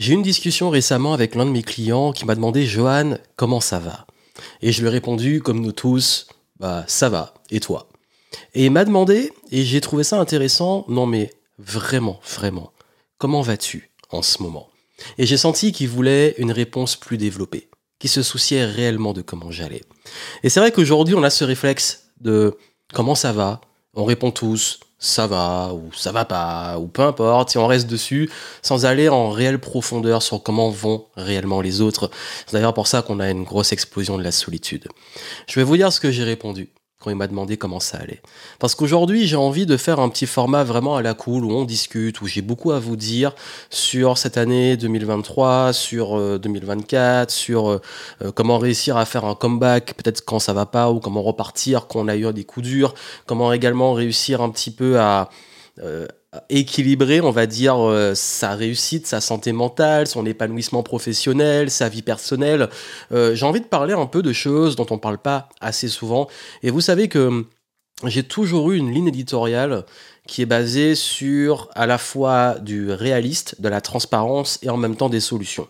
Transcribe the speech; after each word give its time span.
J'ai 0.00 0.12
eu 0.12 0.16
une 0.16 0.22
discussion 0.22 0.70
récemment 0.70 1.12
avec 1.12 1.34
l'un 1.34 1.44
de 1.44 1.50
mes 1.50 1.62
clients 1.62 2.12
qui 2.12 2.24
m'a 2.24 2.34
demandé 2.34 2.64
Johan, 2.64 3.18
comment 3.36 3.60
ça 3.60 3.78
va? 3.78 4.06
Et 4.62 4.72
je 4.72 4.80
lui 4.80 4.88
ai 4.88 4.90
répondu, 4.90 5.42
comme 5.42 5.60
nous 5.60 5.72
tous, 5.72 6.26
bah 6.58 6.84
ça 6.86 7.10
va, 7.10 7.34
et 7.50 7.60
toi? 7.60 7.86
Et 8.54 8.64
il 8.64 8.70
m'a 8.70 8.86
demandé, 8.86 9.30
et 9.50 9.62
j'ai 9.62 9.82
trouvé 9.82 10.02
ça 10.02 10.18
intéressant, 10.18 10.86
non 10.88 11.04
mais 11.04 11.34
vraiment, 11.58 12.18
vraiment, 12.26 12.72
comment 13.18 13.42
vas-tu 13.42 13.90
en 14.08 14.22
ce 14.22 14.42
moment? 14.42 14.70
Et 15.18 15.26
j'ai 15.26 15.36
senti 15.36 15.70
qu'il 15.70 15.90
voulait 15.90 16.34
une 16.38 16.50
réponse 16.50 16.96
plus 16.96 17.18
développée, 17.18 17.68
qui 17.98 18.08
se 18.08 18.22
souciait 18.22 18.64
réellement 18.64 19.12
de 19.12 19.20
comment 19.20 19.50
j'allais. 19.50 19.82
Et 20.42 20.48
c'est 20.48 20.60
vrai 20.60 20.72
qu'aujourd'hui, 20.72 21.14
on 21.14 21.22
a 21.22 21.28
ce 21.30 21.44
réflexe 21.44 22.04
de 22.22 22.56
comment 22.94 23.14
ça 23.14 23.34
va? 23.34 23.60
On 23.92 24.06
répond 24.06 24.30
tous 24.30 24.80
ça 25.00 25.26
va 25.26 25.72
ou 25.72 25.90
ça 25.94 26.12
va 26.12 26.24
pas 26.24 26.78
ou 26.78 26.86
peu 26.86 27.02
importe, 27.02 27.50
si 27.50 27.58
on 27.58 27.66
reste 27.66 27.88
dessus 27.88 28.30
sans 28.62 28.84
aller 28.84 29.08
en 29.08 29.30
réelle 29.30 29.58
profondeur 29.58 30.22
sur 30.22 30.42
comment 30.42 30.70
vont 30.70 31.06
réellement 31.16 31.60
les 31.60 31.80
autres. 31.80 32.10
C'est 32.46 32.52
d'ailleurs 32.52 32.74
pour 32.74 32.86
ça 32.86 33.02
qu'on 33.02 33.18
a 33.18 33.30
une 33.30 33.44
grosse 33.44 33.72
explosion 33.72 34.18
de 34.18 34.22
la 34.22 34.32
solitude. 34.32 34.86
Je 35.48 35.58
vais 35.58 35.64
vous 35.64 35.76
dire 35.76 35.92
ce 35.92 36.00
que 36.00 36.10
j'ai 36.10 36.24
répondu 36.24 36.68
quand 37.00 37.08
il 37.08 37.16
m'a 37.16 37.26
demandé 37.26 37.56
comment 37.56 37.80
ça 37.80 37.96
allait. 37.96 38.20
Parce 38.58 38.74
qu'aujourd'hui, 38.74 39.26
j'ai 39.26 39.36
envie 39.36 39.64
de 39.64 39.78
faire 39.78 40.00
un 40.00 40.10
petit 40.10 40.26
format 40.26 40.64
vraiment 40.64 40.96
à 40.96 41.02
la 41.02 41.14
cool 41.14 41.46
où 41.46 41.50
on 41.50 41.64
discute, 41.64 42.20
où 42.20 42.26
j'ai 42.26 42.42
beaucoup 42.42 42.72
à 42.72 42.78
vous 42.78 42.96
dire 42.96 43.34
sur 43.70 44.18
cette 44.18 44.36
année 44.36 44.76
2023, 44.76 45.72
sur 45.72 46.38
2024, 46.38 47.30
euh, 47.30 47.32
sur 47.32 47.70
euh, 47.70 47.80
euh, 48.22 48.32
comment 48.32 48.58
réussir 48.58 48.98
à 48.98 49.06
faire 49.06 49.24
un 49.24 49.34
comeback, 49.34 49.94
peut-être 49.94 50.22
quand 50.26 50.38
ça 50.38 50.52
va 50.52 50.66
pas, 50.66 50.90
ou 50.90 51.00
comment 51.00 51.22
repartir 51.22 51.86
quand 51.86 52.00
on 52.00 52.08
a 52.08 52.16
eu 52.16 52.30
des 52.34 52.44
coups 52.44 52.66
durs, 52.66 52.94
comment 53.24 53.50
également 53.54 53.94
réussir 53.94 54.42
un 54.42 54.50
petit 54.50 54.70
peu 54.70 55.00
à, 55.00 55.30
équilibrer, 56.48 57.20
on 57.20 57.30
va 57.30 57.46
dire, 57.46 57.76
euh, 57.78 58.14
sa 58.14 58.54
réussite, 58.54 59.06
sa 59.06 59.20
santé 59.20 59.52
mentale, 59.52 60.06
son 60.06 60.26
épanouissement 60.26 60.82
professionnel, 60.82 61.70
sa 61.70 61.88
vie 61.88 62.02
personnelle. 62.02 62.68
Euh, 63.12 63.34
j'ai 63.34 63.46
envie 63.46 63.60
de 63.60 63.66
parler 63.66 63.94
un 63.94 64.06
peu 64.06 64.22
de 64.22 64.32
choses 64.32 64.76
dont 64.76 64.86
on 64.90 64.94
ne 64.94 65.00
parle 65.00 65.18
pas 65.18 65.48
assez 65.60 65.88
souvent. 65.88 66.28
Et 66.62 66.70
vous 66.70 66.80
savez 66.80 67.08
que 67.08 67.44
j'ai 68.06 68.22
toujours 68.22 68.70
eu 68.70 68.76
une 68.76 68.92
ligne 68.92 69.08
éditoriale 69.08 69.84
qui 70.26 70.42
est 70.42 70.46
basée 70.46 70.94
sur 70.94 71.68
à 71.74 71.86
la 71.86 71.98
fois 71.98 72.54
du 72.60 72.92
réaliste, 72.92 73.60
de 73.60 73.68
la 73.68 73.80
transparence 73.80 74.60
et 74.62 74.70
en 74.70 74.76
même 74.76 74.94
temps 74.94 75.08
des 75.08 75.18
solutions. 75.18 75.66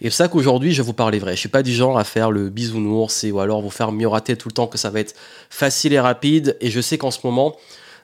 Et 0.00 0.10
c'est 0.10 0.16
ça 0.16 0.28
qu'aujourd'hui 0.28 0.72
je 0.72 0.82
vous 0.82 0.92
parler 0.92 1.20
vrai. 1.20 1.36
Je 1.36 1.40
suis 1.40 1.48
pas 1.48 1.62
du 1.62 1.72
genre 1.72 1.96
à 1.96 2.02
faire 2.02 2.32
le 2.32 2.50
bisounours 2.50 3.22
et 3.22 3.30
ou 3.30 3.38
alors 3.38 3.62
vous 3.62 3.70
faire 3.70 3.92
miroiter 3.92 4.36
tout 4.36 4.48
le 4.48 4.54
temps 4.54 4.66
que 4.66 4.78
ça 4.78 4.90
va 4.90 4.98
être 4.98 5.14
facile 5.48 5.92
et 5.92 6.00
rapide. 6.00 6.56
Et 6.60 6.70
je 6.70 6.80
sais 6.80 6.98
qu'en 6.98 7.12
ce 7.12 7.20
moment, 7.22 7.56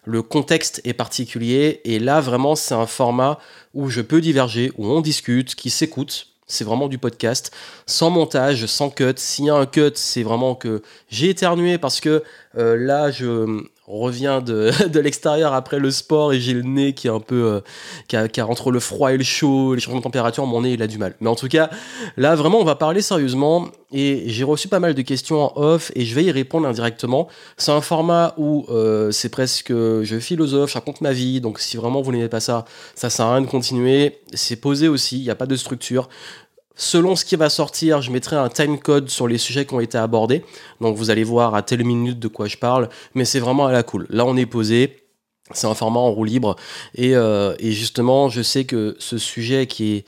le 0.07 0.23
contexte 0.23 0.81
est 0.85 0.95
particulier 0.95 1.81
et 1.85 1.99
là 1.99 2.21
vraiment 2.21 2.55
c'est 2.55 2.75
un 2.75 2.87
format 2.87 3.39
où 3.75 3.91
je 3.91 4.01
peux 4.01 4.21
diverger, 4.21 4.73
où 4.79 4.87
on 4.87 5.03
discute, 5.03 5.55
qui 5.55 5.69
s'écoute. 5.69 6.29
C'est 6.47 6.62
vraiment 6.62 6.87
du 6.87 6.97
podcast, 6.97 7.53
sans 7.87 8.09
montage, 8.09 8.67
sans 8.67 8.89
cut. 8.89 9.15
S'il 9.17 9.47
y 9.47 9.51
a 9.51 9.55
un 9.57 9.67
cut, 9.67 9.91
c'est 9.97 10.23
vraiment 10.23 10.55
que 10.55 10.81
j'ai 11.09 11.29
éternué 11.29 11.77
parce 11.77 11.99
que 11.99 12.23
euh, 12.57 12.77
là, 12.77 13.11
je, 13.11 13.65
on 13.89 13.98
revient 13.98 14.42
de, 14.45 14.70
de 14.89 15.01
l'extérieur 15.01 15.53
après 15.53 15.79
le 15.79 15.91
sport 15.91 16.33
et 16.33 16.41
j'ai 16.41 16.53
le 16.53 16.62
nez 16.62 16.92
qui 16.92 17.06
est 17.06 17.11
un 17.11 17.20
peu 17.20 17.62
euh, 18.11 18.28
qui, 18.28 18.41
a, 18.41 18.47
entre 18.47 18.70
le 18.70 18.81
froid 18.81 19.12
et 19.12 19.17
le 19.17 19.25
chaud, 19.25 19.75
les 19.75 19.81
changements 19.81 20.01
de 20.01 20.05
température, 20.05 20.45
mon 20.47 20.62
nez 20.62 20.73
il 20.73 20.83
a 20.83 20.87
du 20.87 20.98
mal. 20.98 21.15
Mais 21.20 21.28
en 21.28 21.37
tout 21.37 21.48
cas, 21.48 21.70
là 22.17 22.34
vraiment 22.34 22.59
on 22.59 22.65
va 22.65 22.75
parler 22.75 23.03
sérieusement 23.03 23.69
et 23.93 24.25
j'ai 24.27 24.45
reçu 24.45 24.69
pas 24.69 24.81
mal 24.81 24.95
de 24.95 25.03
questions 25.03 25.43
en 25.43 25.53
off 25.61 25.93
et 25.95 26.05
je 26.05 26.15
vais 26.15 26.25
y 26.25 26.31
répondre 26.31 26.67
indirectement. 26.67 27.28
C'est 27.56 27.73
un 27.73 27.81
format 27.81 28.34
où 28.37 28.67
euh, 28.69 29.11
c'est 29.11 29.28
presque 29.28 29.70
je 29.70 30.19
philosophe, 30.19 30.71
je 30.71 30.75
raconte 30.75 31.00
ma 31.00 31.12
vie, 31.12 31.41
donc 31.41 31.61
si 31.61 31.77
vraiment 31.77 32.03
vous 32.03 32.12
n'aimez 32.12 32.28
pas 32.28 32.41
ça, 32.41 32.65
ça 32.95 33.11
sert 33.11 33.27
à 33.27 33.34
rien 33.34 33.43
de 33.43 33.47
continuer. 33.47 34.19
C'est 34.34 34.56
posé 34.56 34.89
aussi, 34.89 35.19
il 35.19 35.23
n'y 35.23 35.31
a 35.31 35.34
pas 35.34 35.47
de 35.47 35.56
structure. 35.56 36.09
Selon 36.78 37.16
ce 37.16 37.24
qui 37.24 37.36
va 37.36 37.48
sortir, 37.48 38.02
je 38.02 38.10
mettrai 38.10 38.36
un 38.36 38.50
time 38.50 38.78
code 38.78 39.08
sur 39.08 39.27
les 39.27 39.38
sujets 39.38 39.64
qui 39.64 39.72
ont 39.72 39.80
été 39.80 39.96
abordés. 39.96 40.44
Donc 40.82 40.96
vous 40.96 41.08
allez 41.10 41.24
voir 41.24 41.55
à 41.55 41.62
telle 41.62 41.84
minute 41.84 42.19
de 42.19 42.28
quoi 42.28 42.46
je 42.46 42.58
parle, 42.58 42.91
mais 43.14 43.24
c'est 43.24 43.41
vraiment 43.41 43.66
à 43.66 43.72
la 43.72 43.82
cool. 43.82 44.06
Là, 44.10 44.26
on 44.26 44.37
est 44.37 44.47
posé. 44.47 45.03
C'est 45.53 45.66
un 45.66 45.75
format 45.75 46.00
en 46.00 46.10
roue 46.10 46.25
libre. 46.25 46.56
Et, 46.94 47.15
euh, 47.15 47.54
et, 47.60 47.72
justement, 47.72 48.28
je 48.28 48.42
sais 48.42 48.65
que 48.65 48.97
ce 48.98 49.16
sujet 49.16 49.66
qui 49.66 49.94
est 49.94 50.04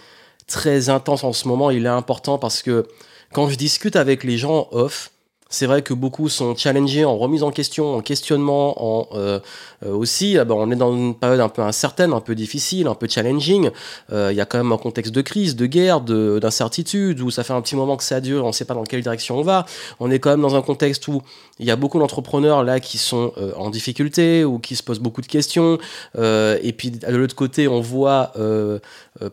très 0.46 0.88
intense 0.88 1.22
en 1.24 1.32
ce 1.32 1.46
moment, 1.46 1.70
il 1.70 1.86
est 1.86 1.88
important 1.88 2.38
parce 2.38 2.60
que 2.60 2.86
quand 3.32 3.48
je 3.48 3.56
discute 3.56 3.96
avec 3.96 4.24
les 4.24 4.36
gens 4.36 4.68
off, 4.72 5.12
c'est 5.48 5.66
vrai 5.66 5.80
que 5.80 5.94
beaucoup 5.94 6.28
sont 6.28 6.54
challengés 6.54 7.06
en 7.06 7.16
remise 7.16 7.42
en 7.42 7.50
question, 7.50 7.96
en 7.96 8.02
questionnement, 8.02 8.74
en 8.84 9.08
euh, 9.14 9.40
euh, 9.86 9.94
aussi. 9.94 10.36
Ah 10.36 10.44
ben, 10.44 10.54
on 10.54 10.70
est 10.70 10.76
dans 10.76 10.94
une 10.94 11.14
période 11.14 11.40
un 11.40 11.48
peu 11.48 11.62
incertaine, 11.62 12.12
un 12.12 12.20
peu 12.20 12.34
difficile, 12.34 12.86
un 12.86 12.94
peu 12.94 13.08
challenging. 13.08 13.70
Euh, 14.12 14.28
il 14.30 14.36
y 14.36 14.42
a 14.42 14.44
quand 14.44 14.58
même 14.58 14.72
un 14.72 14.78
contexte 14.78 15.14
de 15.14 15.22
crise, 15.22 15.56
de 15.56 15.64
guerre, 15.64 16.02
d'incertitude, 16.02 17.20
où 17.22 17.30
ça 17.30 17.44
fait 17.44 17.54
un 17.54 17.62
petit 17.62 17.76
moment 17.76 17.96
que 17.96 18.04
ça 18.04 18.20
dure, 18.20 18.44
on 18.44 18.48
ne 18.48 18.52
sait 18.52 18.66
pas 18.66 18.74
dans 18.74 18.84
quelle 18.84 19.00
direction 19.00 19.38
on 19.38 19.42
va. 19.42 19.64
On 20.00 20.10
est 20.10 20.18
quand 20.18 20.30
même 20.30 20.42
dans 20.42 20.54
un 20.54 20.62
contexte 20.62 21.08
où 21.08 21.22
il 21.58 21.66
y 21.66 21.70
a 21.70 21.76
beaucoup 21.76 21.98
d'entrepreneurs 21.98 22.62
là 22.62 22.78
qui 22.78 22.98
sont 22.98 23.32
en 23.56 23.70
difficulté 23.70 24.44
ou 24.44 24.58
qui 24.58 24.76
se 24.76 24.82
posent 24.82 25.00
beaucoup 25.00 25.22
de 25.22 25.26
questions. 25.26 25.78
et 26.16 26.74
puis 26.76 26.90
de 26.90 27.16
l'autre 27.16 27.34
côté, 27.34 27.68
on 27.68 27.80
voit 27.80 28.32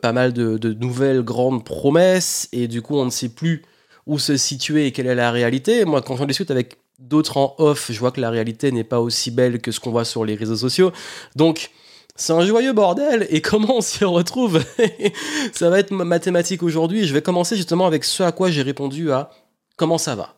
pas 0.02 0.14
mal 0.14 0.34
de, 0.34 0.58
de 0.58 0.74
nouvelles 0.74 1.22
grandes 1.22 1.64
promesses 1.64 2.48
et 2.52 2.68
du 2.68 2.82
coup, 2.82 2.98
on 2.98 3.06
ne 3.06 3.10
sait 3.12 3.30
plus 3.30 3.64
où 4.08 4.20
se 4.20 4.38
situer 4.38 4.88
et 4.88 4.92
quelle 4.92 5.08
est 5.08 5.16
la 5.16 5.32
réalité. 5.32 5.86
Moi, 5.86 6.02
quand 6.02 6.16
j'en 6.18 6.26
discute 6.26 6.52
avec 6.52 6.78
d'autres 7.00 7.38
en 7.38 7.56
off, 7.58 7.92
je 7.92 8.00
vois 8.00 8.12
que 8.12 8.22
la 8.22 8.30
réalité 8.30 8.72
n'est 8.72 8.84
pas 8.84 9.00
aussi 9.00 9.32
belle 9.32 9.60
que 9.60 9.72
ce 9.72 9.80
qu'on 9.80 9.92
voit 9.92 10.06
sur 10.06 10.26
les 10.26 10.36
réseaux 10.36 10.56
sociaux. 10.56 10.92
Donc, 11.36 11.72
c'est 12.16 12.34
un 12.34 12.46
joyeux 12.46 12.72
bordel 12.72 13.28
et 13.30 13.42
comment 13.42 13.78
on 13.78 13.82
s'y 13.82 14.06
retrouve? 14.06 14.64
Ça 15.54 15.70
va 15.70 15.80
être 15.80 15.92
mathématique 15.92 16.64
aujourd'hui. 16.64 17.06
Je 17.06 17.14
vais 17.14 17.22
commencer 17.22 17.58
justement 17.58 17.86
avec 17.86 18.04
ce 18.06 18.24
à 18.24 18.32
quoi 18.32 18.50
j'ai 18.50 18.62
répondu 18.62 19.12
à 19.12 19.32
comment 19.76 19.98
ça 19.98 20.16
va. 20.16 20.36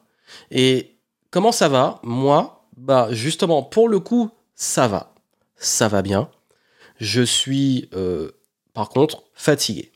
Et 0.49 0.97
comment 1.29 1.51
ça 1.51 1.69
va? 1.69 1.99
Moi, 2.03 2.67
bah 2.75 3.09
justement, 3.11 3.61
pour 3.61 3.89
le 3.89 3.99
coup, 3.99 4.31
ça 4.55 4.87
va. 4.87 5.13
Ça 5.55 5.87
va 5.87 6.01
bien. 6.01 6.29
Je 6.99 7.21
suis, 7.21 7.89
euh, 7.93 8.31
par 8.73 8.89
contre, 8.89 9.23
fatigué. 9.35 9.91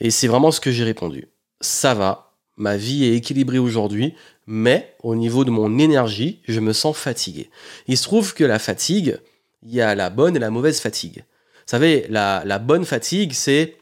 Et 0.00 0.10
c'est 0.10 0.26
vraiment 0.26 0.50
ce 0.50 0.60
que 0.60 0.70
j'ai 0.70 0.84
répondu. 0.84 1.28
Ça 1.60 1.92
va, 1.92 2.29
ma 2.56 2.76
vie 2.76 3.04
est 3.04 3.14
équilibrée 3.14 3.58
aujourd'hui, 3.58 4.14
mais 4.46 4.94
au 5.02 5.14
niveau 5.14 5.44
de 5.44 5.50
mon 5.50 5.78
énergie, 5.78 6.40
je 6.46 6.60
me 6.60 6.72
sens 6.72 6.96
fatigué. 6.96 7.50
Il 7.86 7.96
se 7.96 8.02
trouve 8.02 8.34
que 8.34 8.44
la 8.44 8.58
fatigue, 8.58 9.18
il 9.62 9.74
y 9.74 9.80
a 9.80 9.94
la 9.94 10.10
bonne 10.10 10.36
et 10.36 10.40
la 10.40 10.50
mauvaise 10.50 10.80
fatigue. 10.80 11.18
Vous 11.18 11.76
savez, 11.76 12.06
la, 12.10 12.58
bonne 12.58 12.84
fatigue, 12.84 13.32
c'est 13.32 13.76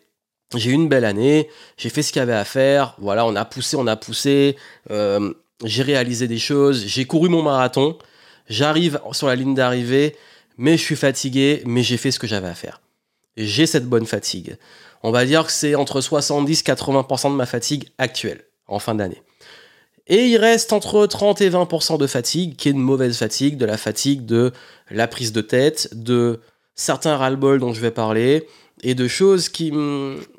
j'ai 0.54 0.70
eu 0.70 0.74
une 0.74 0.88
belle 0.88 1.04
année, 1.04 1.48
j'ai 1.76 1.88
fait 1.88 2.02
ce 2.02 2.12
qu'il 2.12 2.20
y 2.20 2.22
avait 2.22 2.32
à 2.32 2.44
faire, 2.44 2.94
voilà, 2.98 3.26
on 3.26 3.36
a 3.36 3.44
poussé, 3.44 3.76
on 3.76 3.86
a 3.86 3.96
poussé, 3.96 4.56
euh, 4.90 5.32
j'ai 5.64 5.82
réalisé 5.82 6.26
des 6.26 6.38
choses, 6.38 6.84
j'ai 6.86 7.04
couru 7.04 7.28
mon 7.28 7.42
marathon, 7.42 7.98
j'arrive 8.48 9.00
sur 9.12 9.26
la 9.26 9.36
ligne 9.36 9.54
d'arrivée, 9.54 10.16
mais 10.56 10.76
je 10.76 10.82
suis 10.82 10.96
fatigué, 10.96 11.62
mais 11.66 11.82
j'ai 11.82 11.96
fait 11.96 12.10
ce 12.10 12.18
que 12.18 12.26
j'avais 12.26 12.48
à 12.48 12.54
faire. 12.54 12.80
J'ai 13.36 13.66
cette 13.66 13.86
bonne 13.86 14.06
fatigue. 14.06 14.56
On 15.02 15.10
va 15.10 15.24
dire 15.24 15.46
que 15.46 15.52
c'est 15.52 15.74
entre 15.74 16.00
70-80% 16.00 17.30
de 17.30 17.36
ma 17.36 17.46
fatigue 17.46 17.90
actuelle 17.98 18.47
en 18.68 18.78
fin 18.78 18.94
d'année. 18.94 19.22
Et 20.06 20.26
il 20.26 20.38
reste 20.38 20.72
entre 20.72 21.06
30 21.06 21.40
et 21.42 21.50
20% 21.50 21.98
de 21.98 22.06
fatigue, 22.06 22.56
qui 22.56 22.68
est 22.68 22.72
une 22.72 22.78
mauvaise 22.78 23.16
fatigue, 23.18 23.58
de 23.58 23.66
la 23.66 23.76
fatigue 23.76 24.24
de 24.24 24.52
la 24.90 25.06
prise 25.06 25.32
de 25.32 25.42
tête, 25.42 25.90
de 25.92 26.40
certains 26.74 27.16
ras-le-bol 27.16 27.60
dont 27.60 27.74
je 27.74 27.80
vais 27.80 27.90
parler, 27.90 28.46
et 28.82 28.94
de 28.94 29.08
choses 29.08 29.48
qui, 29.48 29.72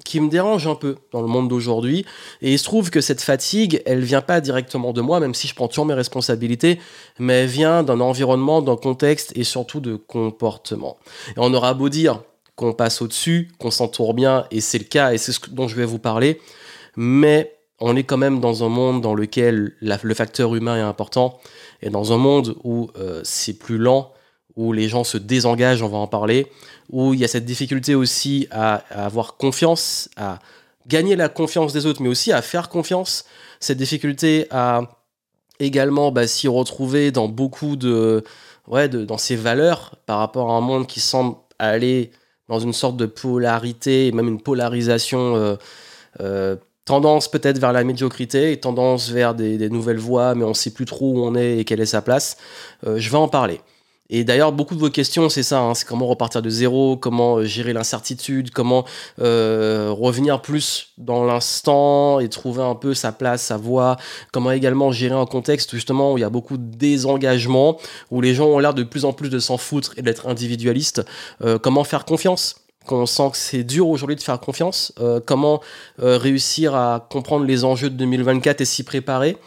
qui 0.06 0.20
me 0.20 0.30
dérangent 0.30 0.68
un 0.68 0.76
peu 0.76 0.96
dans 1.12 1.22
le 1.22 1.28
monde 1.28 1.50
d'aujourd'hui. 1.50 2.06
Et 2.42 2.54
il 2.54 2.60
se 2.60 2.64
trouve 2.64 2.90
que 2.90 3.02
cette 3.02 3.22
fatigue, 3.22 3.82
elle 3.86 4.02
vient 4.02 4.22
pas 4.22 4.42
directement 4.42 4.94
de 4.94 5.02
moi, 5.02 5.20
même 5.20 5.34
si 5.34 5.48
je 5.48 5.54
prends 5.54 5.68
toujours 5.68 5.86
mes 5.86 5.94
responsabilités, 5.94 6.80
mais 7.20 7.42
elle 7.42 7.50
vient 7.50 7.84
d'un 7.84 8.00
environnement, 8.00 8.62
d'un 8.62 8.78
contexte 8.78 9.34
et 9.36 9.44
surtout 9.44 9.82
de 9.82 9.96
comportement. 9.96 10.98
Et 11.30 11.40
on 11.40 11.54
aura 11.54 11.74
beau 11.74 11.90
dire 11.90 12.24
qu'on 12.56 12.74
passe 12.74 13.02
au-dessus, 13.02 13.52
qu'on 13.60 13.72
s'entoure 13.72 14.14
bien, 14.14 14.46
et 14.52 14.62
c'est 14.62 14.80
le 14.80 14.86
cas, 14.86 15.14
et 15.14 15.18
c'est 15.18 15.32
ce 15.32 15.40
dont 15.50 15.68
je 15.68 15.76
vais 15.76 15.86
vous 15.86 16.00
parler, 16.00 16.42
mais 16.96 17.59
on 17.82 17.96
est 17.96 18.04
quand 18.04 18.18
même 18.18 18.40
dans 18.40 18.64
un 18.64 18.70
monde 18.70 19.02
dans 19.02 19.14
lequel 19.14 19.74
le 19.82 20.14
facteur 20.14 20.56
humain 20.56 20.78
est 20.78 20.82
important, 20.82 21.40
et 21.82 21.90
dans 21.90 22.14
un 22.14 22.18
monde 22.18 22.56
où 22.64 22.90
euh, 22.98 23.22
c'est 23.24 23.54
plus 23.54 23.78
lent, 23.78 24.12
où 24.56 24.74
les 24.74 24.90
gens 24.90 25.04
se 25.04 25.18
désengagent, 25.18 25.82
on 25.82 25.88
va 25.88 25.98
en 25.98 26.08
parler, 26.08 26.48
où 26.90 27.14
il 27.14 27.20
y 27.20 27.24
a 27.24 27.28
cette 27.28 27.46
difficulté 27.46 27.96
aussi 27.96 28.48
à, 28.52 28.76
avoir 28.90 29.38
confiance, 29.38 30.10
à 30.18 30.40
gagner 30.88 31.16
la 31.16 31.30
confiance 31.30 31.72
des 31.72 31.86
autres, 31.86 32.02
mais 32.02 32.10
aussi 32.10 32.32
à 32.32 32.42
faire 32.42 32.70
confiance, 32.70 33.26
cette 33.60 33.78
difficulté 33.78 34.48
à 34.52 34.82
également 35.60 36.12
bah, 36.12 36.26
s'y 36.28 36.48
retrouver 36.48 37.12
dans 37.12 37.28
beaucoup 37.28 37.76
de, 37.76 38.24
ouais, 38.68 38.88
dans 38.90 39.18
ses 39.18 39.36
valeurs 39.36 39.96
par 40.06 40.20
rapport 40.20 40.52
à 40.52 40.56
un 40.56 40.62
monde 40.62 40.88
qui 40.88 41.00
semble 41.00 41.36
aller 41.60 42.12
dans 42.48 42.60
une 42.60 42.74
sorte 42.74 42.98
de 42.98 43.06
polarité, 43.06 44.12
même 44.12 44.28
une 44.28 44.42
polarisation 44.42 45.36
euh, 45.36 45.56
euh, 46.20 46.56
tendance 46.90 47.30
peut-être 47.30 47.60
vers 47.60 47.72
la 47.72 47.84
médiocrité 47.84 48.60
tendance 48.60 49.12
vers 49.12 49.36
des, 49.36 49.70
nouvelles 49.70 50.00
voies, 50.00 50.34
mais 50.34 50.44
on 50.44 50.50
ne 50.50 50.54
sait 50.56 50.72
plus 50.72 50.86
trop 50.86 51.14
où 51.14 51.24
on 51.24 51.36
est 51.36 51.60
et 51.60 51.64
quelle 51.64 51.82
est 51.82 51.86
sa 51.86 52.02
place. 52.02 52.36
Euh, 52.88 52.98
je 52.98 53.12
vais 53.12 53.18
en 53.18 53.28
parler. 53.28 53.62
Et 54.10 54.24
d'ailleurs, 54.24 54.52
beaucoup 54.52 54.74
de 54.74 54.80
vos 54.80 54.90
questions, 54.90 55.30
c'est 55.30 55.44
ça, 55.44 55.60
hein, 55.60 55.76
c'est 55.76 55.88
comment 55.88 56.08
repartir 56.08 56.42
de 56.42 56.50
zéro, 56.50 56.98
comment 56.98 57.38
euh, 57.38 57.44
gérer 57.44 57.74
l'incertitude, 57.74 58.50
comment 58.50 58.86
euh, 59.22 59.92
revenir 59.92 60.42
plus 60.42 60.94
dans 60.98 61.24
l'instant 61.26 62.20
et 62.20 62.28
trouver 62.28 62.64
un 62.64 62.74
peu 62.74 62.96
sa 62.96 63.12
place, 63.12 63.44
sa 63.44 63.58
voie, 63.58 63.98
comment 64.34 64.50
également 64.50 64.92
gérer 64.92 65.14
un 65.14 65.28
contexte 65.28 65.76
justement 65.76 66.14
où 66.14 66.18
il 66.18 66.22
y 66.22 66.24
a 66.24 66.32
beaucoup 66.32 66.58
de 66.58 66.76
désengagement, 66.76 67.78
où 68.10 68.20
les 68.20 68.34
gens 68.34 68.48
ont 68.48 68.58
l'air 68.58 68.74
de 68.74 68.82
plus 68.82 69.06
en 69.06 69.14
plus 69.14 69.30
de 69.30 69.38
s'en 69.38 69.58
foutre 69.58 69.94
et 69.96 70.02
d'être 70.02 70.28
individualistes, 70.28 71.04
comment 71.62 71.84
faire 71.84 72.04
confiance? 72.04 72.56
Quand 72.86 72.98
on 72.98 73.06
sent 73.06 73.32
que 73.32 73.38
c'est 73.38 73.64
dur 73.64 73.88
aujourd'hui 73.88 74.16
de 74.16 74.22
faire 74.22 74.40
confiance, 74.40 74.94
comment 75.26 75.62
réussir 75.98 76.76
à 76.76 77.08
comprendre 77.10 77.46
les 77.46 77.64
enjeux 77.66 77.90
de 77.90 77.96
2024 77.96 78.62
et 78.62 78.66
s'y 78.66 78.84
préparer. 78.84 79.38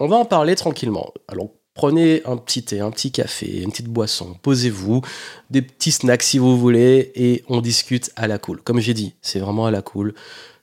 On 0.00 0.06
va 0.06 0.16
en 0.16 0.24
parler 0.24 0.54
tranquillement. 0.54 1.12
Alors 1.28 1.48
Prenez 1.78 2.22
un 2.24 2.36
petit 2.36 2.64
thé, 2.64 2.80
un 2.80 2.90
petit 2.90 3.12
café, 3.12 3.62
une 3.62 3.70
petite 3.70 3.86
boisson, 3.86 4.34
posez-vous, 4.42 5.00
des 5.48 5.62
petits 5.62 5.92
snacks 5.92 6.24
si 6.24 6.38
vous 6.38 6.58
voulez, 6.58 7.12
et 7.14 7.44
on 7.48 7.60
discute 7.60 8.10
à 8.16 8.26
la 8.26 8.38
cool. 8.38 8.60
Comme 8.62 8.80
j'ai 8.80 8.94
dit, 8.94 9.14
c'est 9.22 9.38
vraiment 9.38 9.66
à 9.66 9.70
la 9.70 9.80
cool. 9.80 10.12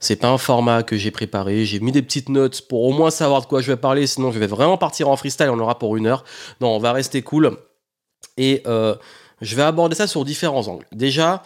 C'est 0.02 0.18
pas 0.18 0.28
un 0.28 0.38
format 0.38 0.84
que 0.84 0.98
j'ai 0.98 1.12
préparé. 1.12 1.64
J'ai 1.64 1.80
mis 1.80 1.94
des 1.94 2.02
petites 2.02 2.28
notes 2.28 2.68
pour 2.68 2.84
au 2.84 2.92
moins 2.92 3.12
savoir 3.12 3.40
de 3.40 3.46
quoi 3.46 3.62
je 3.62 3.72
vais 3.72 3.78
parler. 3.78 4.08
Sinon, 4.08 4.34
je 4.34 4.40
vais 4.40 4.48
vraiment 4.48 4.78
partir 4.78 5.08
en 5.08 5.16
freestyle. 5.16 5.50
On 5.50 5.60
aura 5.60 5.80
pour 5.80 5.96
une 5.96 6.06
heure. 6.06 6.26
Non, 6.60 6.76
on 6.76 6.80
va 6.80 6.92
rester 6.92 7.22
cool. 7.22 7.60
Et 8.36 8.62
euh, 8.68 8.96
je 9.40 9.56
vais 9.56 9.64
aborder 9.64 9.96
ça 9.96 10.08
sur 10.08 10.26
différents 10.26 10.68
angles. 10.68 10.86
Déjà, 10.92 11.44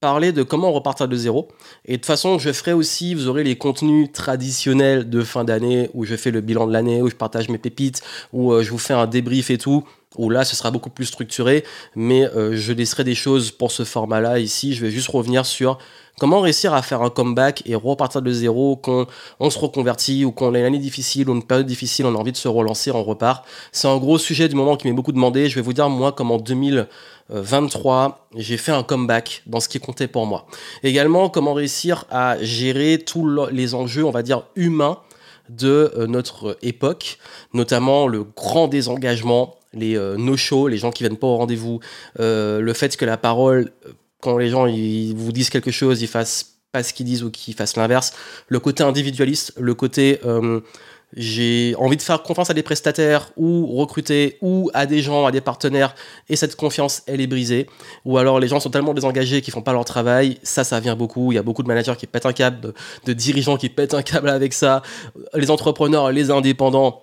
parler 0.00 0.32
de 0.32 0.42
comment 0.42 0.72
repartir 0.72 1.08
de 1.08 1.16
zéro. 1.16 1.48
Et 1.84 1.92
de 1.92 1.96
toute 1.96 2.06
façon, 2.06 2.38
je 2.38 2.52
ferai 2.52 2.72
aussi, 2.72 3.14
vous 3.14 3.28
aurez 3.28 3.44
les 3.44 3.56
contenus 3.56 4.10
traditionnels 4.12 5.10
de 5.10 5.22
fin 5.22 5.44
d'année 5.44 5.90
où 5.92 6.04
je 6.04 6.16
fais 6.16 6.30
le 6.30 6.40
bilan 6.40 6.66
de 6.66 6.72
l'année, 6.72 7.02
où 7.02 7.10
je 7.10 7.14
partage 7.14 7.48
mes 7.50 7.58
pépites, 7.58 8.02
où 8.32 8.52
euh, 8.52 8.62
je 8.62 8.70
vous 8.70 8.78
fais 8.78 8.94
un 8.94 9.06
débrief 9.06 9.50
et 9.50 9.58
tout. 9.58 9.84
Où 10.16 10.28
là, 10.28 10.44
ce 10.44 10.56
sera 10.56 10.72
beaucoup 10.72 10.90
plus 10.90 11.04
structuré, 11.04 11.64
mais 11.94 12.24
euh, 12.24 12.56
je 12.56 12.72
laisserai 12.72 13.04
des 13.04 13.14
choses 13.14 13.52
pour 13.52 13.70
ce 13.70 13.84
format-là 13.84 14.40
ici. 14.40 14.74
Je 14.74 14.84
vais 14.84 14.90
juste 14.90 15.06
revenir 15.06 15.46
sur 15.46 15.78
Comment 16.20 16.42
réussir 16.42 16.74
à 16.74 16.82
faire 16.82 17.00
un 17.00 17.08
comeback 17.08 17.62
et 17.64 17.74
repartir 17.74 18.20
de 18.20 18.30
zéro 18.30 18.76
quand 18.76 19.06
on 19.38 19.48
se 19.48 19.58
reconvertit 19.58 20.26
ou 20.26 20.32
qu'on 20.32 20.54
a 20.54 20.58
une 20.58 20.66
année 20.66 20.78
difficile 20.78 21.30
ou 21.30 21.34
une 21.34 21.42
période 21.42 21.66
difficile, 21.66 22.04
on 22.04 22.14
a 22.14 22.18
envie 22.18 22.30
de 22.30 22.36
se 22.36 22.46
relancer, 22.46 22.90
on 22.90 23.02
repart 23.02 23.46
C'est 23.72 23.88
un 23.88 23.96
gros 23.96 24.18
sujet 24.18 24.46
du 24.46 24.54
moment 24.54 24.76
qui 24.76 24.86
m'est 24.86 24.92
beaucoup 24.92 25.12
demandé. 25.12 25.48
Je 25.48 25.54
vais 25.54 25.62
vous 25.62 25.72
dire, 25.72 25.88
moi, 25.88 26.12
comme 26.12 26.30
en 26.30 26.36
2023, 27.30 28.28
j'ai 28.36 28.56
fait 28.56 28.72
un 28.72 28.82
comeback 28.82 29.42
dans 29.46 29.60
ce 29.60 29.68
qui 29.68 29.80
comptait 29.80 30.08
pour 30.08 30.26
moi. 30.26 30.46
Également, 30.82 31.28
comment 31.28 31.54
réussir 31.54 32.04
à 32.10 32.36
gérer 32.42 32.98
tous 32.98 33.28
les 33.50 33.74
enjeux, 33.74 34.04
on 34.04 34.10
va 34.10 34.22
dire, 34.22 34.44
humains 34.56 34.98
de 35.48 35.92
euh, 35.96 36.06
notre 36.06 36.58
époque, 36.62 37.18
notamment 37.54 38.06
le 38.06 38.24
grand 38.24 38.68
désengagement, 38.68 39.56
les 39.72 39.96
euh, 39.96 40.16
no-shows, 40.16 40.68
les 40.68 40.78
gens 40.78 40.90
qui 40.90 41.02
viennent 41.02 41.16
pas 41.16 41.26
au 41.26 41.36
rendez-vous, 41.36 41.80
euh, 42.20 42.60
le 42.60 42.72
fait 42.72 42.96
que 42.96 43.04
la 43.04 43.16
parole 43.16 43.70
quand 44.20 44.38
les 44.38 44.50
gens 44.50 44.66
ils 44.66 45.14
vous 45.14 45.32
disent 45.32 45.50
quelque 45.50 45.70
chose, 45.70 46.02
ils 46.02 46.08
fassent 46.08 46.58
pas 46.72 46.82
ce 46.82 46.92
qu'ils 46.92 47.06
disent 47.06 47.24
ou 47.24 47.30
qu'ils 47.30 47.54
fassent 47.54 47.76
l'inverse. 47.76 48.12
Le 48.48 48.60
côté 48.60 48.82
individualiste, 48.82 49.54
le 49.58 49.74
côté 49.74 50.20
euh, 50.24 50.60
j'ai 51.16 51.74
envie 51.78 51.96
de 51.96 52.02
faire 52.02 52.22
confiance 52.22 52.50
à 52.50 52.54
des 52.54 52.62
prestataires 52.62 53.30
ou 53.36 53.66
recruter 53.76 54.38
ou 54.40 54.70
à 54.74 54.86
des 54.86 55.00
gens, 55.00 55.26
à 55.26 55.32
des 55.32 55.40
partenaires 55.40 55.94
et 56.28 56.36
cette 56.36 56.56
confiance 56.56 57.02
elle 57.06 57.20
est 57.20 57.26
brisée. 57.26 57.66
Ou 58.04 58.18
alors 58.18 58.38
les 58.38 58.48
gens 58.48 58.60
sont 58.60 58.70
tellement 58.70 58.94
désengagés 58.94 59.40
qu'ils 59.40 59.52
font 59.52 59.62
pas 59.62 59.72
leur 59.72 59.84
travail. 59.84 60.38
Ça, 60.42 60.64
ça 60.64 60.78
vient 60.80 60.96
beaucoup. 60.96 61.32
Il 61.32 61.34
y 61.34 61.38
a 61.38 61.42
beaucoup 61.42 61.62
de 61.62 61.68
managers 61.68 61.94
qui 61.98 62.06
pètent 62.06 62.26
un 62.26 62.32
câble, 62.32 62.74
de 63.04 63.12
dirigeants 63.12 63.56
qui 63.56 63.68
pètent 63.68 63.94
un 63.94 64.02
câble 64.02 64.28
avec 64.28 64.52
ça. 64.52 64.82
Les 65.34 65.50
entrepreneurs, 65.50 66.12
les 66.12 66.30
indépendants 66.30 67.02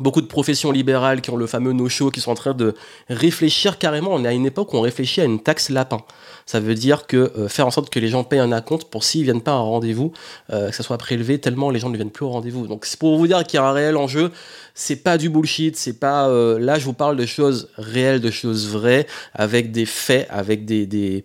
beaucoup 0.00 0.20
de 0.20 0.26
professions 0.26 0.72
libérales 0.72 1.20
qui 1.20 1.30
ont 1.30 1.36
le 1.36 1.46
fameux 1.46 1.72
no-show, 1.72 2.10
qui 2.10 2.20
sont 2.20 2.30
en 2.30 2.34
train 2.36 2.54
de 2.54 2.74
réfléchir 3.08 3.78
carrément. 3.78 4.10
On 4.12 4.24
est 4.24 4.28
à 4.28 4.32
une 4.32 4.46
époque 4.46 4.72
où 4.72 4.76
on 4.76 4.80
réfléchit 4.80 5.20
à 5.20 5.24
une 5.24 5.40
taxe 5.40 5.70
lapin. 5.70 5.98
Ça 6.46 6.60
veut 6.60 6.74
dire 6.74 7.06
que 7.06 7.32
euh, 7.36 7.48
faire 7.48 7.66
en 7.66 7.70
sorte 7.70 7.90
que 7.90 7.98
les 7.98 8.08
gens 8.08 8.24
payent 8.24 8.38
un 8.38 8.52
acompte 8.52 8.88
pour 8.88 9.04
s'ils 9.04 9.24
viennent 9.24 9.42
pas 9.42 9.52
à 9.52 9.56
un 9.56 9.60
rendez-vous, 9.60 10.12
euh, 10.50 10.70
que 10.70 10.74
ça 10.76 10.82
soit 10.82 10.98
prélevé 10.98 11.38
tellement 11.38 11.70
les 11.70 11.78
gens 11.78 11.90
ne 11.90 11.96
viennent 11.96 12.10
plus 12.10 12.24
au 12.24 12.30
rendez-vous. 12.30 12.66
Donc 12.66 12.86
c'est 12.86 12.98
pour 12.98 13.16
vous 13.18 13.26
dire 13.26 13.44
qu'il 13.44 13.58
y 13.58 13.62
a 13.62 13.66
un 13.66 13.72
réel 13.72 13.96
enjeu. 13.96 14.30
C'est 14.74 14.96
pas 14.96 15.18
du 15.18 15.28
bullshit. 15.28 15.76
C'est 15.76 15.98
pas 15.98 16.28
euh, 16.28 16.58
là 16.58 16.78
je 16.78 16.84
vous 16.84 16.92
parle 16.92 17.16
de 17.16 17.26
choses 17.26 17.68
réelles, 17.76 18.20
de 18.20 18.30
choses 18.30 18.68
vraies, 18.68 19.06
avec 19.34 19.72
des 19.72 19.86
faits, 19.86 20.26
avec 20.30 20.64
des, 20.64 20.86
des 20.86 21.22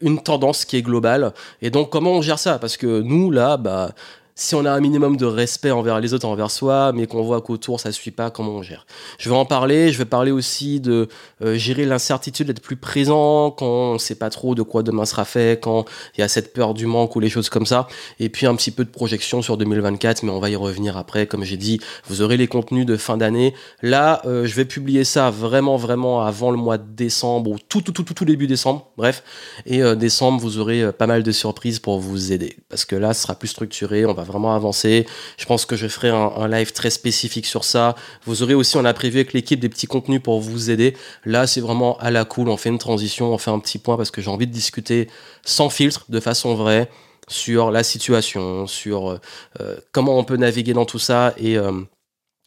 une 0.00 0.22
tendance 0.22 0.64
qui 0.64 0.76
est 0.76 0.82
globale. 0.82 1.32
Et 1.60 1.70
donc 1.70 1.90
comment 1.90 2.12
on 2.12 2.22
gère 2.22 2.38
ça? 2.38 2.58
Parce 2.58 2.76
que 2.76 3.00
nous 3.02 3.30
là, 3.30 3.56
bah 3.56 3.92
si 4.34 4.54
on 4.54 4.64
a 4.64 4.70
un 4.70 4.80
minimum 4.80 5.16
de 5.16 5.26
respect 5.26 5.70
envers 5.70 6.00
les 6.00 6.14
autres, 6.14 6.26
envers 6.26 6.50
soi, 6.50 6.92
mais 6.92 7.06
qu'on 7.06 7.22
voit 7.22 7.40
qu'autour 7.40 7.80
ça 7.80 7.90
ne 7.90 7.92
suit 7.92 8.10
pas, 8.10 8.30
comment 8.30 8.52
on 8.52 8.62
gère? 8.62 8.86
Je 9.18 9.28
vais 9.28 9.36
en 9.36 9.44
parler, 9.44 9.92
je 9.92 9.98
vais 9.98 10.04
parler 10.04 10.30
aussi 10.30 10.80
de 10.80 11.08
euh, 11.42 11.56
gérer 11.56 11.84
l'incertitude, 11.84 12.46
d'être 12.46 12.62
plus 12.62 12.76
présent 12.76 13.50
quand 13.50 13.66
on 13.66 13.92
ne 13.94 13.98
sait 13.98 14.14
pas 14.14 14.30
trop 14.30 14.54
de 14.54 14.62
quoi 14.62 14.82
demain 14.82 15.04
sera 15.04 15.24
fait, 15.24 15.60
quand 15.60 15.84
il 16.16 16.20
y 16.20 16.24
a 16.24 16.28
cette 16.28 16.52
peur 16.52 16.74
du 16.74 16.86
manque 16.86 17.14
ou 17.16 17.20
les 17.20 17.28
choses 17.28 17.48
comme 17.48 17.66
ça, 17.66 17.88
et 18.18 18.28
puis 18.28 18.46
un 18.46 18.54
petit 18.54 18.70
peu 18.70 18.84
de 18.84 18.90
projection 18.90 19.42
sur 19.42 19.56
2024, 19.56 20.22
mais 20.22 20.30
on 20.30 20.40
va 20.40 20.50
y 20.50 20.56
revenir 20.56 20.96
après, 20.96 21.26
comme 21.26 21.44
j'ai 21.44 21.56
dit, 21.56 21.80
vous 22.06 22.22
aurez 22.22 22.36
les 22.36 22.48
contenus 22.48 22.86
de 22.86 22.96
fin 22.96 23.16
d'année. 23.16 23.54
Là, 23.82 24.22
euh, 24.24 24.46
je 24.46 24.54
vais 24.54 24.64
publier 24.64 25.04
ça 25.04 25.30
vraiment, 25.30 25.76
vraiment 25.76 26.22
avant 26.22 26.50
le 26.50 26.56
mois 26.56 26.78
de 26.78 26.88
décembre, 26.88 27.50
ou 27.50 27.58
tout, 27.58 27.80
tout, 27.82 27.92
tout, 27.92 28.04
tout, 28.04 28.24
début 28.24 28.46
décembre, 28.46 28.90
bref, 28.96 29.22
et 29.66 29.82
euh, 29.82 29.94
décembre, 29.94 30.40
vous 30.40 30.58
aurez 30.58 30.92
pas 30.92 31.06
mal 31.06 31.22
de 31.22 31.32
surprises 31.32 31.78
pour 31.78 32.00
vous 32.00 32.32
aider, 32.32 32.56
parce 32.68 32.84
que 32.84 32.96
là, 32.96 33.14
ce 33.14 33.22
sera 33.22 33.34
plus 33.34 33.48
structuré, 33.48 34.06
on 34.06 34.14
va 34.14 34.19
vraiment 34.22 34.54
avancer. 34.54 35.06
Je 35.38 35.44
pense 35.44 35.66
que 35.66 35.76
je 35.76 35.88
ferai 35.88 36.08
un, 36.08 36.48
live 36.48 36.72
très 36.72 36.90
spécifique 36.90 37.46
sur 37.46 37.64
ça. 37.64 37.94
Vous 38.24 38.42
aurez 38.42 38.54
aussi, 38.54 38.76
on 38.76 38.84
a 38.84 38.94
prévu 38.94 39.18
avec 39.18 39.32
l'équipe 39.32 39.60
des 39.60 39.68
petits 39.68 39.86
contenus 39.86 40.20
pour 40.22 40.40
vous 40.40 40.70
aider. 40.70 40.96
Là, 41.24 41.46
c'est 41.46 41.60
vraiment 41.60 41.98
à 41.98 42.10
la 42.10 42.24
cool. 42.24 42.48
On 42.48 42.56
fait 42.56 42.70
une 42.70 42.78
transition, 42.78 43.32
on 43.32 43.38
fait 43.38 43.50
un 43.50 43.58
petit 43.58 43.78
point 43.78 43.96
parce 43.96 44.10
que 44.10 44.20
j'ai 44.20 44.30
envie 44.30 44.46
de 44.46 44.52
discuter 44.52 45.08
sans 45.44 45.70
filtre, 45.70 46.06
de 46.08 46.20
façon 46.20 46.54
vraie, 46.54 46.90
sur 47.28 47.70
la 47.70 47.82
situation, 47.82 48.66
sur 48.66 49.20
euh, 49.60 49.76
comment 49.92 50.18
on 50.18 50.24
peut 50.24 50.36
naviguer 50.36 50.72
dans 50.72 50.84
tout 50.84 50.98
ça 50.98 51.32
et 51.36 51.56
euh, 51.56 51.72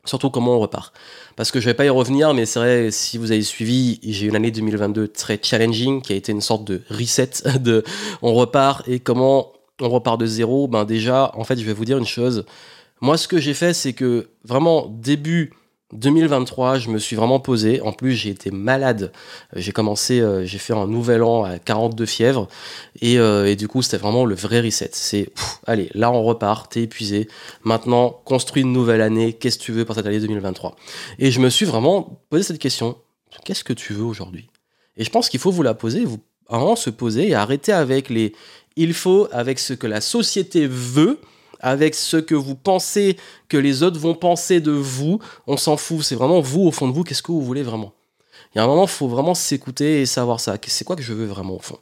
surtout 0.06 0.30
comment 0.30 0.56
on 0.56 0.60
repart. 0.60 0.94
Parce 1.36 1.52
que 1.52 1.60
je 1.60 1.66
vais 1.66 1.74
pas 1.74 1.86
y 1.86 1.90
revenir, 1.90 2.34
mais 2.34 2.46
c'est 2.46 2.60
vrai, 2.60 2.92
si 2.92 3.18
vous 3.18 3.32
avez 3.32 3.42
suivi, 3.42 4.00
j'ai 4.04 4.28
une 4.28 4.36
année 4.36 4.52
2022 4.52 5.08
très 5.08 5.40
challenging, 5.42 6.02
qui 6.02 6.14
a 6.14 6.16
été 6.16 6.32
une 6.32 6.42
sorte 6.42 6.66
de 6.66 6.82
reset, 6.90 7.32
de 7.60 7.84
on 8.22 8.34
repart 8.34 8.88
et 8.88 9.00
comment 9.00 9.54
on 9.82 9.90
repart 9.90 10.20
de 10.20 10.26
zéro, 10.26 10.68
ben 10.68 10.86
déjà, 10.86 11.32
en 11.36 11.44
fait, 11.44 11.58
je 11.58 11.66
vais 11.66 11.74
vous 11.74 11.86
dire 11.86 11.98
une 11.98 12.06
chose. 12.06 12.46
Moi, 13.02 13.18
ce 13.18 13.28
que 13.28 13.40
j'ai 13.40 13.54
fait, 13.54 13.74
c'est 13.74 13.94
que 13.94 14.30
vraiment, 14.46 14.88
début 14.88 15.52
2023, 15.94 16.80
je 16.80 16.90
me 16.90 16.98
suis 16.98 17.16
vraiment 17.16 17.40
posé. 17.40 17.82
En 17.82 17.92
plus, 17.92 18.14
j'ai 18.14 18.30
été 18.30 18.52
malade. 18.52 19.12
J'ai 19.56 19.72
commencé, 19.72 20.20
euh, 20.20 20.46
j'ai 20.46 20.58
fait 20.58 20.74
un 20.74 20.88
nouvel 20.88 21.24
an 21.24 21.44
à 21.44 21.60
42 21.60 22.06
fièvres. 22.06 22.48
Euh, 23.04 23.46
et, 23.46 23.56
du 23.56 23.68
coup, 23.68 23.82
c'était 23.82 23.98
vraiment 23.98 24.26
le 24.26 24.36
vrai 24.36 24.62
reset. 24.62 24.90
C'est, 24.94 25.30
allez, 25.68 25.90
là, 25.94 26.12
on 26.12 26.24
repart, 26.24 26.72
t'es 26.72 26.84
épuisé. 26.84 27.28
Maintenant, 27.64 28.22
construis 28.26 28.64
une 28.64 28.74
nouvelle 28.74 29.02
année. 29.02 29.34
Qu'est-ce 29.34 29.60
que 29.60 29.64
tu 29.64 29.72
veux 29.72 29.86
pour 29.86 29.96
cette 29.96 30.06
année 30.06 30.20
2023 30.20 30.76
Et 31.20 31.32
je 31.32 31.40
me 31.40 31.50
suis 31.50 31.66
vraiment 31.66 32.22
posé 32.30 32.44
cette 32.44 32.60
question. 32.60 32.98
Qu'est-ce 33.46 33.64
que 33.64 33.74
tu 33.74 33.94
veux 33.94 34.04
aujourd'hui? 34.04 34.50
Et 34.98 35.04
je 35.04 35.10
pense 35.10 35.30
qu'il 35.30 35.40
faut 35.40 35.52
vous 35.52 35.64
la 35.64 35.74
poser, 35.74 36.06
vous 36.06 36.20
vraiment 36.50 36.76
se 36.76 36.90
poser 36.90 37.30
et 37.30 37.36
arrêter 37.36 37.72
avec 37.72 38.10
les 38.10 38.34
il 38.76 38.94
faut, 38.94 39.28
avec 39.32 39.60
ce 39.60 39.74
que 39.74 39.88
la 39.88 40.02
société 40.02 40.68
veut, 40.68 41.20
avec 41.60 41.96
ce 41.96 42.18
que 42.18 42.36
vous 42.36 42.56
pensez 42.56 43.18
que 43.48 43.58
les 43.58 43.84
autres 43.84 44.00
vont 44.00 44.16
penser 44.16 44.60
de 44.60 44.72
vous, 44.72 45.20
on 45.48 45.58
s'en 45.58 45.78
fout. 45.78 46.04
C'est 46.04 46.16
vraiment 46.16 46.42
vous, 46.42 46.62
au 46.62 46.72
fond 46.72 46.88
de 46.88 46.94
vous, 46.94 47.04
qu'est-ce 47.04 47.24
que 47.24 47.32
vous 47.32 47.42
voulez 47.42 47.64
vraiment? 47.64 47.94
Il 48.54 48.58
y 48.58 48.62
a 48.62 48.66
un 48.66 48.68
moment, 48.68 48.84
il 48.84 48.90
faut 48.90 49.08
vraiment 49.08 49.34
s'écouter 49.34 50.02
et 50.02 50.06
savoir 50.06 50.40
ça. 50.40 50.58
C'est 50.68 50.84
quoi 50.84 50.96
que 50.96 51.02
je 51.02 51.14
veux 51.14 51.26
vraiment, 51.26 51.56
au 51.56 51.60
fond? 51.60 51.80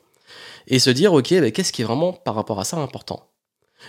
Et 0.67 0.77
se 0.79 0.91
dire, 0.91 1.13
ok, 1.13 1.29
ben, 1.31 1.51
qu'est-ce 1.51 1.73
qui 1.73 1.81
est 1.81 1.85
vraiment, 1.85 2.13
par 2.13 2.35
rapport 2.35 2.59
à 2.59 2.63
ça, 2.63 2.77
important? 2.77 3.27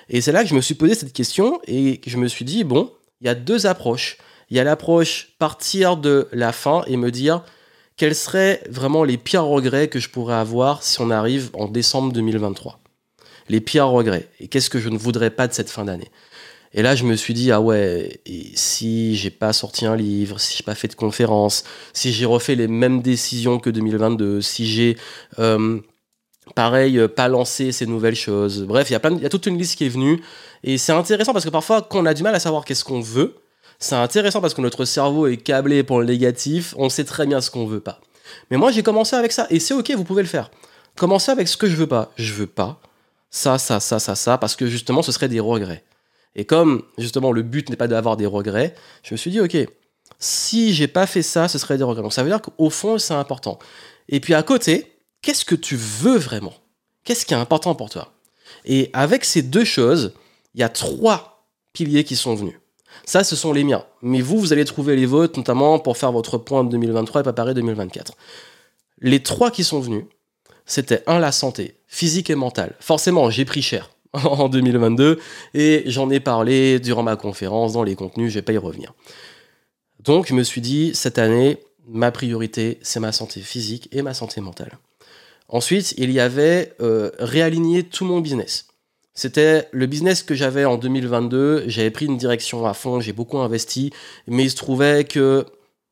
Et 0.09 0.23
c'est 0.23 0.33
là 0.33 0.43
que 0.43 0.49
je 0.49 0.55
me 0.55 0.63
suis 0.63 0.75
posé 0.75 0.95
cette 0.95 1.13
question 1.13 1.61
et 1.67 2.01
je 2.07 2.17
me 2.17 2.27
suis 2.27 2.47
dit, 2.47 2.65
bon, 2.65 2.91
il 3.21 3.27
y 3.27 3.31
a 3.31 3.35
deux 3.35 3.67
approches. 3.67 4.17
Il 4.49 4.57
y 4.57 4.61
a 4.61 4.65
l'approche 4.65 5.35
partir 5.39 5.99
de 5.99 6.29
la 6.33 6.53
fin 6.53 6.83
et 6.87 6.97
me 6.97 7.11
dire, 7.11 7.45
quels 7.97 8.15
seraient 8.15 8.63
vraiment 8.71 9.05
les 9.05 9.19
pires 9.19 9.45
regrets 9.45 9.89
que 9.89 10.01
je 10.01 10.09
pourrais 10.09 10.35
avoir 10.35 10.83
si 10.83 11.01
on 11.03 11.11
arrive 11.11 11.51
en 11.53 11.69
décembre 11.69 12.13
2023 12.13 12.82
les 13.53 13.61
pires 13.61 13.89
regrets 13.89 14.29
et 14.41 14.49
qu'est-ce 14.49 14.71
que 14.71 14.81
je 14.81 14.89
ne 14.89 14.99
voudrais 14.99 15.31
pas 15.31 15.47
de 15.47 15.53
cette 15.53 15.71
fin 15.71 15.85
d'année? 15.85 16.11
Et 16.75 16.81
là, 16.81 16.95
je 16.95 17.05
me 17.05 17.17
suis 17.17 17.35
dit, 17.35 17.53
ah 17.53 17.61
ouais, 17.61 18.23
si 18.55 19.15
j'ai 19.15 19.31
pas 19.31 19.53
sorti 19.53 19.85
un 19.85 19.95
livre, 19.95 20.41
si 20.41 20.57
j'ai 20.57 20.63
pas 20.63 20.75
fait 20.75 20.89
de 20.89 20.95
conférence, 20.95 21.65
si 21.93 22.13
j'ai 22.13 22.25
refait 22.25 22.55
les 22.55 22.67
mêmes 22.67 23.03
décisions 23.03 23.59
que 23.59 23.69
2022, 23.69 24.41
si 24.41 24.67
j'ai, 24.67 24.97
euh, 25.39 25.79
pareil, 26.55 26.99
euh, 26.99 27.09
pas 27.09 27.29
lancé 27.29 27.73
ces 27.73 27.85
nouvelles 27.85 28.15
choses. 28.15 28.63
Bref, 28.63 28.89
il 28.89 28.95
y, 28.95 28.97
a 28.97 29.01
il 29.11 29.23
y 29.23 29.27
a 29.27 29.29
toute 29.29 29.45
une 29.45 29.59
liste 29.59 29.77
qui 29.77 29.85
est 29.85 29.91
venue. 29.91 30.23
Et 30.65 30.79
c'est 30.79 30.93
intéressant 30.93 31.35
parce 31.35 31.45
que 31.45 31.51
parfois, 31.51 31.83
quand 31.83 32.01
on 32.01 32.07
a 32.07 32.15
du 32.15 32.23
mal 32.23 32.35
à 32.35 32.41
savoir 32.41 32.65
qu'est-ce 32.65 32.85
qu'on 32.85 33.03
veut, 33.03 33.35
c'est 33.79 33.97
intéressant 33.97 34.41
parce 34.41 34.55
que 34.55 34.63
notre 34.63 34.87
cerveau 34.87 35.27
est 35.27 35.37
câblé 35.37 35.83
pour 35.83 36.01
le 36.01 36.07
négatif, 36.07 36.75
on 36.79 36.89
sait 36.89 37.05
très 37.05 37.27
bien 37.27 37.43
ce 37.43 37.51
qu'on 37.51 37.67
veut 37.67 37.81
pas. 37.81 38.01
Mais 38.51 38.57
moi, 38.57 38.71
j'ai 38.71 38.83
commencé 38.83 39.15
avec 39.15 39.33
ça. 39.33 39.47
Et 39.51 39.61
c'est 39.61 39.75
ok, 39.75 39.91
vous 39.91 40.05
pouvez 40.05 40.23
le 40.23 40.29
faire. 40.29 40.51
Commencez 40.97 41.31
avec 41.31 41.49
ce 41.49 41.59
que 41.59 41.67
je 41.67 41.77
veux 41.77 41.87
pas. 41.87 42.13
Je 42.17 42.33
veux 42.33 42.47
pas 42.47 42.81
ça, 43.33 43.59
ça, 43.59 43.81
ça, 43.81 43.99
ça, 43.99 44.15
ça, 44.15 44.39
parce 44.39 44.55
que 44.55 44.67
justement, 44.67 45.03
ce 45.03 45.11
serait 45.11 45.29
des 45.29 45.41
regrets. 45.41 45.83
Et 46.37 46.45
comme 46.45 46.85
justement 46.99 47.33
le 47.33 47.43
but 47.43 47.69
n'est 47.71 47.77
pas 47.77 47.89
d'avoir 47.89 48.17
des 48.17 48.27
regrets, 48.27 48.75
je 49.03 49.15
me 49.15 49.17
suis 49.17 49.31
dit, 49.31 49.41
ok, 49.41 49.57
si 50.19 50.73
j'ai 50.73 50.87
pas 50.87 51.07
fait 51.07 51.23
ça, 51.23 51.49
ce 51.49 51.59
serait 51.59 51.79
des 51.79 51.85
regrets. 51.85 52.03
Donc 52.03 52.13
ça 52.13 52.23
veut 52.23 52.29
dire 52.29 52.41
qu'au 52.41 52.71
fond, 52.71 52.99
c'est 52.99 53.15
important. 53.15 53.59
Et 54.09 54.21
puis 54.21 54.35
à 54.35 54.43
côté, 54.43 54.93
qu'est-ce 55.23 55.45
que 55.45 55.55
tu 55.55 55.77
veux 55.77 56.19
vraiment? 56.19 56.53
Qu'est-ce 57.05 57.27
qui 57.27 57.35
est 57.35 57.39
important 57.39 57.75
pour 57.75 57.91
toi? 57.91 58.13
Et 58.67 58.91
avec 58.93 59.25
ces 59.25 59.43
deux 59.43 59.65
choses, 59.65 60.13
il 60.55 60.61
y 60.61 60.65
a 60.65 60.69
trois 60.69 61.49
piliers 61.73 62.05
qui 62.05 62.17
sont 62.17 62.35
venus. 62.35 62.55
Ça, 63.07 63.25
ce 63.25 63.35
sont 63.35 63.55
les 63.55 63.65
miens. 63.65 63.85
Mais 64.03 64.21
vous, 64.21 64.39
vous 64.39 64.53
allez 64.53 64.67
trouver 64.67 64.95
les 64.95 65.07
vôtres, 65.07 65.39
notamment 65.39 65.79
pour 65.79 65.97
faire 65.97 66.13
votre 66.13 66.37
point 66.37 66.63
de 66.65 66.69
2023 66.69 67.23
et 67.23 67.25
préparer 67.25 67.55
2024. 67.55 68.13
Les 69.01 69.23
trois 69.23 69.51
qui 69.51 69.65
sont 69.65 69.81
venus, 69.81 70.05
c'était 70.67 71.03
un, 71.07 71.19
la 71.19 71.33
santé, 71.33 71.81
physique 71.93 72.31
et 72.31 72.35
mentale. 72.35 72.75
Forcément, 72.81 73.29
j'ai 73.29 73.45
pris 73.45 73.61
cher 73.61 73.91
en 74.15 74.49
2022 74.49 75.21
et 75.53 75.83
j'en 75.87 76.09
ai 76.09 76.21
parlé 76.21 76.81
durant 76.81 77.03
ma 77.03 77.17
conférence, 77.17 77.75
dans 77.75 77.83
les 77.83 77.95
contenus, 77.95 78.31
je 78.31 78.39
vais 78.39 78.43
pas 78.43 78.55
y 78.55 78.59
revenir. 78.59 78.95
Donc, 80.01 80.27
je 80.27 80.35
me 80.35 80.43
suis 80.43 80.63
dit, 80.63 80.93
cette 80.95 81.19
année, 81.19 81.59
ma 81.87 82.11
priorité, 82.11 82.79
c'est 82.81 82.99
ma 82.99 83.13
santé 83.13 83.41
physique 83.41 83.91
et 83.93 84.01
ma 84.01 84.15
santé 84.15 84.41
mentale. 84.41 84.79
Ensuite, 85.49 85.93
il 85.99 86.11
y 86.11 86.19
avait 86.19 86.73
euh, 86.81 87.11
réaligner 87.19 87.83
tout 87.83 88.07
mon 88.07 88.21
business. 88.21 88.69
C'était 89.13 89.69
le 89.71 89.85
business 89.85 90.23
que 90.23 90.35
j'avais 90.35 90.65
en 90.65 90.79
2022. 90.79 91.65
J'avais 91.67 91.91
pris 91.91 92.07
une 92.07 92.17
direction 92.17 92.65
à 92.65 92.73
fond, 92.73 93.01
j'ai 93.01 93.13
beaucoup 93.13 93.39
investi, 93.39 93.93
mais 94.27 94.45
il 94.45 94.51
se 94.51 94.57
trouvait 94.57 95.05
que 95.05 95.45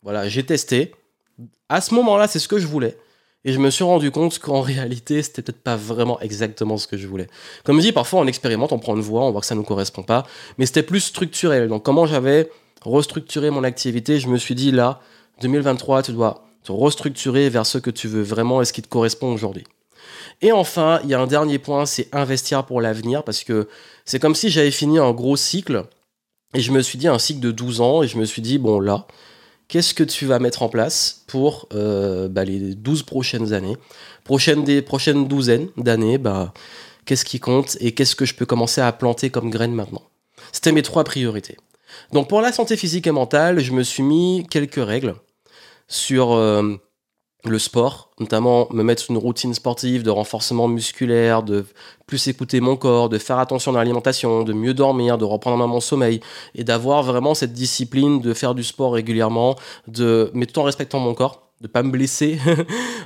voilà, 0.03 0.31
j'ai 0.31 0.45
testé. 0.45 0.95
À 1.69 1.83
ce 1.83 1.93
moment-là, 1.93 2.27
c'est 2.27 2.39
ce 2.39 2.49
que 2.49 2.59
je 2.59 2.67
voulais. 2.67 2.97
Et 3.45 3.53
je 3.53 3.59
me 3.59 3.71
suis 3.71 3.85
rendu 3.85 4.11
compte 4.11 4.39
qu'en 4.39 4.61
réalité, 4.61 5.23
c'était 5.23 5.41
peut-être 5.41 5.63
pas 5.63 5.77
vraiment 5.77 6.21
exactement 6.21 6.77
ce 6.77 6.87
que 6.87 6.99
je 6.99 7.07
voulais. 7.07 7.27
Comme 7.65 7.79
je 7.79 7.87
dis, 7.87 7.93
parfois 7.93 8.21
on 8.21 8.27
expérimente, 8.27 8.73
on 8.73 8.79
prend 8.79 8.95
une 8.95 9.03
voie, 9.03 9.23
on 9.23 9.31
voit 9.31 9.41
que 9.41 9.47
ça 9.47 9.55
ne 9.55 9.61
nous 9.61 9.67
correspond 9.67 10.03
pas, 10.03 10.27
mais 10.59 10.67
c'était 10.67 10.83
plus 10.83 11.01
structurel. 11.01 11.69
Donc 11.69 11.83
comment 11.83 12.05
j'avais 12.05 12.51
restructuré 12.83 13.51
mon 13.51 13.65
activité, 13.65 14.21
je 14.21 14.29
me 14.29 14.37
suis 14.37 14.55
dit 14.55 14.73
là, 14.73 15.01
2023, 15.41 16.03
tu 16.03 16.13
dois 16.13 16.45
te 16.65 16.73
restructurer 16.73 17.49
vers 17.49 17.65
ce 17.65 17.79
que 17.79 17.91
tu 17.91 18.09
veux 18.09 18.23
vraiment 18.23 18.61
et 18.61 18.65
ce 18.67 18.73
qui 18.73 18.83
te 18.83 18.89
correspond 18.89 19.33
aujourd'hui. 19.33 19.65
Et 20.43 20.53
enfin, 20.53 21.01
il 21.05 21.11
y 21.11 21.15
a 21.15 21.21
un 21.21 21.27
dernier 21.27 21.59
point, 21.59 21.87
c'est 21.87 22.15
investir 22.15 22.65
pour 22.65 22.81
l'avenir, 22.81 23.23
parce 23.23 23.45
que 23.45 23.69
c'est 24.05 24.19
comme 24.19 24.35
si 24.35 24.51
j'avais 24.51 24.71
fini 24.71 24.99
un 24.99 25.13
gros 25.13 25.37
cycle, 25.37 25.85
et 26.55 26.61
je 26.61 26.73
me 26.73 26.83
suis 26.83 26.99
dit 26.99 27.09
un 27.09 27.19
cycle 27.19 27.41
de 27.41 27.51
12 27.51 27.81
ans, 27.81 28.03
et 28.03 28.09
je 28.09 28.19
me 28.19 28.25
suis 28.25 28.43
dit, 28.43 28.59
bon 28.59 28.81
là, 28.81 29.07
qu'est-ce 29.71 29.95
que 29.95 30.05
tu 30.05 30.27
vas 30.27 30.39
mettre 30.39 30.63
en 30.63 30.69
place 30.69 31.23
pour 31.29 31.69
euh, 31.73 32.29
bah, 32.29 32.45
les 32.45 32.75
12 32.75 33.05
prochaines 33.05 33.53
années? 33.55 33.77
Prochaine 34.25 34.65
des 34.65 34.83
prochaines 34.83 35.27
douzaines 35.29 35.69
d'années, 35.77 36.19
bah, 36.19 36.53
qu'est-ce 37.07 37.25
qui 37.25 37.41
compte 37.41 37.79
et 37.81 37.93
qu'est-ce 37.93 38.17
que 38.17 38.27
je 38.27 38.35
peux 38.35 38.47
commencer 38.47 38.81
à 38.81 38.93
planter 38.93 39.31
comme 39.31 39.49
graines 39.49 39.73
maintenant? 39.73 40.03
C'était 40.53 40.73
mes 40.73 40.83
trois 40.83 41.05
priorités. 41.05 41.57
Donc 42.13 42.29
pour 42.29 42.41
la 42.41 42.53
santé 42.53 42.77
physique 42.77 43.07
et 43.07 43.13
mentale, 43.13 43.61
je 43.61 43.73
me 43.73 43.83
suis 43.83 44.03
mis 44.03 44.47
quelques 44.51 44.85
règles 44.85 45.15
sur 45.87 46.33
euh, 46.33 46.77
le 47.45 47.59
sport, 47.59 48.11
notamment 48.19 48.69
me 48.71 48.83
mettre 48.83 49.05
une 49.11 49.17
routine 49.17 49.55
sportive 49.55 50.03
de 50.03 50.11
renforcement 50.11 50.69
musculaire, 50.69 51.43
de 51.43 51.65
plus 52.07 52.29
écouter 52.29 52.61
mon 52.61 52.77
corps, 52.77 53.09
de 53.09 53.19
faire 53.19 53.39
attention 53.39 53.75
à 53.75 53.79
l'alimentation, 53.79 54.43
de 54.43 54.53
mieux 54.53 54.75
dormir, 54.75 55.17
de 55.17 55.25
reprendre 55.25 55.67
mon 55.67 55.81
sommeil 55.81 56.21
et 56.55 56.65
d'avoir 56.65 57.03
vraiment 57.03 57.35
cette 57.35 57.53
discipline 57.53 58.21
de 58.21 58.35
faire 58.35 58.55
du 58.55 58.65
sport 58.65 58.93
régulièrement, 58.93 59.57
de 59.89 60.31
mais 60.35 60.47
tout 60.47 60.59
en 60.59 60.65
respectant 60.65 60.99
mon 60.99 61.15
corps, 61.15 61.43
de 61.61 61.69
pas 61.69 61.83
me 61.83 61.91
blesser. 61.91 62.39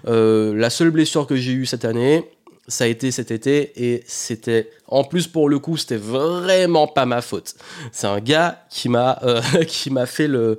Euh, 0.07 0.55
la 0.55 0.69
seule 0.69 0.91
blessure 0.91 1.27
que 1.27 1.35
j'ai 1.35 1.53
eue 1.53 1.65
cette 1.65 1.87
année, 1.87 2.29
ça 2.69 2.85
a 2.85 2.87
été 2.87 3.11
cet 3.11 3.31
été 3.31 3.73
et 3.77 4.05
c'était 4.07 4.71
en 4.87 5.03
plus 5.03 5.27
pour 5.27 5.49
le 5.49 5.59
coup 5.59 5.79
c'était 5.79 5.97
vraiment 5.97 6.87
pas 6.87 7.07
ma 7.07 7.23
faute. 7.23 7.55
C'est 7.91 8.07
un 8.07 8.21
gars 8.21 8.65
qui 8.69 8.91
m'a 8.91 9.19
euh, 9.23 9.41
qui 9.67 9.89
m'a 9.91 10.05
fait 10.05 10.29
le 10.29 10.59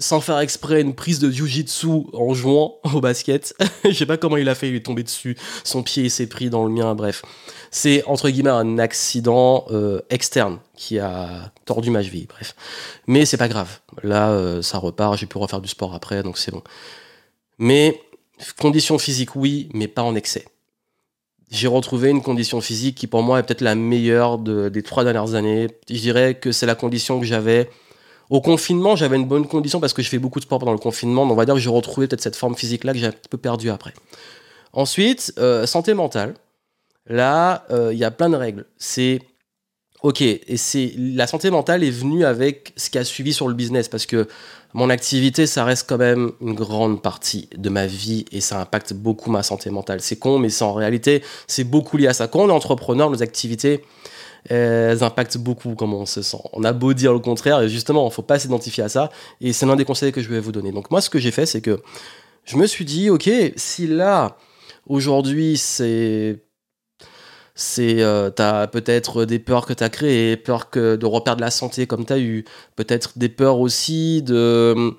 sans 0.00 0.20
faire 0.20 0.38
exprès 0.40 0.80
une 0.80 0.94
prise 0.94 1.20
de 1.20 1.30
jiu-jitsu 1.30 1.88
en 2.14 2.34
jouant 2.34 2.78
au 2.92 3.00
basket. 3.00 3.54
Je 3.84 3.92
sais 3.92 4.06
pas 4.06 4.16
comment 4.16 4.38
il 4.38 4.48
a 4.48 4.54
fait, 4.54 4.68
il 4.68 4.74
est 4.74 4.84
tombé 4.84 5.04
dessus, 5.04 5.36
son 5.62 5.82
pied 5.82 6.08
s'est 6.08 6.26
pris 6.26 6.50
dans 6.50 6.64
le 6.64 6.70
mien, 6.70 6.94
bref. 6.94 7.22
C'est 7.70 8.02
entre 8.06 8.30
guillemets 8.30 8.50
un 8.50 8.78
accident 8.78 9.66
euh, 9.70 10.00
externe 10.10 10.58
qui 10.74 10.98
a 10.98 11.52
tordu 11.66 11.90
ma 11.90 12.02
cheville, 12.02 12.26
bref. 12.26 12.56
Mais 13.06 13.26
c'est 13.26 13.36
pas 13.36 13.48
grave. 13.48 13.78
Là, 14.02 14.30
euh, 14.30 14.62
ça 14.62 14.78
repart, 14.78 15.16
j'ai 15.16 15.26
pu 15.26 15.38
refaire 15.38 15.60
du 15.60 15.68
sport 15.68 15.94
après, 15.94 16.22
donc 16.22 16.38
c'est 16.38 16.50
bon. 16.50 16.62
Mais 17.58 18.00
condition 18.58 18.98
physique, 18.98 19.36
oui, 19.36 19.68
mais 19.74 19.86
pas 19.86 20.02
en 20.02 20.14
excès. 20.14 20.46
J'ai 21.50 21.66
retrouvé 21.66 22.10
une 22.10 22.22
condition 22.22 22.60
physique 22.60 22.96
qui 22.96 23.06
pour 23.06 23.22
moi 23.22 23.40
est 23.40 23.42
peut-être 23.42 23.60
la 23.60 23.74
meilleure 23.74 24.38
des 24.38 24.82
trois 24.82 25.04
dernières 25.04 25.34
années. 25.34 25.66
Je 25.88 25.98
dirais 25.98 26.34
que 26.34 26.52
c'est 26.52 26.66
la 26.66 26.76
condition 26.76 27.20
que 27.20 27.26
j'avais 27.26 27.68
au 28.30 28.40
confinement, 28.40 28.94
j'avais 28.94 29.16
une 29.16 29.26
bonne 29.26 29.46
condition 29.46 29.80
parce 29.80 29.92
que 29.92 30.02
je 30.02 30.08
fais 30.08 30.18
beaucoup 30.18 30.38
de 30.38 30.44
sport 30.44 30.60
pendant 30.60 30.72
le 30.72 30.78
confinement. 30.78 31.24
Donc 31.24 31.32
on 31.32 31.36
va 31.36 31.44
dire 31.44 31.54
que 31.54 31.60
j'ai 31.60 31.68
retrouvé 31.68 32.06
peut-être 32.06 32.22
cette 32.22 32.36
forme 32.36 32.54
physique-là 32.54 32.92
que 32.92 32.98
j'ai 32.98 33.06
un 33.06 33.14
peu 33.28 33.36
perdue 33.38 33.70
après. 33.70 33.92
Ensuite, 34.72 35.34
euh, 35.38 35.66
santé 35.66 35.94
mentale. 35.94 36.34
Là, 37.06 37.64
euh, 37.70 37.92
il 37.92 37.98
y 37.98 38.04
a 38.04 38.12
plein 38.12 38.30
de 38.30 38.36
règles. 38.36 38.66
C'est 38.78 39.20
ok, 40.02 40.22
et 40.22 40.56
c'est 40.56 40.94
la 40.96 41.26
santé 41.26 41.50
mentale 41.50 41.82
est 41.82 41.90
venue 41.90 42.24
avec 42.24 42.72
ce 42.76 42.88
qui 42.88 42.98
a 42.98 43.04
suivi 43.04 43.32
sur 43.32 43.48
le 43.48 43.54
business 43.54 43.88
parce 43.88 44.06
que 44.06 44.28
mon 44.74 44.88
activité, 44.90 45.48
ça 45.48 45.64
reste 45.64 45.88
quand 45.88 45.98
même 45.98 46.30
une 46.40 46.54
grande 46.54 47.02
partie 47.02 47.48
de 47.56 47.68
ma 47.68 47.86
vie 47.86 48.24
et 48.30 48.40
ça 48.40 48.60
impacte 48.60 48.92
beaucoup 48.92 49.30
ma 49.30 49.42
santé 49.42 49.70
mentale. 49.70 50.00
C'est 50.00 50.16
con, 50.16 50.38
mais 50.38 50.62
en 50.62 50.72
réalité, 50.72 51.24
c'est 51.48 51.64
beaucoup 51.64 51.96
lié 51.96 52.06
à 52.06 52.12
ça. 52.12 52.28
Quand 52.28 52.40
on 52.40 52.48
est 52.48 52.52
entrepreneur, 52.52 53.10
nos 53.10 53.22
activités, 53.24 53.82
elles 54.48 55.02
impactent 55.02 55.38
beaucoup 55.38 55.74
comment 55.74 55.98
on 55.98 56.06
se 56.06 56.22
sent. 56.22 56.42
On 56.52 56.64
a 56.64 56.72
beau 56.72 56.94
dire 56.94 57.12
le 57.12 57.18
contraire, 57.18 57.60
et 57.60 57.68
justement, 57.68 58.02
il 58.04 58.06
ne 58.06 58.12
faut 58.12 58.22
pas 58.22 58.38
s'identifier 58.38 58.84
à 58.84 58.88
ça, 58.88 59.10
et 59.40 59.52
c'est 59.52 59.66
l'un 59.66 59.76
des 59.76 59.84
conseils 59.84 60.12
que 60.12 60.22
je 60.22 60.28
vais 60.28 60.40
vous 60.40 60.52
donner. 60.52 60.72
Donc 60.72 60.90
moi, 60.90 61.00
ce 61.00 61.10
que 61.10 61.18
j'ai 61.18 61.30
fait, 61.30 61.46
c'est 61.46 61.60
que 61.60 61.80
je 62.44 62.56
me 62.56 62.66
suis 62.66 62.84
dit, 62.84 63.10
ok, 63.10 63.30
si 63.56 63.86
là, 63.86 64.36
aujourd'hui, 64.86 65.56
c'est 65.56 66.42
c'est 67.54 68.02
euh, 68.02 68.30
t'as 68.30 68.66
peut-être 68.68 69.26
des 69.26 69.38
peurs 69.38 69.66
que 69.66 69.74
t'as 69.74 69.90
créées, 69.90 70.36
peur 70.36 70.70
que 70.70 70.96
de 70.96 71.04
reperdre 71.04 71.42
la 71.42 71.50
santé 71.50 71.86
comme 71.86 72.06
t'as 72.06 72.18
eu, 72.18 72.44
peut-être 72.74 73.18
des 73.18 73.28
peurs 73.28 73.58
aussi 73.58 74.22
de 74.22 74.94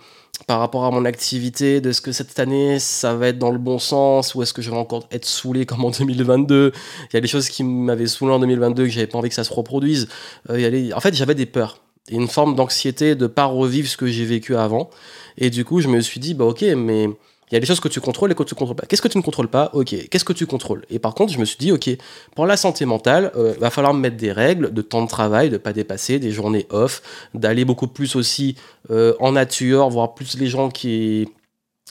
par 0.47 0.59
rapport 0.59 0.85
à 0.85 0.91
mon 0.91 1.05
activité, 1.05 1.81
de 1.81 1.91
ce 1.91 2.01
que 2.01 2.11
cette 2.11 2.39
année 2.39 2.79
ça 2.79 3.15
va 3.15 3.27
être 3.27 3.37
dans 3.37 3.51
le 3.51 3.59
bon 3.59 3.79
sens 3.79 4.35
ou 4.35 4.41
est-ce 4.41 4.53
que 4.53 4.61
je 4.61 4.71
vais 4.71 4.77
encore 4.77 5.07
être 5.11 5.25
saoulé 5.25 5.65
comme 5.65 5.85
en 5.85 5.91
2022 5.91 6.71
Il 7.11 7.13
y 7.13 7.17
a 7.17 7.21
des 7.21 7.27
choses 7.27 7.49
qui 7.49 7.63
m'avaient 7.63 8.07
saoulé 8.07 8.33
en 8.33 8.39
2022 8.39 8.85
que 8.85 8.89
j'avais 8.89 9.07
pas 9.07 9.17
envie 9.17 9.29
que 9.29 9.35
ça 9.35 9.43
se 9.43 9.53
reproduise. 9.53 10.07
Euh, 10.49 10.91
en 10.93 10.99
fait, 10.99 11.13
j'avais 11.13 11.35
des 11.35 11.45
peurs 11.45 11.77
une 12.09 12.27
forme 12.27 12.55
d'anxiété 12.55 13.15
de 13.15 13.27
pas 13.27 13.45
revivre 13.45 13.87
ce 13.87 13.97
que 13.97 14.07
j'ai 14.07 14.25
vécu 14.25 14.55
avant. 14.55 14.89
Et 15.37 15.49
du 15.49 15.65
coup, 15.65 15.81
je 15.81 15.87
me 15.87 16.01
suis 16.01 16.19
dit, 16.19 16.33
bah 16.33 16.45
ok, 16.45 16.63
mais 16.75 17.09
il 17.51 17.55
y 17.55 17.57
a 17.57 17.59
des 17.59 17.65
choses 17.65 17.81
que 17.81 17.89
tu 17.89 17.99
contrôles 17.99 18.31
et 18.31 18.35
que 18.35 18.43
tu 18.43 18.55
contrôles 18.55 18.77
pas. 18.77 18.85
Qu'est-ce 18.85 19.01
que 19.01 19.09
tu 19.09 19.17
ne 19.17 19.23
contrôles 19.23 19.49
pas? 19.49 19.69
Ok. 19.73 19.93
Qu'est-ce 20.09 20.23
que 20.23 20.31
tu 20.31 20.45
contrôles? 20.45 20.85
Et 20.89 20.99
par 20.99 21.13
contre, 21.13 21.33
je 21.33 21.37
me 21.37 21.43
suis 21.43 21.57
dit, 21.57 21.73
ok, 21.73 21.89
pour 22.33 22.45
la 22.45 22.55
santé 22.55 22.85
mentale, 22.85 23.31
il 23.35 23.41
euh, 23.41 23.53
va 23.59 23.69
falloir 23.69 23.93
me 23.93 23.99
mettre 23.99 24.15
des 24.15 24.31
règles 24.31 24.73
de 24.73 24.81
temps 24.81 25.03
de 25.03 25.09
travail, 25.09 25.49
de 25.49 25.57
pas 25.57 25.73
dépasser, 25.73 26.17
des 26.17 26.31
journées 26.31 26.65
off, 26.69 27.01
d'aller 27.33 27.65
beaucoup 27.65 27.87
plus 27.87 28.15
aussi 28.15 28.55
euh, 28.89 29.13
en 29.19 29.33
nature, 29.33 29.89
voir 29.89 30.13
plus 30.13 30.37
les 30.37 30.47
gens 30.47 30.69
qui 30.69 31.27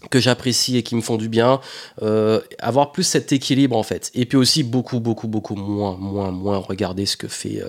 que 0.09 0.19
j'apprécie 0.19 0.79
et 0.79 0.83
qui 0.83 0.97
me 0.97 1.02
font 1.02 1.19
du 1.19 1.29
bien, 1.29 1.61
euh, 2.00 2.40
avoir 2.59 2.90
plus 2.90 3.02
cet 3.02 3.33
équilibre 3.33 3.76
en 3.76 3.83
fait. 3.83 4.11
Et 4.14 4.25
puis 4.25 4.38
aussi 4.38 4.62
beaucoup, 4.62 4.99
beaucoup, 4.99 5.29
beaucoup 5.29 5.57
moins, 5.57 5.95
moins, 5.99 6.31
moins 6.31 6.57
regarder 6.57 7.05
ce 7.05 7.19
que 7.19 7.29
fait 7.29 7.62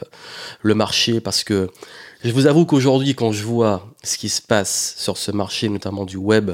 le 0.61 0.73
marché 0.73 1.19
parce 1.19 1.43
que 1.43 1.69
je 2.23 2.31
vous 2.31 2.47
avoue 2.47 2.65
qu'aujourd'hui, 2.65 3.15
quand 3.15 3.33
je 3.33 3.43
vois 3.43 3.85
ce 4.01 4.17
qui 4.17 4.29
se 4.29 4.41
passe 4.41 4.95
sur 4.97 5.17
ce 5.17 5.31
marché, 5.31 5.67
notamment 5.67 6.05
du 6.05 6.15
web, 6.15 6.51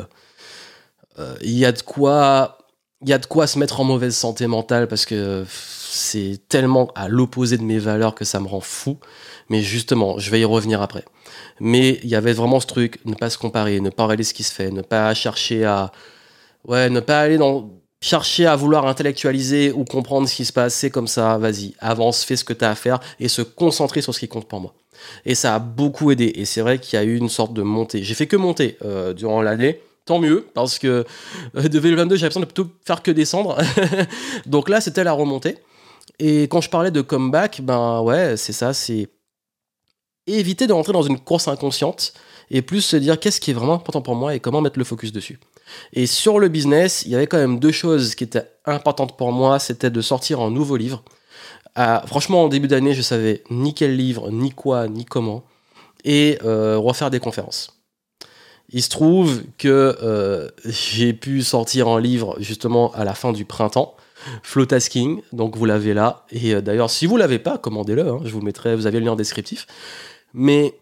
il 1.41 1.57
y 1.57 1.65
a 1.65 1.71
de 1.71 1.81
quoi 1.81 2.57
il 3.01 3.09
y 3.09 3.13
a 3.13 3.17
de 3.17 3.25
quoi 3.25 3.47
se 3.47 3.59
mettre 3.59 3.79
en 3.79 3.83
mauvaise 3.83 4.15
santé 4.15 4.47
mentale 4.47 4.87
parce 4.87 5.05
que 5.05 5.45
c'est 5.49 6.39
tellement 6.49 6.89
à 6.95 7.07
l'opposé 7.07 7.57
de 7.57 7.63
mes 7.63 7.79
valeurs 7.79 8.15
que 8.15 8.25
ça 8.25 8.39
me 8.39 8.47
rend 8.47 8.59
fou. 8.59 8.97
Mais 9.49 9.61
justement, 9.61 10.17
je 10.17 10.31
vais 10.31 10.41
y 10.41 10.45
revenir 10.45 10.81
après. 10.81 11.05
Mais 11.59 11.99
il 12.03 12.09
y 12.09 12.15
avait 12.15 12.33
vraiment 12.33 12.59
ce 12.59 12.67
truc, 12.67 12.99
ne 13.05 13.13
pas 13.13 13.29
se 13.29 13.37
comparer, 13.37 13.79
ne 13.79 13.89
pas 13.89 14.03
regarder 14.03 14.23
ce 14.23 14.33
qui 14.33 14.43
se 14.43 14.53
fait, 14.53 14.71
ne 14.71 14.81
pas 14.81 15.13
chercher 15.13 15.63
à, 15.65 15.91
ouais, 16.65 16.89
ne 16.89 16.99
pas 16.99 17.21
aller 17.21 17.37
dans, 17.37 17.69
chercher 18.01 18.45
à 18.45 18.55
vouloir 18.55 18.85
intellectualiser 18.87 19.71
ou 19.71 19.85
comprendre 19.85 20.27
ce 20.27 20.35
qui 20.35 20.45
se 20.45 20.53
passe, 20.53 20.73
c'est 20.73 20.89
comme 20.89 21.07
ça, 21.07 21.37
vas-y, 21.37 21.75
avance, 21.79 22.23
fais 22.23 22.35
ce 22.35 22.43
que 22.43 22.53
tu 22.53 22.65
as 22.65 22.71
à 22.71 22.75
faire 22.75 22.99
et 23.19 23.27
se 23.27 23.41
concentrer 23.41 24.01
sur 24.01 24.13
ce 24.13 24.19
qui 24.19 24.27
compte 24.27 24.47
pour 24.47 24.59
moi. 24.59 24.73
Et 25.25 25.35
ça 25.35 25.55
a 25.55 25.59
beaucoup 25.59 26.11
aidé. 26.11 26.33
Et 26.35 26.45
c'est 26.45 26.61
vrai 26.61 26.79
qu'il 26.79 26.97
y 26.97 27.01
a 27.01 27.05
eu 27.05 27.15
une 27.15 27.29
sorte 27.29 27.53
de 27.53 27.61
montée. 27.61 28.03
J'ai 28.03 28.15
fait 28.15 28.27
que 28.27 28.35
monter 28.35 28.77
euh, 28.83 29.13
durant 29.13 29.41
l'année 29.41 29.79
tant 30.07 30.19
mieux, 30.19 30.47
parce 30.53 30.79
que 30.79 31.05
euh, 31.55 31.61
de 31.61 31.67
2022, 31.67 32.15
j'ai 32.15 32.23
l'impression 32.23 32.39
de 32.39 32.45
plutôt 32.45 32.67
faire 32.83 33.03
que 33.03 33.11
descendre. 33.11 33.57
Donc 34.47 34.69
là, 34.69 34.81
c'était 34.81 35.03
la 35.03 35.11
remontée. 35.11 35.57
Et 36.19 36.43
quand 36.43 36.61
je 36.61 36.69
parlais 36.69 36.89
de 36.89 37.01
comeback, 37.01 37.61
ben 37.61 38.01
ouais, 38.01 38.37
c'est 38.37 38.53
ça, 38.53 38.73
c'est 38.73 39.09
éviter 40.25 40.65
de 40.65 40.73
rentrer 40.73 40.93
dans 40.93 41.03
une 41.03 41.19
course 41.19 41.47
inconsciente 41.47 42.13
et 42.49 42.61
plus 42.61 42.81
se 42.81 42.97
dire 42.97 43.19
qu'est-ce 43.19 43.39
qui 43.39 43.51
est 43.51 43.53
vraiment 43.53 43.75
important 43.75 44.01
pour 44.01 44.15
moi 44.15 44.33
et 44.33 44.39
comment 44.39 44.61
mettre 44.61 44.79
le 44.79 44.85
focus 44.85 45.11
dessus. 45.11 45.39
Et 45.93 46.05
sur 46.05 46.39
le 46.39 46.47
business, 46.47 47.03
il 47.05 47.11
y 47.11 47.15
avait 47.15 47.27
quand 47.27 47.37
même 47.37 47.59
deux 47.59 47.71
choses 47.71 48.15
qui 48.15 48.23
étaient 48.23 48.49
importantes 48.65 49.17
pour 49.17 49.31
moi, 49.31 49.59
c'était 49.59 49.89
de 49.89 50.01
sortir 50.01 50.39
un 50.41 50.49
nouveau 50.49 50.77
livre. 50.77 51.03
Ah, 51.75 52.03
franchement, 52.07 52.45
en 52.45 52.47
début 52.47 52.67
d'année, 52.67 52.93
je 52.93 53.01
savais 53.01 53.43
ni 53.49 53.73
quel 53.73 53.95
livre, 53.95 54.31
ni 54.31 54.51
quoi, 54.51 54.87
ni 54.87 55.05
comment, 55.05 55.43
et 56.03 56.39
euh, 56.43 56.77
refaire 56.77 57.11
des 57.11 57.19
conférences. 57.19 57.76
Il 58.69 58.83
se 58.83 58.89
trouve 58.89 59.43
que 59.57 59.97
euh, 60.03 60.49
j'ai 60.65 61.13
pu 61.13 61.41
sortir 61.41 61.87
un 61.87 62.01
livre 62.01 62.35
justement 62.39 62.91
à 62.93 63.05
la 63.05 63.13
fin 63.13 63.31
du 63.31 63.45
printemps, 63.45 63.95
Flowtasking, 64.43 65.21
donc 65.31 65.55
vous 65.55 65.63
l'avez 65.63 65.93
là. 65.93 66.25
Et 66.31 66.53
euh, 66.53 66.61
d'ailleurs, 66.61 66.89
si 66.89 67.05
vous 67.05 67.15
l'avez 67.15 67.39
pas, 67.39 67.57
commandez-le, 67.57 68.07
hein, 68.07 68.19
je 68.25 68.31
vous 68.31 68.41
mettrai, 68.41 68.75
vous 68.75 68.85
avez 68.85 68.99
le 68.99 69.05
lien 69.05 69.15
descriptif. 69.15 69.67
Mais 70.33 70.73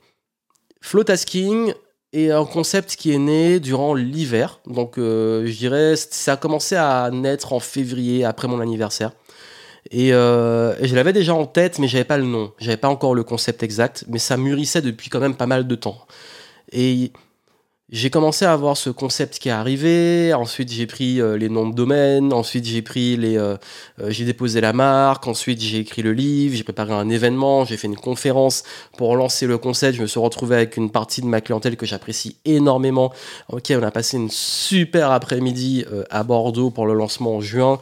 Flowtasking 0.82 1.74
est 2.12 2.32
un 2.32 2.46
concept 2.46 2.96
qui 2.96 3.14
est 3.14 3.20
né 3.20 3.60
durant 3.60 3.94
l'hiver, 3.94 4.62
donc 4.66 4.98
euh, 4.98 5.46
je 5.46 5.56
dirais 5.56 5.96
ça 5.96 6.34
a 6.34 6.38
commencé 6.38 6.76
à 6.76 7.12
naître 7.12 7.54
en 7.54 7.60
février 7.60 8.26
après 8.26 8.48
mon 8.48 8.62
anniversaire. 8.62 9.12
Et, 9.92 10.08
et 10.08 10.12
je 10.12 10.96
l'avais 10.96 11.14
déjà 11.14 11.36
en 11.36 11.46
tête, 11.46 11.78
mais 11.78 11.88
j'avais 11.88 12.06
pas 12.06 12.18
le 12.18 12.24
nom, 12.24 12.52
j'avais 12.58 12.78
pas 12.78 12.88
encore 12.88 13.14
le 13.14 13.24
concept 13.24 13.62
exact, 13.62 14.06
mais 14.08 14.18
ça 14.18 14.36
mûrissait 14.36 14.82
depuis 14.82 15.12
quand 15.12 15.20
même 15.20 15.36
pas 15.36 15.46
mal 15.46 15.68
de 15.68 15.76
temps. 15.76 16.08
Et 16.72 17.12
j'ai 17.90 18.10
commencé 18.10 18.46
à 18.46 18.52
avoir 18.52 18.78
ce 18.78 18.90
concept 18.90 19.38
qui 19.38 19.50
est 19.50 19.52
arrivé. 19.52 20.34
Ensuite, 20.34 20.72
j'ai 20.72 20.88
pris 20.88 21.22
euh, 21.22 21.38
les 21.38 21.50
noms 21.50 21.70
de 21.70 21.76
domaine. 21.76 22.34
Ensuite, 22.34 22.66
j'ai 22.66 22.82
pris 22.82 23.16
les, 23.16 23.38
euh, 23.38 23.58
euh, 24.02 24.10
j'ai 24.10 24.26
déposé 24.26 24.60
la 24.60 24.74
marque. 24.74 25.28
Ensuite, 25.28 25.62
j'ai 25.62 25.78
écrit 25.78 26.02
le 26.02 26.12
livre. 26.12 26.56
J'ai 26.56 26.64
préparé 26.64 26.94
un 26.94 27.10
événement. 27.10 27.64
J'ai 27.64 27.78
fait 27.78 27.86
une 27.86 27.96
conférence 27.96 28.64
pour 28.98 29.16
lancer 29.16 29.46
le 29.46 29.60
concept. 29.60 29.98
Je 29.98 30.02
me 30.02 30.08
suis 30.08 30.20
retrouvé 30.20 30.56
avec 30.56 30.78
une 30.78 30.90
partie 30.90 31.22
de 31.22 31.28
ma 31.28 31.42
clientèle 31.42 31.78
que 31.78 31.86
j'apprécie 31.86 32.38
énormément. 32.44 33.14
Ok, 33.50 33.72
on 33.80 33.84
a 33.84 33.92
passé 33.92 34.18
une 34.18 34.32
super 34.32 35.12
après-midi 35.12 35.86
à 36.10 36.24
Bordeaux 36.24 36.72
pour 36.72 36.88
le 36.88 36.96
lancement 36.96 37.36
en 37.36 37.42
juin. 37.42 37.80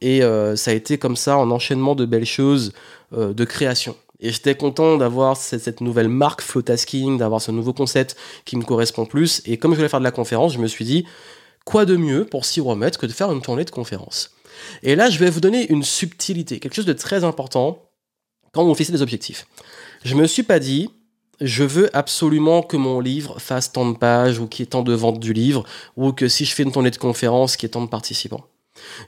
et 0.00 0.20
ça 0.56 0.70
a 0.72 0.74
été 0.74 0.98
comme 0.98 1.16
ça 1.16 1.36
un 1.36 1.50
enchaînement 1.52 1.94
de 1.94 2.06
belles 2.06 2.26
choses 2.26 2.72
de 3.12 3.44
création. 3.44 3.94
Et 4.20 4.32
j'étais 4.32 4.54
content 4.54 4.96
d'avoir 4.96 5.36
cette, 5.36 5.80
nouvelle 5.80 6.08
marque 6.08 6.40
Flowtasking, 6.40 7.18
d'avoir 7.18 7.42
ce 7.42 7.50
nouveau 7.50 7.72
concept 7.72 8.16
qui 8.44 8.56
me 8.56 8.64
correspond 8.64 9.04
plus. 9.04 9.42
Et 9.44 9.58
comme 9.58 9.72
je 9.72 9.76
voulais 9.76 9.88
faire 9.88 10.00
de 10.00 10.04
la 10.04 10.10
conférence, 10.10 10.54
je 10.54 10.58
me 10.58 10.66
suis 10.66 10.84
dit, 10.84 11.04
quoi 11.64 11.84
de 11.84 11.96
mieux 11.96 12.24
pour 12.24 12.44
s'y 12.44 12.60
remettre 12.60 12.98
que 12.98 13.06
de 13.06 13.12
faire 13.12 13.30
une 13.30 13.42
tournée 13.42 13.64
de 13.64 13.70
conférence? 13.70 14.30
Et 14.82 14.96
là, 14.96 15.10
je 15.10 15.18
vais 15.18 15.28
vous 15.28 15.40
donner 15.40 15.70
une 15.70 15.82
subtilité, 15.82 16.60
quelque 16.60 16.74
chose 16.74 16.86
de 16.86 16.94
très 16.94 17.24
important 17.24 17.90
quand 18.52 18.64
on 18.64 18.74
fait 18.74 18.90
des 18.90 19.02
objectifs. 19.02 19.46
Je 20.02 20.14
me 20.14 20.26
suis 20.26 20.42
pas 20.42 20.58
dit, 20.58 20.88
je 21.40 21.64
veux 21.64 21.94
absolument 21.94 22.62
que 22.62 22.78
mon 22.78 23.00
livre 23.00 23.38
fasse 23.38 23.72
tant 23.72 23.90
de 23.90 23.98
pages 23.98 24.38
ou 24.38 24.46
qu'il 24.46 24.64
y 24.64 24.66
ait 24.66 24.70
tant 24.70 24.82
de 24.82 24.94
ventes 24.94 25.20
du 25.20 25.34
livre, 25.34 25.64
ou 25.96 26.12
que 26.12 26.28
si 26.28 26.46
je 26.46 26.54
fais 26.54 26.62
une 26.62 26.72
tournée 26.72 26.90
de 26.90 26.96
conférence, 26.96 27.56
qu'il 27.56 27.66
y 27.66 27.68
ait 27.68 27.70
tant 27.70 27.82
de 27.82 27.90
participants. 27.90 28.46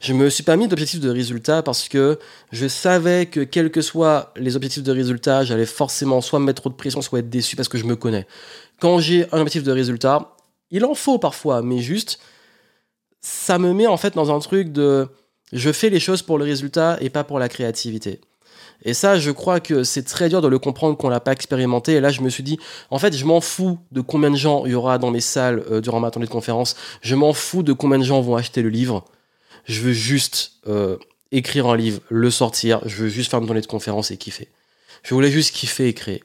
Je 0.00 0.12
me 0.12 0.30
suis 0.30 0.42
pas 0.42 0.56
mis 0.56 0.68
d'objectif 0.68 1.00
de 1.00 1.10
résultat 1.10 1.62
parce 1.62 1.88
que 1.88 2.18
je 2.52 2.66
savais 2.66 3.26
que 3.26 3.40
quels 3.40 3.70
que 3.70 3.80
soient 3.80 4.32
les 4.36 4.56
objectifs 4.56 4.82
de 4.82 4.92
résultat, 4.92 5.44
j'allais 5.44 5.66
forcément 5.66 6.20
soit 6.20 6.38
me 6.38 6.46
mettre 6.46 6.62
trop 6.62 6.70
de 6.70 6.74
pression, 6.74 7.02
soit 7.02 7.20
être 7.20 7.30
déçu 7.30 7.56
parce 7.56 7.68
que 7.68 7.78
je 7.78 7.84
me 7.84 7.96
connais. 7.96 8.26
Quand 8.80 8.98
j'ai 9.00 9.26
un 9.32 9.40
objectif 9.40 9.62
de 9.62 9.72
résultat, 9.72 10.36
il 10.70 10.84
en 10.84 10.94
faut 10.94 11.18
parfois, 11.18 11.62
mais 11.62 11.80
juste, 11.80 12.20
ça 13.20 13.58
me 13.58 13.72
met 13.72 13.86
en 13.86 13.96
fait 13.96 14.14
dans 14.14 14.34
un 14.34 14.38
truc 14.38 14.72
de 14.72 15.08
je 15.52 15.72
fais 15.72 15.90
les 15.90 16.00
choses 16.00 16.22
pour 16.22 16.38
le 16.38 16.44
résultat 16.44 16.98
et 17.00 17.10
pas 17.10 17.24
pour 17.24 17.38
la 17.38 17.48
créativité. 17.48 18.20
Et 18.84 18.94
ça, 18.94 19.18
je 19.18 19.30
crois 19.30 19.58
que 19.60 19.82
c'est 19.82 20.04
très 20.04 20.28
dur 20.28 20.40
de 20.40 20.48
le 20.48 20.58
comprendre 20.58 20.96
qu'on 20.96 21.08
l'a 21.08 21.20
pas 21.20 21.32
expérimenté. 21.32 21.94
Et 21.94 22.00
là, 22.00 22.10
je 22.10 22.20
me 22.20 22.28
suis 22.28 22.44
dit, 22.44 22.58
en 22.90 22.98
fait, 22.98 23.16
je 23.16 23.24
m'en 23.24 23.40
fous 23.40 23.78
de 23.90 24.00
combien 24.00 24.30
de 24.30 24.36
gens 24.36 24.66
il 24.66 24.72
y 24.72 24.74
aura 24.74 24.98
dans 24.98 25.10
mes 25.10 25.20
salles 25.20 25.64
euh, 25.70 25.80
durant 25.80 25.98
ma 26.00 26.10
tournée 26.10 26.26
de 26.26 26.32
conférence. 26.32 26.76
Je 27.00 27.16
m'en 27.16 27.32
fous 27.32 27.62
de 27.62 27.72
combien 27.72 27.98
de 27.98 28.04
gens 28.04 28.20
vont 28.20 28.36
acheter 28.36 28.62
le 28.62 28.68
livre 28.68 29.04
je 29.64 29.80
veux 29.80 29.92
juste 29.92 30.52
euh, 30.66 30.96
écrire 31.32 31.66
un 31.66 31.76
livre, 31.76 32.00
le 32.08 32.30
sortir, 32.30 32.80
je 32.86 32.96
veux 32.96 33.08
juste 33.08 33.30
faire 33.30 33.40
une 33.40 33.46
tournée 33.46 33.60
de 33.60 33.66
conférence 33.66 34.10
et 34.10 34.16
kiffer. 34.16 34.48
Je 35.02 35.14
voulais 35.14 35.30
juste 35.30 35.54
kiffer 35.54 35.88
et 35.88 35.94
créer. 35.94 36.22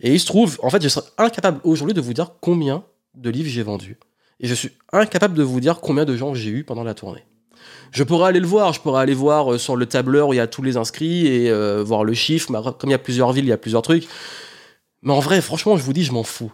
Et 0.00 0.12
il 0.12 0.20
se 0.20 0.26
trouve, 0.26 0.58
en 0.62 0.70
fait, 0.70 0.82
je 0.82 0.88
serais 0.88 1.06
incapable 1.18 1.60
aujourd'hui 1.64 1.94
de 1.94 2.00
vous 2.00 2.12
dire 2.12 2.32
combien 2.40 2.84
de 3.14 3.30
livres 3.30 3.48
j'ai 3.48 3.62
vendus. 3.62 3.98
Et 4.40 4.46
je 4.46 4.54
suis 4.54 4.70
incapable 4.92 5.34
de 5.34 5.42
vous 5.42 5.60
dire 5.60 5.80
combien 5.80 6.04
de 6.04 6.16
gens 6.16 6.34
j'ai 6.34 6.50
eu 6.50 6.64
pendant 6.64 6.84
la 6.84 6.94
tournée. 6.94 7.24
Je 7.92 8.02
pourrais 8.02 8.28
aller 8.28 8.40
le 8.40 8.46
voir, 8.46 8.72
je 8.72 8.80
pourrais 8.80 9.00
aller 9.00 9.14
voir 9.14 9.54
euh, 9.54 9.58
sur 9.58 9.76
le 9.76 9.86
tableur 9.86 10.28
où 10.28 10.32
il 10.34 10.36
y 10.36 10.40
a 10.40 10.46
tous 10.46 10.62
les 10.62 10.76
inscrits 10.76 11.26
et 11.26 11.50
euh, 11.50 11.82
voir 11.82 12.04
le 12.04 12.14
chiffre. 12.14 12.52
Comme 12.72 12.90
il 12.90 12.92
y 12.92 12.94
a 12.94 12.98
plusieurs 12.98 13.32
villes, 13.32 13.44
il 13.44 13.48
y 13.48 13.52
a 13.52 13.58
plusieurs 13.58 13.82
trucs. 13.82 14.06
Mais 15.02 15.12
en 15.12 15.20
vrai, 15.20 15.40
franchement, 15.40 15.76
je 15.76 15.82
vous 15.82 15.92
dis, 15.92 16.04
je 16.04 16.12
m'en 16.12 16.22
fous. 16.22 16.52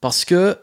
Parce 0.00 0.24
que 0.24 0.56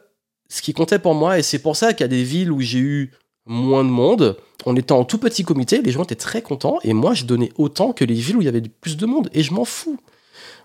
ce 0.50 0.62
qui 0.62 0.74
comptait 0.74 1.00
pour 1.00 1.16
moi, 1.16 1.40
et 1.40 1.44
c'est 1.44 1.60
pour 1.60 1.76
ça 1.76 1.94
qu'il 1.94 2.02
y 2.02 2.06
a 2.06 2.10
des 2.10 2.24
villes 2.24 2.52
où 2.52 2.62
j'ai 2.62 2.80
eu 2.80 3.12
moins 3.46 3.84
de 3.84 3.90
monde. 3.90 4.38
On 4.66 4.76
était 4.76 4.92
en 4.92 5.06
tout 5.06 5.18
petit 5.18 5.44
comité, 5.44 5.82
les 5.82 5.92
gens 5.92 6.04
étaient 6.04 6.16
très 6.16 6.42
contents, 6.42 6.80
et 6.84 6.94
moi 6.94 7.14
je 7.14 7.26
donnais 7.26 7.52
autant 7.58 7.94
que 7.94 8.06
les 8.06 8.14
villes 8.14 8.38
où 8.38 8.42
il 8.42 8.46
y 8.46 8.50
avait 8.50 8.62
plus 8.62 8.98
de 8.98 9.06
monde, 9.06 9.30
et 9.34 9.44
je 9.44 9.54
m'en 9.54 9.66
fous. 9.66 10.00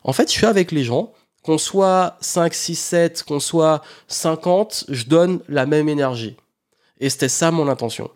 En 0.04 0.12
fait, 0.12 0.30
je 0.30 0.36
suis 0.36 0.46
avec 0.46 0.70
les 0.72 0.84
gens, 0.84 1.12
qu'on 1.42 1.58
soit 1.58 2.16
5, 2.20 2.52
6, 2.52 2.76
7, 2.76 3.22
qu'on 3.22 3.40
soit 3.40 3.82
50, 4.08 4.86
je 4.88 5.04
donne 5.04 5.40
la 5.48 5.64
même 5.64 5.88
énergie. 5.88 6.36
Et 7.00 7.08
c'était 7.08 7.28
ça 7.28 7.50
mon 7.50 7.68
intention. 7.68 8.10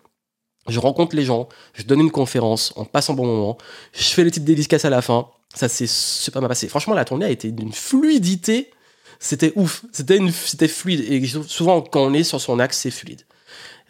Je 0.68 0.78
rencontre 0.78 1.16
les 1.16 1.24
gens, 1.24 1.48
je 1.74 1.84
donne 1.84 2.00
une 2.00 2.10
conférence, 2.10 2.72
on 2.76 2.84
passe 2.84 3.08
un 3.08 3.14
bon 3.14 3.26
moment, 3.26 3.56
je 3.92 4.04
fais 4.04 4.24
les 4.24 4.30
petites 4.30 4.44
dédicaces 4.44 4.84
à 4.84 4.90
la 4.90 5.00
fin, 5.00 5.28
ça 5.54 5.68
s'est 5.68 5.86
super 5.86 6.42
mal 6.42 6.48
passé. 6.48 6.68
Franchement, 6.68 6.94
la 6.94 7.04
tournée 7.04 7.24
a 7.24 7.30
été 7.30 7.50
d'une 7.50 7.72
fluidité, 7.72 8.70
c'était 9.18 9.52
ouf, 9.56 9.84
c'était 9.92 10.68
fluide, 10.68 11.00
et 11.10 11.26
souvent 11.26 11.80
quand 11.80 12.02
on 12.02 12.12
est 12.12 12.24
sur 12.24 12.40
son 12.40 12.58
axe, 12.58 12.78
c'est 12.78 12.90
fluide 12.90 13.22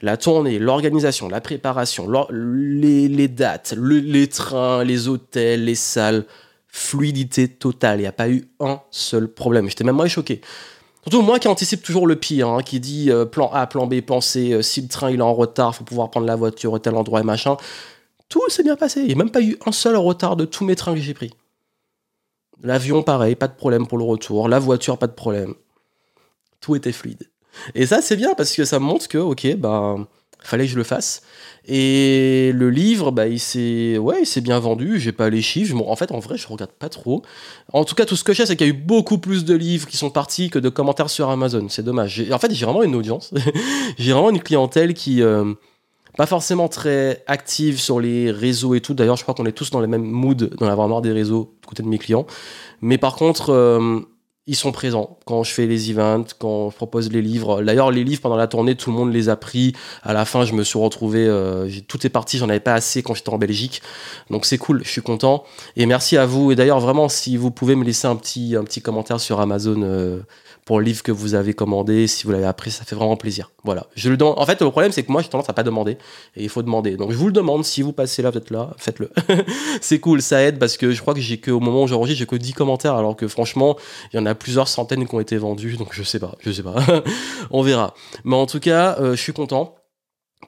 la 0.02 0.16
tournée, 0.16 0.58
l'organisation, 0.58 1.28
la 1.28 1.40
préparation, 1.40 2.08
les, 2.30 3.28
dates, 3.28 3.74
les 3.76 4.28
trains, 4.28 4.84
les 4.84 5.08
hôtels, 5.08 5.64
les 5.64 5.74
salles, 5.74 6.24
fluidité 6.68 7.48
totale. 7.48 7.98
Il 7.98 8.02
n'y 8.02 8.08
a 8.08 8.12
pas 8.12 8.28
eu 8.28 8.48
un 8.60 8.80
seul 8.90 9.28
problème. 9.28 9.68
J'étais 9.68 9.84
même 9.84 9.96
moins 9.96 10.08
choqué. 10.08 10.40
Surtout 11.02 11.22
moi 11.22 11.38
qui 11.38 11.48
anticipe 11.48 11.82
toujours 11.82 12.06
le 12.06 12.16
pire, 12.16 12.48
hein, 12.48 12.62
qui 12.62 12.78
dit 12.78 13.10
euh, 13.10 13.24
plan 13.24 13.50
A, 13.52 13.66
plan 13.66 13.86
B, 13.86 14.00
plan 14.00 14.20
C, 14.20 14.52
euh, 14.52 14.62
si 14.62 14.82
le 14.82 14.88
train 14.88 15.10
il 15.10 15.20
est 15.20 15.22
en 15.22 15.32
retard, 15.32 15.74
faut 15.74 15.84
pouvoir 15.84 16.10
prendre 16.10 16.26
la 16.26 16.36
voiture 16.36 16.74
à 16.74 16.80
tel 16.80 16.94
endroit 16.94 17.20
et 17.20 17.24
machin. 17.24 17.56
Tout 18.28 18.42
s'est 18.48 18.62
bien 18.62 18.76
passé. 18.76 19.00
Il 19.00 19.06
n'y 19.06 19.14
a 19.14 19.16
même 19.16 19.30
pas 19.30 19.40
eu 19.40 19.56
un 19.64 19.72
seul 19.72 19.96
retard 19.96 20.36
de 20.36 20.44
tous 20.44 20.64
mes 20.64 20.76
trains 20.76 20.94
que 20.94 21.00
j'ai 21.00 21.14
pris. 21.14 21.32
L'avion, 22.62 23.02
pareil, 23.02 23.34
pas 23.34 23.48
de 23.48 23.54
problème 23.54 23.86
pour 23.86 23.96
le 23.96 24.04
retour. 24.04 24.48
La 24.48 24.58
voiture, 24.58 24.98
pas 24.98 25.06
de 25.06 25.12
problème. 25.12 25.54
Tout 26.60 26.76
était 26.76 26.92
fluide. 26.92 27.29
Et 27.74 27.86
ça, 27.86 28.00
c'est 28.02 28.16
bien 28.16 28.34
parce 28.34 28.54
que 28.54 28.64
ça 28.64 28.78
montre 28.78 29.08
que, 29.08 29.18
ok, 29.18 29.56
bah, 29.56 29.96
fallait 30.42 30.64
que 30.64 30.72
je 30.72 30.76
le 30.76 30.84
fasse. 30.84 31.22
Et 31.66 32.52
le 32.54 32.70
livre, 32.70 33.10
bah, 33.10 33.26
il 33.26 33.38
s'est, 33.38 33.98
ouais, 33.98 34.22
bien 34.42 34.58
vendu. 34.58 34.98
J'ai 34.98 35.12
pas 35.12 35.30
les 35.30 35.42
chiffres. 35.42 35.76
En 35.86 35.96
fait, 35.96 36.10
en 36.12 36.18
vrai, 36.18 36.36
je 36.36 36.48
regarde 36.48 36.72
pas 36.72 36.88
trop. 36.88 37.22
En 37.72 37.84
tout 37.84 37.94
cas, 37.94 38.06
tout 38.06 38.16
ce 38.16 38.24
que 38.24 38.32
je 38.32 38.38
sais, 38.38 38.46
c'est 38.46 38.56
qu'il 38.56 38.66
y 38.66 38.70
a 38.70 38.72
eu 38.72 38.76
beaucoup 38.76 39.18
plus 39.18 39.44
de 39.44 39.54
livres 39.54 39.86
qui 39.86 39.96
sont 39.96 40.10
partis 40.10 40.50
que 40.50 40.58
de 40.58 40.68
commentaires 40.68 41.10
sur 41.10 41.28
Amazon. 41.28 41.68
C'est 41.68 41.84
dommage. 41.84 42.24
En 42.32 42.38
fait, 42.38 42.52
j'ai 42.52 42.64
vraiment 42.64 42.82
une 42.82 42.94
audience. 42.94 43.32
j'ai 43.98 44.12
vraiment 44.12 44.30
une 44.30 44.40
clientèle 44.40 44.94
qui, 44.94 45.22
euh, 45.22 45.52
pas 46.16 46.26
forcément 46.26 46.68
très 46.68 47.22
active 47.26 47.78
sur 47.78 48.00
les 48.00 48.30
réseaux 48.30 48.74
et 48.74 48.80
tout. 48.80 48.94
D'ailleurs, 48.94 49.16
je 49.16 49.22
crois 49.22 49.34
qu'on 49.34 49.46
est 49.46 49.52
tous 49.52 49.70
dans 49.70 49.80
les 49.80 49.86
mêmes 49.86 50.04
moods, 50.04 50.34
dans 50.34 50.66
l'avoir 50.66 50.88
marre 50.88 51.02
des 51.02 51.12
réseaux, 51.12 51.54
du 51.62 51.68
côté 51.68 51.82
de 51.82 51.88
mes 51.88 51.98
clients. 51.98 52.26
Mais 52.80 52.98
par 52.98 53.16
contre, 53.16 53.50
euh, 53.50 54.00
ils 54.50 54.56
sont 54.56 54.72
présents 54.72 55.16
quand 55.26 55.44
je 55.44 55.52
fais 55.52 55.66
les 55.66 55.92
events, 55.92 56.24
quand 56.40 56.70
je 56.70 56.74
propose 56.74 57.12
les 57.12 57.22
livres. 57.22 57.62
D'ailleurs, 57.62 57.92
les 57.92 58.02
livres 58.02 58.20
pendant 58.20 58.34
la 58.36 58.48
tournée, 58.48 58.74
tout 58.74 58.90
le 58.90 58.96
monde 58.96 59.12
les 59.12 59.28
a 59.28 59.36
pris. 59.36 59.76
À 60.02 60.12
la 60.12 60.24
fin, 60.24 60.44
je 60.44 60.54
me 60.54 60.64
suis 60.64 60.76
retrouvé, 60.76 61.24
euh, 61.24 61.70
tout 61.86 62.04
est 62.04 62.10
parti, 62.10 62.36
j'en 62.36 62.48
avais 62.48 62.58
pas 62.58 62.74
assez 62.74 63.04
quand 63.04 63.14
j'étais 63.14 63.30
en 63.30 63.38
Belgique. 63.38 63.80
Donc 64.28 64.44
c'est 64.44 64.58
cool, 64.58 64.82
je 64.84 64.90
suis 64.90 65.02
content. 65.02 65.44
Et 65.76 65.86
merci 65.86 66.16
à 66.16 66.26
vous. 66.26 66.50
Et 66.50 66.56
d'ailleurs, 66.56 66.80
vraiment, 66.80 67.08
si 67.08 67.36
vous 67.36 67.52
pouvez 67.52 67.76
me 67.76 67.84
laisser 67.84 68.08
un 68.08 68.16
petit, 68.16 68.56
un 68.56 68.64
petit 68.64 68.82
commentaire 68.82 69.20
sur 69.20 69.40
Amazon. 69.40 69.82
Euh, 69.82 70.18
pour 70.64 70.78
le 70.78 70.84
livre 70.84 71.02
que 71.02 71.12
vous 71.12 71.34
avez 71.34 71.54
commandé, 71.54 72.06
si 72.06 72.24
vous 72.24 72.32
l'avez 72.32 72.46
appris, 72.46 72.70
ça 72.70 72.84
fait 72.84 72.94
vraiment 72.94 73.16
plaisir. 73.16 73.50
Voilà. 73.64 73.86
Je 73.94 74.10
le 74.10 74.22
En 74.22 74.46
fait, 74.46 74.60
le 74.60 74.70
problème, 74.70 74.92
c'est 74.92 75.02
que 75.02 75.10
moi, 75.10 75.22
j'ai 75.22 75.28
tendance 75.28 75.48
à 75.48 75.52
pas 75.52 75.62
demander. 75.62 75.98
Et 76.36 76.44
il 76.44 76.48
faut 76.48 76.62
demander. 76.62 76.96
Donc, 76.96 77.12
je 77.12 77.16
vous 77.16 77.26
le 77.26 77.32
demande. 77.32 77.64
Si 77.64 77.82
vous 77.82 77.92
passez 77.92 78.22
là, 78.22 78.30
peut-être 78.30 78.50
là, 78.50 78.70
faites-le. 78.78 79.10
c'est 79.80 79.98
cool, 80.00 80.22
ça 80.22 80.42
aide 80.42 80.58
parce 80.58 80.76
que 80.76 80.92
je 80.92 81.00
crois 81.00 81.14
que 81.14 81.20
j'ai 81.20 81.38
que, 81.38 81.50
au 81.50 81.60
moment 81.60 81.82
où 81.82 81.86
j'enregistre, 81.86 82.18
j'ai 82.18 82.26
que 82.26 82.36
10 82.36 82.52
commentaires. 82.52 82.94
Alors 82.94 83.16
que 83.16 83.26
franchement, 83.28 83.76
il 84.12 84.16
y 84.16 84.18
en 84.20 84.26
a 84.26 84.34
plusieurs 84.34 84.68
centaines 84.68 85.06
qui 85.06 85.14
ont 85.14 85.20
été 85.20 85.36
vendus. 85.36 85.76
Donc, 85.76 85.88
je 85.92 86.02
sais 86.02 86.18
pas. 86.18 86.36
Je 86.40 86.52
sais 86.52 86.62
pas. 86.62 86.76
On 87.50 87.62
verra. 87.62 87.94
Mais 88.24 88.36
en 88.36 88.46
tout 88.46 88.60
cas, 88.60 88.96
euh, 89.00 89.16
je 89.16 89.20
suis 89.20 89.32
content 89.32 89.79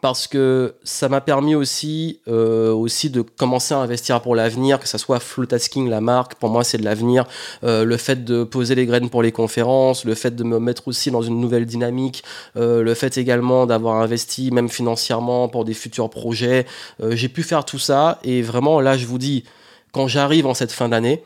parce 0.03 0.27
que 0.27 0.75
ça 0.83 1.09
m'a 1.09 1.21
permis 1.21 1.55
aussi, 1.55 2.21
euh, 2.27 2.73
aussi 2.73 3.09
de 3.09 3.21
commencer 3.23 3.73
à 3.73 3.79
investir 3.79 4.21
pour 4.21 4.35
l'avenir, 4.35 4.81
que 4.81 4.89
ça 4.89 4.99
soit 4.99 5.21
Flowtasking, 5.21 5.89
la 5.89 6.01
marque, 6.01 6.35
pour 6.35 6.49
moi 6.49 6.65
c'est 6.65 6.77
de 6.77 6.83
l'avenir, 6.83 7.25
euh, 7.63 7.85
le 7.85 7.97
fait 7.97 8.25
de 8.25 8.43
poser 8.43 8.75
les 8.75 8.85
graines 8.85 9.11
pour 9.11 9.23
les 9.23 9.31
conférences, 9.31 10.05
le 10.05 10.17
fait 10.17 10.35
de 10.35 10.43
me 10.43 10.59
mettre 10.59 10.89
aussi 10.89 11.13
dans 11.13 11.23
une 11.23 11.41
nouvelle 11.41 11.67
dynamique, 11.67 12.25
euh, 12.57 12.83
le 12.83 12.95
fait 12.95 13.17
également 13.17 13.65
d'avoir 13.65 14.03
investi 14.03 14.51
même 14.51 14.69
financièrement 14.69 15.49
pour 15.49 15.65
des 15.65 15.73
futurs 15.73 16.11
projets, 16.11 16.67
j'ai 17.11 17.29
pu 17.29 17.45
faire 17.45 17.65
tout 17.65 17.79
ça 17.79 18.19
et 18.25 18.43
vraiment 18.43 18.81
là 18.81 18.97
je 18.97 19.07
vous 19.07 19.19
dis, 19.19 19.45
quand 19.93 20.09
j'arrive 20.09 20.47
en 20.47 20.55
cette 20.55 20.73
fin 20.73 20.89
d'année, 20.89 21.23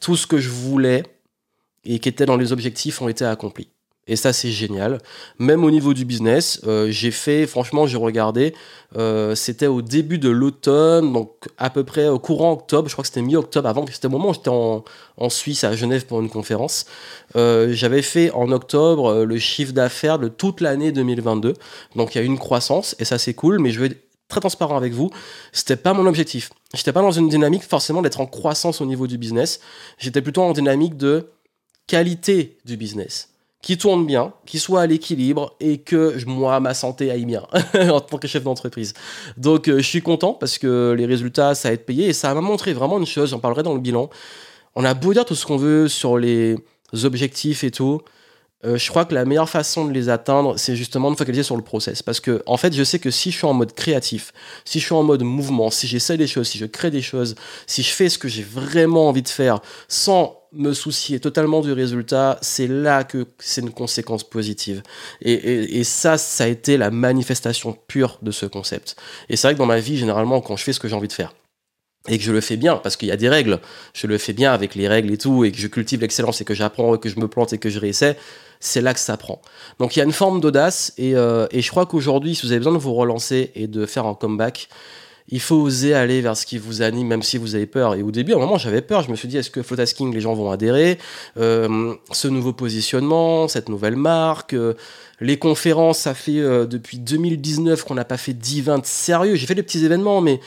tout 0.00 0.14
ce 0.14 0.28
que 0.28 0.38
je 0.38 0.50
voulais 0.50 1.02
et 1.82 1.98
qui 1.98 2.08
était 2.08 2.26
dans 2.26 2.36
les 2.36 2.52
objectifs 2.52 3.02
ont 3.02 3.08
été 3.08 3.24
accomplis. 3.24 3.70
Et 4.06 4.16
ça, 4.16 4.32
c'est 4.32 4.50
génial. 4.50 4.98
Même 5.38 5.62
au 5.62 5.70
niveau 5.70 5.94
du 5.94 6.04
business, 6.04 6.60
euh, 6.66 6.90
j'ai 6.90 7.10
fait, 7.10 7.46
franchement, 7.46 7.86
j'ai 7.86 7.96
regardé, 7.96 8.54
euh, 8.96 9.34
c'était 9.34 9.66
au 9.68 9.82
début 9.82 10.18
de 10.18 10.28
l'automne, 10.28 11.12
donc 11.12 11.48
à 11.58 11.70
peu 11.70 11.84
près 11.84 12.08
au 12.08 12.18
courant 12.18 12.52
octobre, 12.52 12.88
je 12.88 12.94
crois 12.94 13.02
que 13.02 13.08
c'était 13.08 13.22
mi-octobre, 13.22 13.68
avant, 13.68 13.86
c'était 13.86 14.06
au 14.06 14.10
moment 14.10 14.30
où 14.30 14.34
j'étais 14.34 14.50
en, 14.50 14.82
Suisse, 15.28 15.64
à 15.64 15.76
Genève, 15.76 16.06
pour 16.06 16.20
une 16.20 16.30
conférence. 16.30 16.86
Euh, 17.36 17.72
j'avais 17.72 18.02
fait 18.02 18.32
en 18.32 18.50
octobre 18.50 19.24
le 19.24 19.38
chiffre 19.38 19.72
d'affaires 19.72 20.18
de 20.18 20.28
toute 20.28 20.60
l'année 20.60 20.92
2022. 20.92 21.54
Donc 21.94 22.14
il 22.14 22.18
y 22.18 22.20
a 22.20 22.24
une 22.24 22.38
croissance, 22.38 22.96
et 22.98 23.04
ça, 23.04 23.18
c'est 23.18 23.34
cool, 23.34 23.60
mais 23.60 23.70
je 23.70 23.80
vais 23.80 23.86
être 23.86 24.02
très 24.28 24.40
transparent 24.40 24.76
avec 24.76 24.92
vous, 24.92 25.10
c'était 25.52 25.76
pas 25.76 25.92
mon 25.92 26.06
objectif. 26.06 26.50
J'étais 26.74 26.92
pas 26.92 27.02
dans 27.02 27.10
une 27.10 27.28
dynamique 27.28 27.64
forcément 27.64 28.00
d'être 28.00 28.20
en 28.20 28.26
croissance 28.26 28.80
au 28.80 28.86
niveau 28.86 29.06
du 29.06 29.18
business. 29.18 29.60
J'étais 29.98 30.22
plutôt 30.22 30.42
en 30.42 30.52
dynamique 30.52 30.96
de 30.96 31.30
qualité 31.86 32.58
du 32.64 32.76
business 32.76 33.30
qui 33.62 33.76
tourne 33.76 34.06
bien, 34.06 34.32
qui 34.46 34.58
soit 34.58 34.82
à 34.82 34.86
l'équilibre 34.86 35.54
et 35.60 35.78
que 35.78 36.16
moi, 36.26 36.60
ma 36.60 36.74
santé 36.74 37.10
aille 37.10 37.26
bien 37.26 37.46
en 37.90 38.00
tant 38.00 38.18
que 38.18 38.26
chef 38.26 38.42
d'entreprise. 38.42 38.94
Donc 39.36 39.68
euh, 39.68 39.78
je 39.78 39.86
suis 39.86 40.02
content 40.02 40.32
parce 40.32 40.58
que 40.58 40.94
les 40.96 41.06
résultats, 41.06 41.54
ça 41.54 41.68
a 41.68 41.72
été 41.72 41.84
payé 41.84 42.08
et 42.08 42.12
ça 42.12 42.32
m'a 42.34 42.40
montré 42.40 42.72
vraiment 42.72 42.98
une 42.98 43.06
chose, 43.06 43.30
j'en 43.30 43.38
parlerai 43.38 43.62
dans 43.62 43.74
le 43.74 43.80
bilan. 43.80 44.08
On 44.76 44.84
a 44.84 44.94
beau 44.94 45.12
dire 45.12 45.24
tout 45.24 45.34
ce 45.34 45.44
qu'on 45.44 45.56
veut 45.56 45.88
sur 45.88 46.16
les 46.16 46.56
objectifs 47.04 47.64
et 47.64 47.70
tout. 47.70 48.00
Euh, 48.64 48.76
je 48.76 48.90
crois 48.90 49.06
que 49.06 49.14
la 49.14 49.24
meilleure 49.24 49.48
façon 49.48 49.86
de 49.86 49.92
les 49.92 50.10
atteindre, 50.10 50.58
c'est 50.58 50.76
justement 50.76 51.10
de 51.10 51.16
focaliser 51.16 51.42
sur 51.42 51.56
le 51.56 51.62
process. 51.62 52.02
Parce 52.02 52.20
que, 52.20 52.42
en 52.46 52.58
fait, 52.58 52.74
je 52.74 52.84
sais 52.84 52.98
que 52.98 53.10
si 53.10 53.30
je 53.30 53.38
suis 53.38 53.46
en 53.46 53.54
mode 53.54 53.72
créatif, 53.72 54.32
si 54.64 54.80
je 54.80 54.84
suis 54.84 54.94
en 54.94 55.02
mode 55.02 55.22
mouvement, 55.22 55.70
si 55.70 55.86
j'essaie 55.86 56.18
des 56.18 56.26
choses, 56.26 56.48
si 56.48 56.58
je 56.58 56.66
crée 56.66 56.90
des 56.90 57.00
choses, 57.00 57.36
si 57.66 57.82
je 57.82 57.90
fais 57.90 58.08
ce 58.10 58.18
que 58.18 58.28
j'ai 58.28 58.42
vraiment 58.42 59.08
envie 59.08 59.22
de 59.22 59.28
faire 59.28 59.60
sans 59.88 60.36
me 60.52 60.72
soucier 60.72 61.20
totalement 61.20 61.60
du 61.60 61.72
résultat, 61.72 62.38
c'est 62.42 62.66
là 62.66 63.04
que 63.04 63.26
c'est 63.38 63.60
une 63.60 63.70
conséquence 63.70 64.24
positive. 64.24 64.82
Et, 65.22 65.78
et, 65.78 65.84
ça, 65.84 66.18
ça 66.18 66.44
a 66.44 66.46
été 66.48 66.76
la 66.76 66.90
manifestation 66.90 67.78
pure 67.86 68.18
de 68.20 68.30
ce 68.30 68.46
concept. 68.46 68.96
Et 69.28 69.36
c'est 69.36 69.46
vrai 69.46 69.54
que 69.54 69.58
dans 69.58 69.66
ma 69.66 69.78
vie, 69.78 69.96
généralement, 69.96 70.40
quand 70.40 70.56
je 70.56 70.64
fais 70.64 70.72
ce 70.72 70.80
que 70.80 70.88
j'ai 70.88 70.96
envie 70.96 71.08
de 71.08 71.12
faire, 71.12 71.32
et 72.08 72.18
que 72.18 72.24
je 72.24 72.32
le 72.32 72.40
fais 72.40 72.56
bien, 72.56 72.76
parce 72.76 72.96
qu'il 72.96 73.08
y 73.08 73.12
a 73.12 73.16
des 73.16 73.28
règles, 73.28 73.60
je 73.92 74.06
le 74.06 74.18
fais 74.18 74.32
bien 74.32 74.52
avec 74.52 74.74
les 74.74 74.88
règles 74.88 75.12
et 75.12 75.18
tout, 75.18 75.44
et 75.44 75.52
que 75.52 75.58
je 75.58 75.68
cultive 75.68 76.00
l'excellence 76.00 76.40
et 76.40 76.44
que 76.44 76.54
j'apprends, 76.54 76.96
que 76.96 77.08
je 77.08 77.20
me 77.20 77.28
plante 77.28 77.52
et 77.52 77.58
que 77.58 77.68
je 77.68 77.78
réessaie, 77.78 78.16
c'est 78.60 78.80
là 78.80 78.94
que 78.94 79.00
ça 79.00 79.16
prend. 79.16 79.40
Donc 79.78 79.96
il 79.96 79.98
y 79.98 80.02
a 80.02 80.04
une 80.04 80.12
forme 80.12 80.40
d'audace, 80.40 80.92
et, 80.98 81.16
euh, 81.16 81.46
et, 81.50 81.62
je 81.62 81.70
crois 81.70 81.86
qu'aujourd'hui, 81.86 82.34
si 82.34 82.46
vous 82.46 82.52
avez 82.52 82.58
besoin 82.58 82.74
de 82.74 82.78
vous 82.78 82.94
relancer 82.94 83.50
et 83.54 83.66
de 83.66 83.86
faire 83.86 84.06
un 84.06 84.14
comeback, 84.14 84.68
il 85.30 85.40
faut 85.40 85.56
oser 85.56 85.94
aller 85.94 86.20
vers 86.20 86.36
ce 86.36 86.44
qui 86.44 86.58
vous 86.58 86.82
anime, 86.82 87.06
même 87.06 87.22
si 87.22 87.38
vous 87.38 87.54
avez 87.54 87.66
peur. 87.66 87.94
Et 87.94 88.02
au 88.02 88.10
début, 88.10 88.32
à 88.32 88.36
un 88.36 88.40
moment, 88.40 88.58
j'avais 88.58 88.82
peur. 88.82 89.02
Je 89.02 89.10
me 89.10 89.16
suis 89.16 89.28
dit, 89.28 89.36
est-ce 89.36 89.50
que 89.50 89.62
Flotasking, 89.62 90.12
les 90.12 90.20
gens 90.20 90.34
vont 90.34 90.50
adhérer? 90.50 90.98
Euh, 91.38 91.94
Ce 92.10 92.26
nouveau 92.28 92.52
positionnement, 92.52 93.46
cette 93.46 93.68
nouvelle 93.68 93.96
marque, 93.96 94.54
euh, 94.54 94.74
les 95.20 95.38
conférences, 95.38 95.98
ça 95.98 96.14
fait 96.14 96.40
euh, 96.40 96.66
depuis 96.66 96.98
2019 96.98 97.84
qu'on 97.84 97.94
n'a 97.94 98.04
pas 98.04 98.16
fait 98.16 98.34
d'events 98.34 98.82
sérieux. 98.82 99.36
J'ai 99.36 99.46
fait 99.46 99.54
des 99.54 99.62
petits 99.62 99.84
événements, 99.84 100.20
mais 100.20 100.40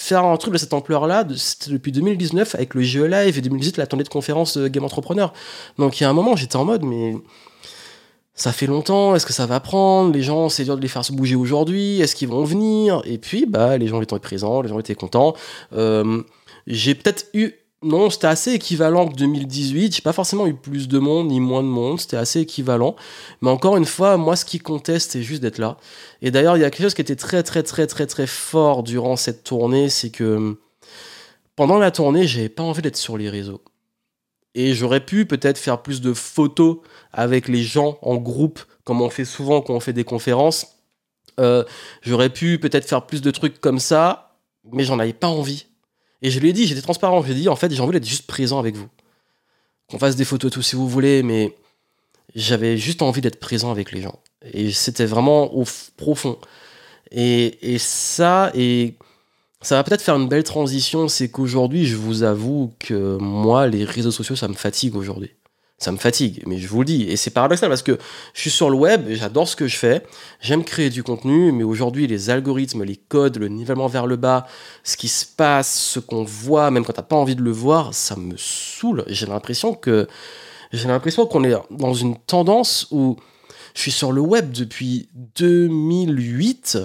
faire 0.00 0.24
un 0.24 0.36
truc 0.38 0.54
de 0.54 0.58
cette 0.58 0.72
ampleur-là, 0.72 1.24
depuis 1.68 1.92
2019 1.92 2.54
avec 2.54 2.74
le 2.74 2.82
GE 2.82 3.02
Live 3.02 3.36
et 3.36 3.40
2018, 3.42 3.76
la 3.76 3.86
tournée 3.86 4.02
de 4.02 4.08
conférences 4.08 4.56
Game 4.56 4.84
Entrepreneur. 4.84 5.32
Donc 5.78 6.00
il 6.00 6.04
y 6.04 6.06
a 6.06 6.10
un 6.10 6.14
moment, 6.14 6.36
j'étais 6.36 6.56
en 6.56 6.64
mode, 6.64 6.82
mais 6.82 7.14
ça 8.34 8.52
fait 8.52 8.66
longtemps, 8.66 9.14
est-ce 9.14 9.26
que 9.26 9.34
ça 9.34 9.44
va 9.44 9.60
prendre? 9.60 10.12
Les 10.14 10.22
gens, 10.22 10.48
c'est 10.48 10.64
dur 10.64 10.76
de 10.76 10.80
les 10.80 10.88
faire 10.88 11.04
se 11.04 11.12
bouger 11.12 11.36
aujourd'hui, 11.36 12.00
est-ce 12.00 12.16
qu'ils 12.16 12.28
vont 12.28 12.44
venir? 12.44 13.02
Et 13.04 13.18
puis, 13.18 13.44
bah, 13.44 13.76
les 13.76 13.88
gens 13.88 14.00
étaient 14.00 14.18
présents, 14.18 14.62
les 14.62 14.70
gens 14.70 14.78
étaient 14.78 14.94
contents. 14.94 15.34
Euh, 15.74 16.22
j'ai 16.66 16.94
peut-être 16.94 17.26
eu. 17.34 17.52
Non, 17.82 18.10
c'était 18.10 18.26
assez 18.26 18.52
équivalent 18.52 19.08
que 19.08 19.14
2018. 19.14 19.94
J'ai 19.96 20.02
pas 20.02 20.12
forcément 20.12 20.46
eu 20.46 20.54
plus 20.54 20.86
de 20.86 20.98
monde 20.98 21.28
ni 21.28 21.40
moins 21.40 21.62
de 21.62 21.68
monde. 21.68 21.98
C'était 21.98 22.18
assez 22.18 22.40
équivalent. 22.40 22.94
Mais 23.40 23.48
encore 23.48 23.78
une 23.78 23.86
fois, 23.86 24.18
moi, 24.18 24.36
ce 24.36 24.44
qui 24.44 24.58
comptait, 24.58 24.98
c'était 24.98 25.22
juste 25.22 25.40
d'être 25.40 25.56
là. 25.56 25.78
Et 26.20 26.30
d'ailleurs, 26.30 26.58
il 26.58 26.60
y 26.60 26.64
a 26.64 26.70
quelque 26.70 26.82
chose 26.82 26.94
qui 26.94 27.00
était 27.00 27.16
très, 27.16 27.42
très, 27.42 27.62
très, 27.62 27.86
très, 27.86 28.06
très 28.06 28.26
fort 28.26 28.82
durant 28.82 29.16
cette 29.16 29.44
tournée. 29.44 29.88
C'est 29.88 30.10
que 30.10 30.58
pendant 31.56 31.78
la 31.78 31.90
tournée, 31.90 32.26
j'avais 32.26 32.50
pas 32.50 32.62
envie 32.62 32.82
d'être 32.82 32.98
sur 32.98 33.16
les 33.16 33.30
réseaux. 33.30 33.62
Et 34.54 34.74
j'aurais 34.74 35.04
pu 35.04 35.24
peut-être 35.24 35.56
faire 35.56 35.80
plus 35.80 36.02
de 36.02 36.12
photos 36.12 36.78
avec 37.12 37.48
les 37.48 37.62
gens 37.62 37.98
en 38.02 38.16
groupe, 38.16 38.60
comme 38.84 39.00
on 39.00 39.08
fait 39.08 39.24
souvent 39.24 39.62
quand 39.62 39.74
on 39.74 39.80
fait 39.80 39.92
des 39.94 40.04
conférences. 40.04 40.76
Euh, 41.38 41.64
j'aurais 42.02 42.30
pu 42.30 42.58
peut-être 42.58 42.86
faire 42.86 43.06
plus 43.06 43.22
de 43.22 43.30
trucs 43.30 43.58
comme 43.60 43.78
ça, 43.78 44.36
mais 44.70 44.84
j'en 44.84 44.98
avais 44.98 45.14
pas 45.14 45.28
envie. 45.28 45.69
Et 46.22 46.30
je 46.30 46.38
lui 46.40 46.50
ai 46.50 46.52
dit, 46.52 46.66
j'étais 46.66 46.82
transparent, 46.82 47.22
je 47.22 47.26
lui 47.28 47.32
ai 47.32 47.40
dit, 47.42 47.48
en 47.48 47.56
fait, 47.56 47.72
j'ai 47.72 47.80
envie 47.80 47.92
d'être 47.92 48.06
juste 48.06 48.26
présent 48.26 48.58
avec 48.58 48.76
vous. 48.76 48.88
Qu'on 49.88 49.98
fasse 49.98 50.16
des 50.16 50.24
photos, 50.24 50.52
tout 50.52 50.62
si 50.62 50.76
vous 50.76 50.88
voulez, 50.88 51.22
mais 51.22 51.56
j'avais 52.34 52.76
juste 52.76 53.02
envie 53.02 53.20
d'être 53.20 53.40
présent 53.40 53.70
avec 53.70 53.92
les 53.92 54.02
gens. 54.02 54.18
Et 54.52 54.70
c'était 54.70 55.06
vraiment 55.06 55.54
au 55.54 55.64
profond. 55.96 56.38
Et, 57.10 57.74
et 57.74 57.78
ça, 57.78 58.52
et 58.54 58.94
ça 59.62 59.76
va 59.76 59.84
peut-être 59.84 60.02
faire 60.02 60.16
une 60.16 60.28
belle 60.28 60.44
transition, 60.44 61.08
c'est 61.08 61.28
qu'aujourd'hui, 61.28 61.86
je 61.86 61.96
vous 61.96 62.22
avoue 62.22 62.72
que 62.78 63.16
moi, 63.18 63.66
les 63.66 63.84
réseaux 63.84 64.10
sociaux, 64.10 64.36
ça 64.36 64.48
me 64.48 64.54
fatigue 64.54 64.96
aujourd'hui. 64.96 65.32
Ça 65.80 65.92
me 65.92 65.96
fatigue, 65.96 66.42
mais 66.46 66.58
je 66.58 66.68
vous 66.68 66.80
le 66.80 66.84
dis. 66.84 67.04
Et 67.04 67.16
c'est 67.16 67.30
paradoxal 67.30 67.70
parce 67.70 67.82
que 67.82 67.98
je 68.34 68.40
suis 68.40 68.50
sur 68.50 68.68
le 68.68 68.76
web, 68.76 69.06
j'adore 69.10 69.48
ce 69.48 69.56
que 69.56 69.66
je 69.66 69.76
fais, 69.76 70.02
j'aime 70.40 70.62
créer 70.62 70.90
du 70.90 71.02
contenu, 71.02 71.52
mais 71.52 71.64
aujourd'hui, 71.64 72.06
les 72.06 72.28
algorithmes, 72.28 72.84
les 72.84 72.96
codes, 72.96 73.38
le 73.38 73.48
nivellement 73.48 73.86
vers 73.86 74.06
le 74.06 74.16
bas, 74.16 74.46
ce 74.84 74.98
qui 74.98 75.08
se 75.08 75.24
passe, 75.24 75.74
ce 75.74 75.98
qu'on 75.98 76.22
voit, 76.22 76.70
même 76.70 76.84
quand 76.84 76.92
t'as 76.92 77.02
pas 77.02 77.16
envie 77.16 77.34
de 77.34 77.42
le 77.42 77.50
voir, 77.50 77.94
ça 77.94 78.14
me 78.16 78.36
saoule. 78.36 79.04
J'ai 79.06 79.24
l'impression 79.24 79.72
que, 79.72 80.06
j'ai 80.72 80.86
l'impression 80.86 81.26
qu'on 81.26 81.44
est 81.44 81.54
dans 81.70 81.94
une 81.94 82.18
tendance 82.18 82.86
où 82.90 83.16
je 83.74 83.80
suis 83.80 83.92
sur 83.92 84.12
le 84.12 84.20
web 84.20 84.52
depuis 84.52 85.08
2008 85.36 86.78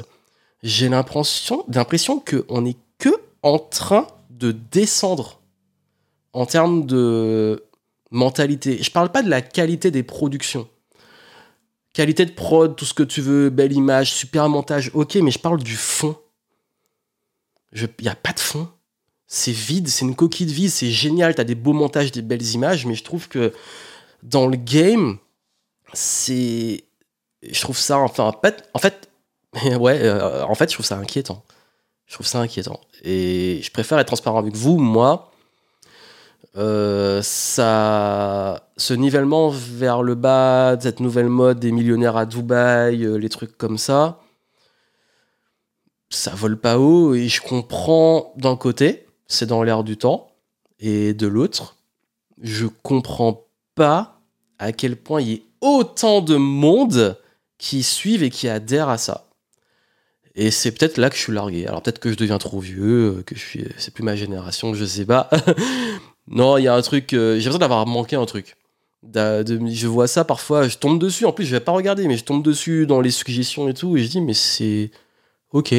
j'ai 0.65 0.89
l'impression, 0.89 1.63
l'impression 1.71 2.19
qu'on 2.19 2.61
n'est 2.61 2.77
que 2.97 3.09
en 3.43 3.59
train 3.59 4.07
de 4.31 4.51
descendre 4.51 5.39
en 6.33 6.47
termes 6.47 6.87
de 6.87 7.63
mentalité. 8.11 8.81
Je 8.81 8.91
parle 8.91 9.11
pas 9.11 9.23
de 9.23 9.29
la 9.29 9.41
qualité 9.41 9.91
des 9.91 10.03
productions. 10.03 10.67
Qualité 11.93 12.25
de 12.25 12.31
prod, 12.31 12.75
tout 12.75 12.85
ce 12.85 12.93
que 12.93 13.03
tu 13.03 13.21
veux, 13.21 13.49
belle 13.49 13.73
image, 13.73 14.13
super 14.13 14.49
montage, 14.49 14.91
ok, 14.93 15.15
mais 15.15 15.31
je 15.31 15.39
parle 15.39 15.63
du 15.63 15.75
fond. 15.75 16.17
Il 17.73 17.87
n'y 18.01 18.09
a 18.09 18.15
pas 18.15 18.33
de 18.33 18.39
fond. 18.39 18.69
C'est 19.27 19.51
vide, 19.51 19.87
c'est 19.87 20.05
une 20.05 20.15
coquille 20.15 20.45
de 20.45 20.51
vie, 20.51 20.69
c'est 20.69 20.91
génial, 20.91 21.35
tu 21.35 21.41
as 21.41 21.45
des 21.45 21.55
beaux 21.55 21.73
montages, 21.73 22.11
des 22.11 22.21
belles 22.21 22.45
images, 22.45 22.85
mais 22.85 22.95
je 22.95 23.03
trouve 23.03 23.27
que 23.27 23.53
dans 24.23 24.47
le 24.47 24.57
game, 24.57 25.17
c'est. 25.93 26.83
Je 27.41 27.61
trouve 27.61 27.77
ça, 27.77 27.97
enfin, 27.97 28.33
en 28.73 28.79
fait, 28.79 29.09
ouais, 29.79 29.99
euh, 30.01 30.43
en 30.45 30.55
fait, 30.55 30.69
je 30.69 30.75
trouve 30.75 30.85
ça 30.85 30.97
inquiétant. 30.97 31.43
Je 32.07 32.13
trouve 32.13 32.27
ça 32.27 32.39
inquiétant. 32.39 32.79
Et 33.03 33.61
je 33.63 33.71
préfère 33.71 33.97
être 33.99 34.07
transparent 34.07 34.37
avec 34.37 34.55
vous. 34.55 34.77
Moi, 34.77 35.31
euh, 36.57 37.21
ça, 37.21 38.69
ce 38.77 38.93
nivellement 38.93 39.49
vers 39.49 40.03
le 40.03 40.15
bas, 40.15 40.77
cette 40.79 41.01
nouvelle 41.01 41.27
mode 41.27 41.59
des 41.59 41.71
millionnaires 41.71 42.15
à 42.15 42.25
Dubaï, 42.25 43.03
euh, 43.03 43.17
les 43.17 43.29
trucs 43.29 43.57
comme 43.57 43.77
ça, 43.77 44.21
ça 46.09 46.31
vole 46.33 46.57
pas 46.57 46.79
haut. 46.79 47.13
Et 47.13 47.27
je 47.27 47.41
comprends 47.41 48.33
d'un 48.37 48.55
côté, 48.55 49.05
c'est 49.27 49.47
dans 49.47 49.63
l'air 49.63 49.83
du 49.83 49.97
temps, 49.97 50.31
et 50.79 51.13
de 51.13 51.27
l'autre, 51.27 51.75
je 52.41 52.67
comprends 52.83 53.45
pas 53.75 54.21
à 54.57 54.71
quel 54.71 54.95
point 54.95 55.21
il 55.21 55.29
y 55.29 55.35
a 55.35 55.39
autant 55.61 56.21
de 56.21 56.37
monde 56.37 57.19
qui 57.57 57.83
suivent 57.83 58.23
et 58.23 58.29
qui 58.29 58.47
adhèrent 58.47 58.89
à 58.89 58.97
ça. 58.97 59.25
Et 60.35 60.51
c'est 60.51 60.71
peut-être 60.71 60.97
là 60.97 61.09
que 61.09 61.15
je 61.15 61.21
suis 61.21 61.33
largué. 61.33 61.65
Alors 61.65 61.81
peut-être 61.81 61.99
que 61.99 62.11
je 62.11 62.17
deviens 62.17 62.37
trop 62.37 62.59
vieux, 62.59 63.23
que 63.25 63.35
je 63.35 63.39
suis, 63.39 63.67
c'est 63.77 63.93
plus 63.93 64.03
ma 64.03 64.15
génération, 64.15 64.73
je 64.73 64.85
sais 64.85 65.05
pas. 65.05 65.29
non, 66.27 66.57
il 66.57 66.63
y 66.63 66.67
a 66.67 66.75
un 66.75 66.81
truc. 66.81 67.13
Euh, 67.13 67.39
j'ai 67.39 67.45
besoin 67.45 67.59
d'avoir 67.59 67.85
manqué 67.85 68.15
un 68.15 68.25
truc. 68.25 68.55
je 69.13 69.87
vois 69.87 70.07
ça 70.07 70.23
parfois, 70.23 70.67
je 70.67 70.77
tombe 70.77 70.99
dessus. 70.99 71.25
En 71.25 71.31
plus, 71.31 71.45
je 71.45 71.51
vais 71.51 71.59
pas 71.59 71.71
regarder, 71.71 72.07
mais 72.07 72.17
je 72.17 72.23
tombe 72.23 72.43
dessus 72.43 72.87
dans 72.87 73.01
les 73.01 73.11
suggestions 73.11 73.67
et 73.69 73.73
tout, 73.73 73.97
et 73.97 74.03
je 74.03 74.09
dis 74.09 74.21
mais 74.21 74.33
c'est 74.33 74.91
ok. 75.51 75.73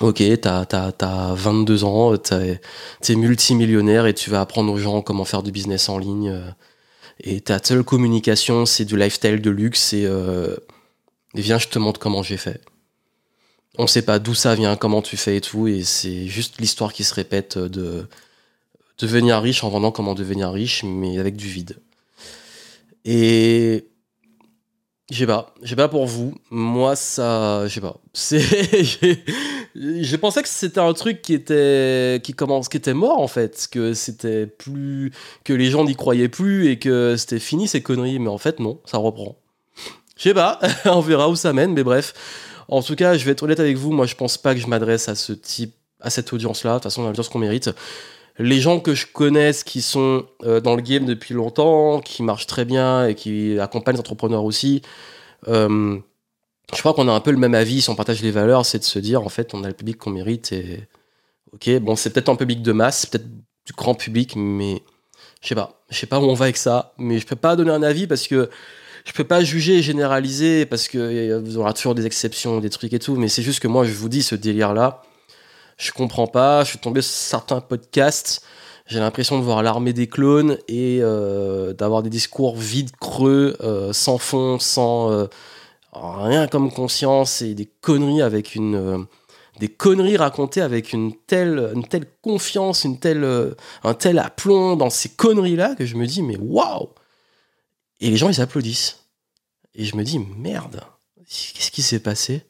Ok, 0.00 0.22
t'as, 0.40 0.66
as, 1.00 1.34
22 1.34 1.84
ans, 1.84 2.16
t'es 2.16 3.14
multimillionnaire 3.14 4.06
et 4.06 4.14
tu 4.14 4.30
vas 4.30 4.40
apprendre 4.40 4.72
aux 4.72 4.78
gens 4.78 5.02
comment 5.02 5.24
faire 5.24 5.42
du 5.42 5.52
business 5.52 5.88
en 5.88 5.98
ligne. 5.98 6.30
Euh, 6.30 6.50
et 7.20 7.40
ta 7.40 7.62
seule 7.62 7.84
communication, 7.84 8.66
c'est 8.66 8.84
du 8.84 8.96
lifestyle 8.96 9.40
de 9.42 9.50
luxe 9.50 9.92
et, 9.92 10.02
et 10.02 11.40
viens, 11.40 11.58
je 11.58 11.68
te 11.68 11.78
montre 11.78 12.00
comment 12.00 12.22
j'ai 12.22 12.38
fait 12.38 12.60
on 13.78 13.86
sait 13.86 14.02
pas 14.02 14.18
d'où 14.18 14.34
ça 14.34 14.54
vient, 14.54 14.76
comment 14.76 15.02
tu 15.02 15.16
fais 15.16 15.36
et 15.36 15.40
tout, 15.40 15.66
et 15.66 15.82
c'est 15.82 16.26
juste 16.26 16.60
l'histoire 16.60 16.92
qui 16.92 17.04
se 17.04 17.14
répète 17.14 17.58
de 17.58 18.06
devenir 18.98 19.40
riche 19.40 19.64
en 19.64 19.68
vendant 19.68 19.90
comment 19.90 20.14
devenir 20.14 20.50
riche, 20.50 20.84
mais 20.84 21.18
avec 21.18 21.36
du 21.36 21.48
vide. 21.48 21.78
Et 23.04 23.86
j'ai 25.10 25.26
pas, 25.26 25.54
j'ai 25.62 25.76
pas 25.76 25.88
pour 25.88 26.06
vous. 26.06 26.34
Moi, 26.50 26.96
ça, 26.96 27.66
j'ai 27.68 27.80
pas. 27.80 27.96
C'est, 28.14 28.40
je 29.74 30.16
pensais 30.16 30.42
que 30.42 30.48
c'était 30.48 30.80
un 30.80 30.92
truc 30.92 31.22
qui 31.22 31.34
était 31.34 32.20
qui 32.22 32.34
qui 32.34 32.76
était 32.76 32.94
mort 32.94 33.20
en 33.20 33.28
fait, 33.28 33.68
que 33.70 33.94
c'était 33.94 34.46
plus 34.46 35.12
que 35.44 35.52
les 35.52 35.70
gens 35.70 35.84
n'y 35.84 35.96
croyaient 35.96 36.28
plus 36.28 36.68
et 36.68 36.78
que 36.78 37.16
c'était 37.16 37.38
fini 37.38 37.68
ces 37.68 37.82
conneries, 37.82 38.18
mais 38.18 38.28
en 38.28 38.38
fait 38.38 38.60
non, 38.60 38.80
ça 38.84 38.98
reprend. 38.98 39.36
Je 40.16 40.24
sais 40.24 40.34
pas, 40.34 40.60
on 40.84 41.00
verra 41.00 41.28
où 41.28 41.36
ça 41.36 41.52
mène, 41.52 41.72
mais 41.72 41.84
bref. 41.84 42.14
En 42.68 42.82
tout 42.82 42.94
cas, 42.96 43.16
je 43.16 43.24
vais 43.24 43.32
être 43.32 43.42
honnête 43.42 43.60
avec 43.60 43.76
vous, 43.76 43.92
moi 43.92 44.06
je 44.06 44.14
pense 44.14 44.38
pas 44.38 44.54
que 44.54 44.60
je 44.60 44.66
m'adresse 44.66 45.08
à 45.08 45.14
ce 45.14 45.32
type, 45.32 45.74
à 46.00 46.10
cette 46.10 46.32
audience-là. 46.32 46.72
De 46.72 46.76
toute 46.76 46.84
façon, 46.84 47.04
l'audience 47.06 47.28
qu'on 47.28 47.38
mérite. 47.38 47.70
Les 48.42 48.60
gens 48.60 48.80
que 48.80 48.94
je 48.94 49.06
connaisse 49.06 49.62
qui 49.62 49.82
sont 49.82 50.26
euh, 50.42 50.60
dans 50.60 50.74
le 50.74 50.82
game 50.82 51.04
depuis 51.04 51.32
longtemps, 51.32 52.00
qui 52.00 52.24
marchent 52.24 52.48
très 52.48 52.64
bien 52.64 53.06
et 53.06 53.14
qui 53.14 53.58
accompagnent 53.60 53.94
les 53.94 54.00
entrepreneurs 54.00 54.44
aussi, 54.44 54.82
euh, 55.46 55.96
je 56.74 56.78
crois 56.80 56.92
qu'on 56.92 57.06
a 57.06 57.12
un 57.12 57.20
peu 57.20 57.30
le 57.30 57.36
même 57.36 57.54
avis 57.54 57.82
si 57.82 57.90
on 57.90 57.94
partage 57.94 58.20
les 58.20 58.32
valeurs, 58.32 58.66
c'est 58.66 58.80
de 58.80 58.84
se 58.84 58.98
dire 58.98 59.22
en 59.22 59.28
fait 59.28 59.54
on 59.54 59.62
a 59.62 59.68
le 59.68 59.74
public 59.74 59.96
qu'on 59.96 60.10
mérite 60.10 60.52
et 60.52 60.80
ok 61.52 61.78
bon 61.80 61.94
c'est 61.94 62.10
peut-être 62.10 62.30
un 62.30 62.36
public 62.36 62.62
de 62.62 62.72
masse, 62.72 63.06
peut-être 63.06 63.28
du 63.64 63.72
grand 63.76 63.94
public, 63.94 64.34
mais 64.34 64.82
je 65.40 65.48
sais 65.48 65.54
pas, 65.54 65.80
je 65.90 65.98
sais 65.98 66.06
pas 66.06 66.18
où 66.18 66.24
on 66.24 66.34
va 66.34 66.46
avec 66.46 66.56
ça, 66.56 66.94
mais 66.98 67.20
je 67.20 67.26
peux 67.26 67.36
pas 67.36 67.54
donner 67.54 67.70
un 67.70 67.82
avis 67.82 68.08
parce 68.08 68.26
que 68.26 68.50
je 69.04 69.12
peux 69.12 69.24
pas 69.24 69.44
juger 69.44 69.78
et 69.78 69.82
généraliser 69.82 70.66
parce 70.66 70.88
que 70.88 71.38
vous 71.38 71.58
aurez 71.58 71.74
toujours 71.74 71.94
des 71.94 72.06
exceptions, 72.06 72.58
des 72.58 72.70
trucs 72.70 72.92
et 72.92 72.98
tout, 72.98 73.14
mais 73.14 73.28
c'est 73.28 73.42
juste 73.42 73.60
que 73.60 73.68
moi 73.68 73.84
je 73.84 73.92
vous 73.92 74.08
dis 74.08 74.22
ce 74.22 74.34
délire 74.34 74.72
là, 74.74 75.02
je 75.76 75.92
comprends 75.92 76.26
pas, 76.26 76.64
je 76.64 76.70
suis 76.70 76.78
tombé 76.78 77.02
sur 77.02 77.12
certains 77.12 77.60
podcasts. 77.60 78.44
J'ai 78.86 78.98
l'impression 78.98 79.38
de 79.38 79.44
voir 79.44 79.62
l'armée 79.62 79.92
des 79.92 80.06
clones 80.06 80.58
et 80.68 80.98
euh, 81.00 81.72
d'avoir 81.72 82.02
des 82.02 82.10
discours 82.10 82.56
vides, 82.56 82.90
creux, 83.00 83.56
euh, 83.60 83.92
sans 83.92 84.18
fond, 84.18 84.58
sans 84.58 85.10
euh, 85.10 85.26
rien 85.92 86.46
comme 86.46 86.72
conscience 86.72 87.42
et 87.42 87.54
des 87.54 87.66
conneries 87.66 88.22
racontées 90.16 90.60
avec 90.60 90.92
une 90.92 91.14
telle 91.26 91.72
confiance, 92.20 92.84
un 92.84 93.94
tel 93.94 94.18
aplomb 94.18 94.76
dans 94.76 94.90
ces 94.90 95.08
conneries 95.10 95.56
là 95.56 95.74
que 95.74 95.86
je 95.86 95.96
me 95.96 96.06
dis 96.06 96.22
mais 96.22 96.36
waouh! 96.36 96.88
Et 98.00 98.10
les 98.10 98.16
gens 98.16 98.28
ils 98.28 98.40
applaudissent. 98.40 99.04
Et 99.74 99.84
je 99.84 99.96
me 99.96 100.02
dis 100.02 100.18
merde 100.18 100.82
qu'est-ce 101.26 101.70
qui 101.70 101.82
s'est 101.82 102.00
passé? 102.00 102.44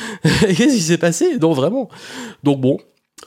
qu'est-ce 0.22 0.74
qui 0.74 0.80
s'est 0.80 0.98
passé? 0.98 1.38
Non 1.38 1.52
vraiment 1.52 1.88
donc 2.42 2.60
bon 2.60 2.78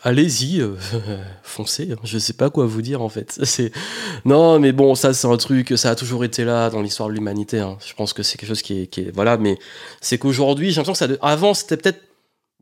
allez-y, 0.03 0.61
euh, 0.61 0.75
foncez. 1.43 1.91
Hein. 1.91 1.99
Je 2.03 2.17
sais 2.17 2.33
pas 2.33 2.49
quoi 2.49 2.65
vous 2.65 2.81
dire 2.81 3.01
en 3.01 3.09
fait. 3.09 3.39
C'est 3.43 3.71
non, 4.25 4.59
mais 4.59 4.71
bon, 4.71 4.95
ça 4.95 5.13
c'est 5.13 5.27
un 5.27 5.37
truc, 5.37 5.73
ça 5.77 5.91
a 5.91 5.95
toujours 5.95 6.23
été 6.23 6.45
là 6.45 6.69
dans 6.69 6.81
l'histoire 6.81 7.09
de 7.09 7.13
l'humanité. 7.13 7.59
Hein. 7.59 7.77
Je 7.85 7.93
pense 7.93 8.13
que 8.13 8.23
c'est 8.23 8.37
quelque 8.37 8.49
chose 8.49 8.61
qui 8.61 8.81
est, 8.81 9.11
voilà, 9.13 9.37
mais 9.37 9.57
c'est 10.01 10.17
qu'aujourd'hui, 10.17 10.71
j'ai 10.71 10.77
l'impression 10.81 11.07
que 11.07 11.17
ça, 11.17 11.19
avant 11.27 11.53
c'était 11.53 11.77
peut-être, 11.77 12.01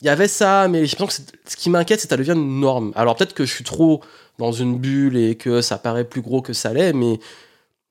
il 0.01 0.07
y 0.07 0.09
avait 0.09 0.27
ça, 0.27 0.67
mais 0.67 0.85
j'ai 0.85 0.97
l'impression 0.97 1.23
que 1.23 1.49
ce 1.49 1.55
qui 1.55 1.69
m'inquiète, 1.69 1.99
c'est 1.99 2.07
que 2.07 2.13
ça 2.13 2.17
devient 2.17 2.33
une 2.33 2.59
norme. 2.59 2.91
Alors 2.95 3.15
peut-être 3.15 3.33
que 3.33 3.45
je 3.45 3.53
suis 3.53 3.63
trop 3.63 4.01
dans 4.39 4.51
une 4.51 4.77
bulle 4.77 5.17
et 5.17 5.35
que 5.35 5.61
ça 5.61 5.77
paraît 5.77 6.03
plus 6.03 6.21
gros 6.21 6.41
que 6.41 6.53
ça 6.53 6.73
l'est, 6.73 6.93
mais 6.93 7.19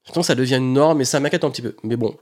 j'ai 0.05 0.09
l'impression 0.09 0.20
que 0.22 0.27
ça 0.27 0.35
devient 0.35 0.57
une 0.57 0.72
norme 0.72 1.01
et 1.01 1.05
ça 1.05 1.20
m'inquiète 1.20 1.44
un 1.44 1.51
petit 1.51 1.62
peu. 1.62 1.77
Mais 1.85 1.96
bon, 1.96 2.16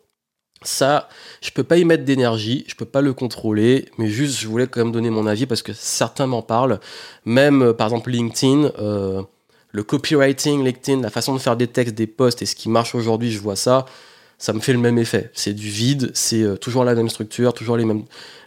ça, 0.62 1.08
je 1.40 1.50
peux 1.50 1.64
pas 1.64 1.78
y 1.78 1.84
mettre 1.84 2.04
d'énergie, 2.04 2.64
je 2.68 2.74
peux 2.74 2.84
pas 2.84 3.00
le 3.00 3.14
contrôler, 3.14 3.86
mais 3.96 4.08
juste 4.08 4.38
je 4.38 4.46
voulais 4.46 4.66
quand 4.66 4.80
même 4.80 4.92
donner 4.92 5.10
mon 5.10 5.26
avis 5.26 5.46
parce 5.46 5.62
que 5.62 5.72
certains 5.72 6.26
m'en 6.26 6.42
parlent. 6.42 6.80
Même 7.24 7.62
euh, 7.62 7.72
par 7.72 7.86
exemple 7.86 8.10
LinkedIn, 8.10 8.70
euh, 8.78 9.22
le 9.72 9.82
copywriting, 9.82 10.62
LinkedIn, 10.62 11.00
la 11.00 11.10
façon 11.10 11.34
de 11.34 11.38
faire 11.38 11.56
des 11.56 11.66
textes, 11.66 11.94
des 11.94 12.06
posts 12.06 12.42
et 12.42 12.46
ce 12.46 12.54
qui 12.54 12.68
marche 12.68 12.94
aujourd'hui, 12.94 13.30
je 13.30 13.40
vois 13.40 13.56
ça 13.56 13.86
ça 14.40 14.54
me 14.54 14.60
fait 14.60 14.72
le 14.72 14.78
même 14.78 14.96
effet. 14.96 15.30
C'est 15.34 15.52
du 15.52 15.68
vide, 15.68 16.10
c'est 16.14 16.42
euh, 16.42 16.56
toujours 16.56 16.82
la 16.82 16.94
même 16.94 17.10
structure, 17.10 17.52
toujours 17.52 17.76
les 17.76 17.84
mêmes, 17.84 18.04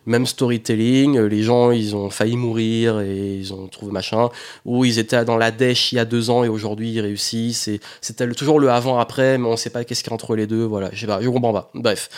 mêmes 0.08 0.26
storytelling. 0.26 1.20
Euh, 1.20 1.28
les 1.28 1.44
gens, 1.44 1.70
ils 1.70 1.96
ont 1.96 2.10
failli 2.10 2.36
mourir 2.36 3.00
et 3.00 3.36
ils 3.36 3.54
ont 3.54 3.68
trouvé 3.68 3.92
machin. 3.92 4.30
Ou 4.66 4.86
ils 4.86 4.98
étaient 4.98 5.24
dans 5.24 5.38
la 5.38 5.52
dèche 5.52 5.92
il 5.92 5.98
y 5.98 6.00
a 6.00 6.06
deux 6.06 6.32
ans 6.32 6.44
et 6.44 6.48
aujourd'hui 6.48 6.94
ils 6.94 7.00
réussissent. 7.00 7.70
C'était 8.02 8.28
toujours 8.32 8.60
le 8.60 8.72
avant-après, 8.72 9.38
mais 9.38 9.48
on 9.48 9.52
ne 9.52 9.56
sait 9.56 9.70
pas 9.70 9.84
qu'est-ce 9.84 10.04
qu'il 10.04 10.10
y 10.10 10.14
a 10.14 10.16
entre 10.16 10.36
les 10.36 10.48
deux. 10.48 10.64
Voilà, 10.64 10.90
je 10.92 11.00
sais 11.00 11.08
pas, 11.08 11.22
je 11.22 11.30
comprends 11.30 11.54
pas. 11.54 11.70
Bref. 11.76 12.10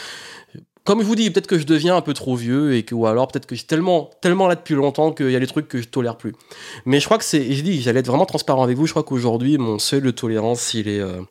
Comme 0.85 1.01
je 1.01 1.05
vous 1.05 1.15
dis, 1.15 1.29
peut-être 1.29 1.47
que 1.47 1.59
je 1.59 1.65
deviens 1.65 1.97
un 1.97 2.01
peu 2.01 2.13
trop 2.13 2.35
vieux 2.35 2.75
et 2.75 2.83
que, 2.83 2.95
ou 2.95 3.07
alors 3.07 3.27
peut-être 3.27 3.47
que 3.47 3.55
j'ai 3.55 3.63
tellement, 3.63 4.11
tellement 4.21 4.47
là 4.47 4.55
depuis 4.55 4.75
longtemps 4.75 5.11
qu'il 5.11 5.31
y 5.31 5.35
a 5.35 5.39
des 5.39 5.47
trucs 5.47 5.67
que 5.67 5.81
je 5.81 5.87
tolère 5.87 6.15
plus. 6.15 6.33
Mais 6.85 7.01
je 7.01 7.05
crois 7.05 7.17
que 7.17 7.25
c'est, 7.25 7.51
je 7.51 7.61
dis, 7.61 7.81
j'allais 7.81 7.99
être 7.99 8.07
vraiment 8.07 8.27
transparent 8.27 8.63
avec 8.63 8.77
vous. 8.77 8.85
Je 8.85 8.91
crois 8.91 9.03
qu'aujourd'hui, 9.03 9.57
mon 9.57 9.79
seuil 9.79 10.01
de 10.01 10.11
tolérance, 10.11 10.75
il 10.75 10.87
est, 10.87 10.99
euh, 10.99 11.21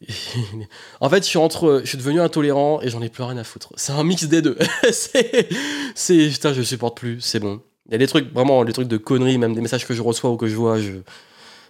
en 1.00 1.08
fait, 1.08 1.22
je 1.22 1.28
suis 1.28 1.38
entre, 1.38 1.80
je 1.84 1.88
suis 1.88 1.98
devenu 1.98 2.20
intolérant 2.20 2.80
et 2.82 2.88
j'en 2.88 3.02
ai 3.02 3.08
plus 3.08 3.22
rien 3.22 3.36
à 3.36 3.44
foutre. 3.44 3.72
C'est 3.76 3.92
un 3.92 4.04
mix 4.04 4.24
des 4.24 4.42
deux. 4.42 4.58
c'est, 4.92 5.48
putain, 5.94 6.52
je 6.52 6.62
supporte 6.62 6.96
plus. 6.96 7.20
C'est 7.20 7.40
bon. 7.40 7.60
Il 7.86 7.92
y 7.92 7.94
a 7.94 7.98
des 7.98 8.06
trucs 8.06 8.32
vraiment, 8.32 8.64
des 8.64 8.72
trucs 8.72 8.88
de 8.88 8.96
conneries, 8.96 9.38
même 9.38 9.54
des 9.54 9.60
messages 9.60 9.86
que 9.86 9.94
je 9.94 10.02
reçois 10.02 10.30
ou 10.30 10.36
que 10.36 10.46
je 10.46 10.56
vois, 10.56 10.78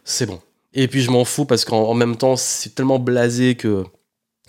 c'est 0.05 0.27
bon. 0.27 0.41
Et 0.73 0.89
puis 0.89 1.03
je 1.03 1.11
m'en 1.11 1.25
fous 1.25 1.45
parce 1.45 1.65
qu'en 1.65 1.95
même 1.95 2.17
temps, 2.17 2.37
c'est 2.37 2.75
tellement 2.75 2.99
blasé 2.99 3.57
que 3.57 3.85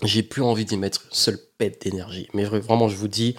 j'ai 0.02 0.22
plus 0.22 0.42
envie 0.42 0.64
d'y 0.64 0.76
mettre 0.76 1.02
une 1.04 1.16
seule 1.16 1.38
pète 1.58 1.82
d'énergie. 1.82 2.28
Mais 2.34 2.44
vraiment, 2.44 2.88
je 2.88 2.96
vous 2.96 3.08
dis, 3.08 3.36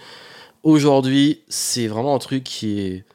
aujourd'hui, 0.63 1.43
c'est 1.47 1.87
vraiment 1.87 2.15
un 2.15 2.19
truc 2.19 2.43
qui 2.43 2.79
est 2.79 3.05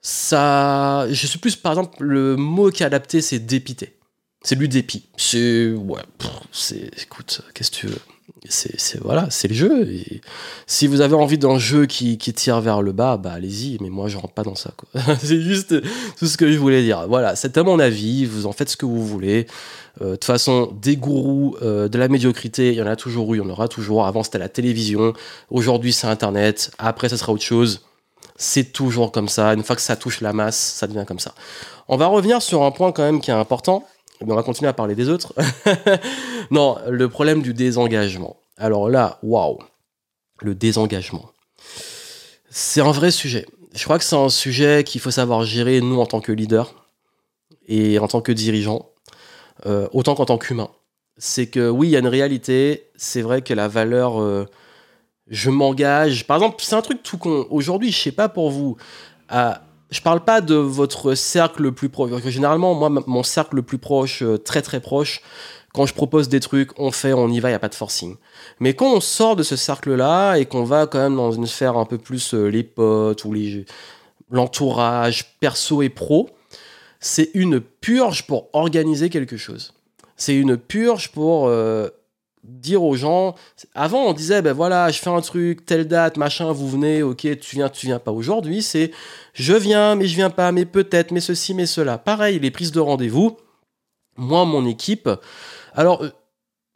ça. 0.00 1.06
Je 1.08 1.26
suis 1.26 1.38
plus, 1.38 1.56
par 1.56 1.72
exemple, 1.72 2.02
le 2.02 2.36
mot 2.36 2.70
qui 2.70 2.82
est 2.82 2.86
adapté, 2.86 3.20
c'est 3.20 3.38
dépité. 3.38 3.96
C'est 4.42 4.56
du 4.56 4.68
dépit. 4.68 5.04
C'est. 5.16 5.70
Ouais. 5.72 6.02
C'est. 6.50 6.90
Écoute, 7.00 7.42
qu'est-ce 7.54 7.70
que 7.70 7.76
tu 7.76 7.86
veux 7.86 8.00
c'est 8.48 9.00
voilà, 9.00 9.28
c'est 9.30 9.48
le 9.48 9.54
jeu. 9.54 9.88
Si 10.66 10.86
vous 10.88 11.00
avez 11.00 11.14
envie 11.14 11.38
d'un 11.38 11.58
jeu 11.58 11.86
qui, 11.86 12.18
tire 12.18 12.60
vers 12.60 12.82
le 12.82 12.92
bas, 12.92 13.16
bah 13.16 13.32
allez-y. 13.32 13.78
Mais 13.80 13.88
moi, 13.88 14.08
je 14.08 14.16
rentre 14.16 14.34
pas 14.34 14.42
dans 14.42 14.56
ça. 14.56 14.72
c'est 15.22 15.40
juste 15.40 15.74
tout 16.18 16.26
ce 16.26 16.36
que 16.36 16.50
je 16.50 16.58
voulais 16.58 16.82
dire. 16.82 17.06
Voilà, 17.08 17.36
c'était 17.36 17.62
mon 17.62 17.78
avis. 17.78 18.24
Vous 18.24 18.46
en 18.46 18.52
faites 18.52 18.70
ce 18.70 18.76
que 18.76 18.86
vous 18.86 19.06
voulez. 19.06 19.46
Euh, 20.00 20.06
de 20.06 20.12
toute 20.12 20.24
façon, 20.24 20.72
des 20.80 20.96
gourous 20.96 21.56
euh, 21.62 21.88
de 21.88 21.98
la 21.98 22.08
médiocrité, 22.08 22.68
il 22.68 22.74
y 22.74 22.82
en 22.82 22.86
a 22.86 22.96
toujours 22.96 23.32
eu, 23.32 23.38
il 23.38 23.42
y 23.42 23.46
en 23.46 23.50
aura 23.50 23.68
toujours. 23.68 24.06
Avant, 24.06 24.22
c'était 24.22 24.38
la 24.38 24.48
télévision. 24.48 25.12
Aujourd'hui, 25.50 25.92
c'est 25.92 26.08
Internet. 26.08 26.72
Après, 26.78 27.08
ça 27.08 27.16
sera 27.16 27.32
autre 27.32 27.44
chose. 27.44 27.82
C'est 28.36 28.72
toujours 28.72 29.12
comme 29.12 29.28
ça. 29.28 29.54
Une 29.54 29.62
fois 29.62 29.76
que 29.76 29.82
ça 29.82 29.94
touche 29.94 30.20
la 30.20 30.32
masse, 30.32 30.56
ça 30.56 30.88
devient 30.88 31.04
comme 31.06 31.20
ça. 31.20 31.32
On 31.86 31.96
va 31.96 32.06
revenir 32.06 32.42
sur 32.42 32.62
un 32.64 32.72
point 32.72 32.90
quand 32.90 33.02
même 33.02 33.20
qui 33.20 33.30
est 33.30 33.34
important 33.34 33.84
on 34.26 34.34
va 34.34 34.42
continuer 34.42 34.68
à 34.68 34.72
parler 34.72 34.94
des 34.94 35.08
autres. 35.08 35.34
non, 36.50 36.78
le 36.88 37.08
problème 37.08 37.42
du 37.42 37.54
désengagement. 37.54 38.36
Alors 38.56 38.88
là, 38.88 39.18
waouh, 39.22 39.58
le 40.40 40.54
désengagement. 40.54 41.30
C'est 42.50 42.80
un 42.80 42.92
vrai 42.92 43.10
sujet. 43.10 43.46
Je 43.74 43.84
crois 43.84 43.98
que 43.98 44.04
c'est 44.04 44.16
un 44.16 44.28
sujet 44.28 44.84
qu'il 44.84 45.00
faut 45.00 45.10
savoir 45.10 45.44
gérer, 45.44 45.80
nous, 45.80 45.98
en 45.98 46.06
tant 46.06 46.20
que 46.20 46.32
leader 46.32 46.74
et 47.68 47.98
en 47.98 48.08
tant 48.08 48.20
que 48.20 48.32
dirigeant, 48.32 48.90
euh, 49.66 49.88
autant 49.92 50.14
qu'en 50.14 50.26
tant 50.26 50.38
qu'humain. 50.38 50.68
C'est 51.16 51.46
que 51.46 51.68
oui, 51.68 51.88
il 51.88 51.90
y 51.90 51.96
a 51.96 52.00
une 52.00 52.08
réalité. 52.08 52.90
C'est 52.96 53.22
vrai 53.22 53.42
que 53.42 53.54
la 53.54 53.68
valeur, 53.68 54.20
euh, 54.20 54.46
je 55.28 55.50
m'engage. 55.50 56.26
Par 56.26 56.36
exemple, 56.36 56.56
c'est 56.58 56.74
un 56.74 56.82
truc 56.82 57.02
tout 57.02 57.16
con. 57.16 57.46
Aujourd'hui, 57.50 57.90
je 57.90 57.98
sais 57.98 58.12
pas 58.12 58.28
pour 58.28 58.50
vous, 58.50 58.76
à 59.28 59.62
je 59.92 60.00
parle 60.00 60.24
pas 60.24 60.40
de 60.40 60.54
votre 60.54 61.14
cercle 61.14 61.62
le 61.62 61.72
plus 61.72 61.90
proche. 61.90 62.10
Généralement, 62.24 62.74
moi, 62.74 62.88
mon 62.88 63.22
cercle 63.22 63.56
le 63.56 63.62
plus 63.62 63.76
proche, 63.78 64.22
euh, 64.22 64.38
très 64.38 64.62
très 64.62 64.80
proche, 64.80 65.20
quand 65.74 65.84
je 65.84 65.92
propose 65.92 66.28
des 66.28 66.40
trucs, 66.40 66.70
on 66.78 66.90
fait, 66.90 67.12
on 67.12 67.28
y 67.28 67.40
va, 67.40 67.48
il 67.48 67.52
n'y 67.52 67.56
a 67.56 67.60
pas 67.60 67.68
de 67.68 67.74
forcing. 67.74 68.16
Mais 68.58 68.74
quand 68.74 68.90
on 68.90 69.00
sort 69.00 69.36
de 69.36 69.42
ce 69.42 69.54
cercle-là 69.54 70.36
et 70.36 70.46
qu'on 70.46 70.64
va 70.64 70.86
quand 70.86 70.98
même 70.98 71.16
dans 71.16 71.32
une 71.32 71.46
sphère 71.46 71.76
un 71.76 71.84
peu 71.84 71.98
plus 71.98 72.32
euh, 72.32 72.48
les 72.48 72.62
potes 72.62 73.24
ou 73.26 73.34
l'entourage 74.30 75.36
perso 75.40 75.82
et 75.82 75.90
pro, 75.90 76.30
c'est 76.98 77.30
une 77.34 77.60
purge 77.60 78.26
pour 78.26 78.48
organiser 78.54 79.10
quelque 79.10 79.36
chose. 79.36 79.74
C'est 80.16 80.34
une 80.34 80.56
purge 80.56 81.12
pour 81.12 81.48
euh, 81.48 81.88
dire 82.42 82.82
aux 82.82 82.96
gens. 82.96 83.34
Avant, 83.74 84.04
on 84.06 84.12
disait, 84.12 84.42
ben 84.42 84.52
voilà, 84.52 84.90
je 84.90 84.98
fais 84.98 85.10
un 85.10 85.20
truc, 85.20 85.64
telle 85.64 85.86
date, 85.86 86.16
machin, 86.16 86.52
vous 86.52 86.68
venez, 86.68 87.02
ok, 87.02 87.38
tu 87.38 87.56
viens, 87.56 87.68
tu 87.68 87.86
viens 87.86 87.98
pas. 87.98 88.12
Aujourd'hui, 88.12 88.62
c'est 88.62 88.90
je 89.34 89.54
viens, 89.54 89.94
mais 89.94 90.06
je 90.06 90.16
viens 90.16 90.30
pas, 90.30 90.52
mais 90.52 90.64
peut-être, 90.64 91.12
mais 91.12 91.20
ceci, 91.20 91.54
mais 91.54 91.66
cela. 91.66 91.98
Pareil, 91.98 92.38
les 92.38 92.50
prises 92.50 92.72
de 92.72 92.80
rendez-vous. 92.80 93.36
Moi, 94.16 94.44
mon 94.44 94.66
équipe. 94.66 95.08
Alors, 95.74 96.02
euh, 96.04 96.10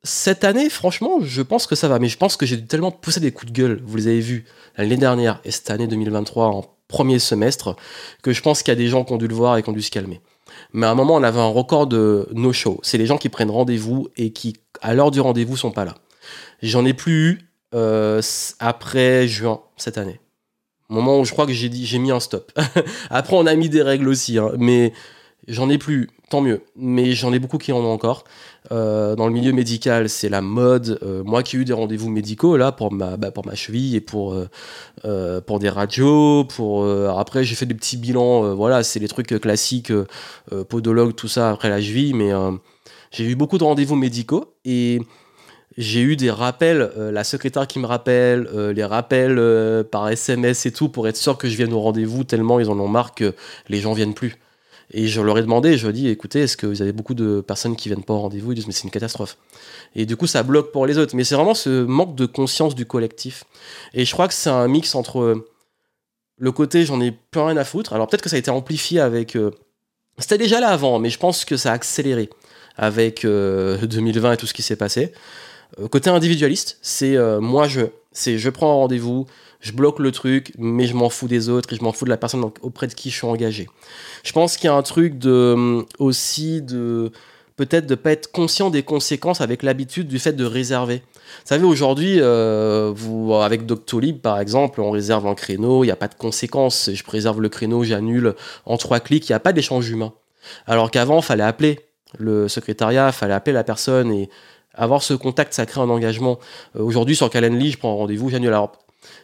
cette 0.02 0.44
année, 0.44 0.70
franchement, 0.70 1.18
je 1.20 1.42
pense 1.42 1.66
que 1.66 1.74
ça 1.74 1.88
va, 1.88 1.98
mais 1.98 2.08
je 2.08 2.16
pense 2.16 2.36
que 2.36 2.46
j'ai 2.46 2.64
tellement 2.64 2.92
poussé 2.92 3.20
des 3.20 3.32
coups 3.32 3.52
de 3.52 3.58
gueule, 3.58 3.82
vous 3.84 3.96
les 3.96 4.06
avez 4.06 4.20
vus 4.20 4.46
l'année 4.76 4.96
dernière 4.96 5.40
et 5.44 5.50
cette 5.50 5.70
année 5.70 5.88
2023 5.88 6.46
en 6.46 6.64
premier 6.88 7.18
semestre, 7.18 7.74
que 8.22 8.32
je 8.32 8.40
pense 8.40 8.62
qu'il 8.62 8.70
y 8.70 8.76
a 8.76 8.76
des 8.76 8.88
gens 8.88 9.04
qui 9.04 9.12
ont 9.12 9.18
dû 9.18 9.26
le 9.26 9.34
voir 9.34 9.56
et 9.56 9.62
qui 9.62 9.68
ont 9.68 9.72
dû 9.72 9.82
se 9.82 9.90
calmer. 9.90 10.20
Mais 10.72 10.86
à 10.86 10.90
un 10.90 10.94
moment, 10.94 11.14
on 11.14 11.22
avait 11.22 11.40
un 11.40 11.48
record 11.48 11.86
de 11.86 12.28
no-show. 12.32 12.80
C'est 12.82 12.98
les 12.98 13.06
gens 13.06 13.18
qui 13.18 13.28
prennent 13.28 13.50
rendez-vous 13.50 14.08
et 14.16 14.32
qui, 14.32 14.54
à 14.80 14.94
l'heure 14.94 15.10
du 15.10 15.20
rendez-vous, 15.20 15.56
sont 15.56 15.72
pas 15.72 15.84
là. 15.84 15.94
J'en 16.62 16.84
ai 16.84 16.94
plus 16.94 17.30
eu 17.30 17.38
euh, 17.74 18.20
après 18.58 19.28
juin 19.28 19.60
cette 19.76 19.98
année. 19.98 20.20
Moment 20.88 21.18
où 21.18 21.24
je 21.24 21.32
crois 21.32 21.46
que 21.46 21.52
j'ai 21.52 21.68
dit, 21.68 21.84
j'ai 21.84 21.98
mis 21.98 22.12
un 22.12 22.20
stop. 22.20 22.52
après, 23.10 23.36
on 23.36 23.46
a 23.46 23.54
mis 23.54 23.68
des 23.68 23.82
règles 23.82 24.08
aussi, 24.08 24.38
hein. 24.38 24.52
mais 24.58 24.92
J'en 25.48 25.70
ai 25.70 25.78
plus, 25.78 26.08
tant 26.28 26.40
mieux, 26.40 26.62
mais 26.74 27.12
j'en 27.12 27.32
ai 27.32 27.38
beaucoup 27.38 27.58
qui 27.58 27.72
en 27.72 27.78
ont 27.78 27.92
encore. 27.92 28.24
Euh, 28.72 29.14
dans 29.14 29.26
le 29.26 29.32
milieu 29.32 29.52
médical, 29.52 30.08
c'est 30.08 30.28
la 30.28 30.40
mode. 30.40 30.98
Euh, 31.02 31.22
moi 31.24 31.42
qui 31.42 31.56
ai 31.56 31.60
eu 31.60 31.64
des 31.64 31.72
rendez-vous 31.72 32.10
médicaux 32.10 32.56
là 32.56 32.72
pour 32.72 32.92
ma, 32.92 33.16
bah, 33.16 33.30
pour 33.30 33.46
ma 33.46 33.54
cheville 33.54 33.94
et 33.96 34.00
pour, 34.00 34.36
euh, 35.04 35.40
pour 35.40 35.58
des 35.58 35.68
radios. 35.68 36.46
Après, 37.16 37.44
j'ai 37.44 37.54
fait 37.54 37.66
des 37.66 37.74
petits 37.74 37.96
bilans. 37.96 38.54
voilà, 38.54 38.82
c'est 38.82 39.00
les 39.00 39.08
trucs 39.08 39.28
classiques, 39.40 39.92
podologue, 40.68 41.14
tout 41.14 41.28
ça 41.28 41.50
après 41.50 41.68
la 41.68 41.80
cheville. 41.80 42.14
Mais 42.14 42.32
j'ai 43.10 43.24
eu 43.24 43.34
beaucoup 43.36 43.58
de 43.58 43.64
rendez-vous 43.64 43.96
médicaux 43.96 44.54
et 44.64 45.00
j'ai 45.76 46.00
eu 46.00 46.16
des 46.16 46.30
rappels, 46.30 46.90
la 46.96 47.24
secrétaire 47.24 47.66
qui 47.66 47.78
me 47.78 47.86
rappelle, 47.86 48.48
les 48.74 48.84
rappels 48.84 49.84
par 49.90 50.08
SMS 50.08 50.66
et 50.66 50.72
tout 50.72 50.88
pour 50.88 51.06
être 51.08 51.16
sûr 51.16 51.36
que 51.38 51.48
je 51.48 51.56
vienne 51.56 51.72
au 51.72 51.80
rendez-vous 51.80 52.24
tellement 52.24 52.58
ils 52.60 52.70
en 52.70 52.78
ont 52.78 52.88
marre 52.88 53.14
que 53.14 53.34
les 53.68 53.80
gens 53.80 53.92
viennent 53.92 54.14
plus. 54.14 54.36
Et 54.92 55.08
je 55.08 55.20
leur 55.20 55.36
ai 55.36 55.42
demandé, 55.42 55.76
je 55.76 55.82
leur 55.82 55.90
ai 55.90 55.98
dit, 55.98 56.08
écoutez, 56.08 56.40
est-ce 56.42 56.56
que 56.56 56.66
vous 56.66 56.80
avez 56.80 56.92
beaucoup 56.92 57.14
de 57.14 57.40
personnes 57.40 57.76
qui 57.76 57.88
viennent 57.88 58.04
pas 58.04 58.14
au 58.14 58.20
rendez-vous? 58.20 58.52
Ils 58.52 58.56
disent, 58.56 58.66
mais 58.66 58.72
c'est 58.72 58.84
une 58.84 58.90
catastrophe. 58.90 59.36
Et 59.94 60.06
du 60.06 60.16
coup, 60.16 60.26
ça 60.26 60.42
bloque 60.42 60.70
pour 60.70 60.86
les 60.86 60.96
autres. 60.98 61.16
Mais 61.16 61.24
c'est 61.24 61.34
vraiment 61.34 61.54
ce 61.54 61.84
manque 61.84 62.14
de 62.14 62.26
conscience 62.26 62.74
du 62.74 62.86
collectif. 62.86 63.44
Et 63.94 64.04
je 64.04 64.12
crois 64.12 64.28
que 64.28 64.34
c'est 64.34 64.50
un 64.50 64.68
mix 64.68 64.94
entre 64.94 65.44
le 66.38 66.52
côté 66.52 66.84
j'en 66.84 67.00
ai 67.00 67.12
plus 67.12 67.40
rien 67.40 67.56
à 67.56 67.64
foutre. 67.64 67.92
Alors 67.92 68.06
peut-être 68.06 68.22
que 68.22 68.28
ça 68.28 68.36
a 68.36 68.38
été 68.38 68.50
amplifié 68.50 69.00
avec. 69.00 69.36
Euh, 69.36 69.50
c'était 70.18 70.38
déjà 70.38 70.60
là 70.60 70.68
avant, 70.68 70.98
mais 70.98 71.10
je 71.10 71.18
pense 71.18 71.44
que 71.44 71.56
ça 71.56 71.72
a 71.72 71.74
accéléré 71.74 72.30
avec 72.76 73.22
2020 73.22 73.28
euh, 73.28 74.32
et 74.32 74.36
tout 74.36 74.46
ce 74.46 74.54
qui 74.54 74.62
s'est 74.62 74.76
passé. 74.76 75.12
Euh, 75.78 75.88
côté 75.88 76.10
individualiste, 76.10 76.78
c'est 76.82 77.16
moi 77.40 77.68
je, 77.68 77.82
c'est 78.12 78.38
je 78.38 78.50
prends 78.50 78.70
un 78.70 78.74
rendez-vous, 78.74 79.26
je 79.60 79.72
bloque 79.72 79.98
le 79.98 80.12
truc, 80.12 80.52
mais 80.58 80.86
je 80.86 80.94
m'en 80.94 81.08
fous 81.08 81.28
des 81.28 81.48
autres 81.48 81.72
et 81.72 81.76
je 81.76 81.82
m'en 81.82 81.92
fous 81.92 82.04
de 82.04 82.10
la 82.10 82.16
personne 82.16 82.44
auprès 82.62 82.86
de 82.86 82.94
qui 82.94 83.10
je 83.10 83.16
suis 83.16 83.26
engagé. 83.26 83.68
Je 84.22 84.32
pense 84.32 84.56
qu'il 84.56 84.66
y 84.66 84.70
a 84.70 84.74
un 84.74 84.82
truc 84.82 85.18
de 85.18 85.30
euh, 85.30 85.82
aussi 85.98 86.62
de 86.62 87.10
peut-être 87.56 87.86
de 87.86 87.94
pas 87.94 88.12
être 88.12 88.30
conscient 88.30 88.70
des 88.70 88.82
conséquences 88.82 89.40
avec 89.40 89.62
l'habitude 89.62 90.08
du 90.08 90.18
fait 90.18 90.34
de 90.34 90.44
réserver. 90.44 90.96
Vous 90.96 91.46
savez, 91.46 91.64
aujourd'hui, 91.64 92.18
euh, 92.20 92.94
avec 93.40 93.64
Doctolib, 93.66 94.18
par 94.18 94.38
exemple, 94.38 94.80
on 94.80 94.90
réserve 94.90 95.26
un 95.26 95.34
créneau, 95.34 95.82
il 95.82 95.86
n'y 95.86 95.92
a 95.92 95.96
pas 95.96 96.08
de 96.08 96.14
conséquences. 96.14 96.90
Je 96.92 97.02
préserve 97.02 97.40
le 97.40 97.48
créneau, 97.48 97.82
j'annule 97.82 98.34
en 98.66 98.76
trois 98.76 99.00
clics, 99.00 99.28
il 99.28 99.32
n'y 99.32 99.36
a 99.36 99.40
pas 99.40 99.52
d'échange 99.52 99.88
humain. 99.88 100.12
Alors 100.66 100.90
qu'avant, 100.90 101.18
il 101.18 101.24
fallait 101.24 101.42
appeler 101.42 101.80
le 102.18 102.46
secrétariat, 102.46 103.08
il 103.08 103.12
fallait 103.12 103.34
appeler 103.34 103.54
la 103.54 103.64
personne 103.64 104.12
et 104.12 104.28
avoir 104.76 105.02
ce 105.02 105.14
contact, 105.14 105.52
ça 105.54 105.66
crée 105.66 105.80
un 105.80 105.90
engagement. 105.90 106.38
Euh, 106.76 106.82
aujourd'hui, 106.82 107.16
sur 107.16 107.30
Calendly, 107.30 107.72
je 107.72 107.78
prends 107.78 107.96
rendez-vous, 107.96 108.30
j'annule. 108.30 108.48
Alors, 108.48 108.72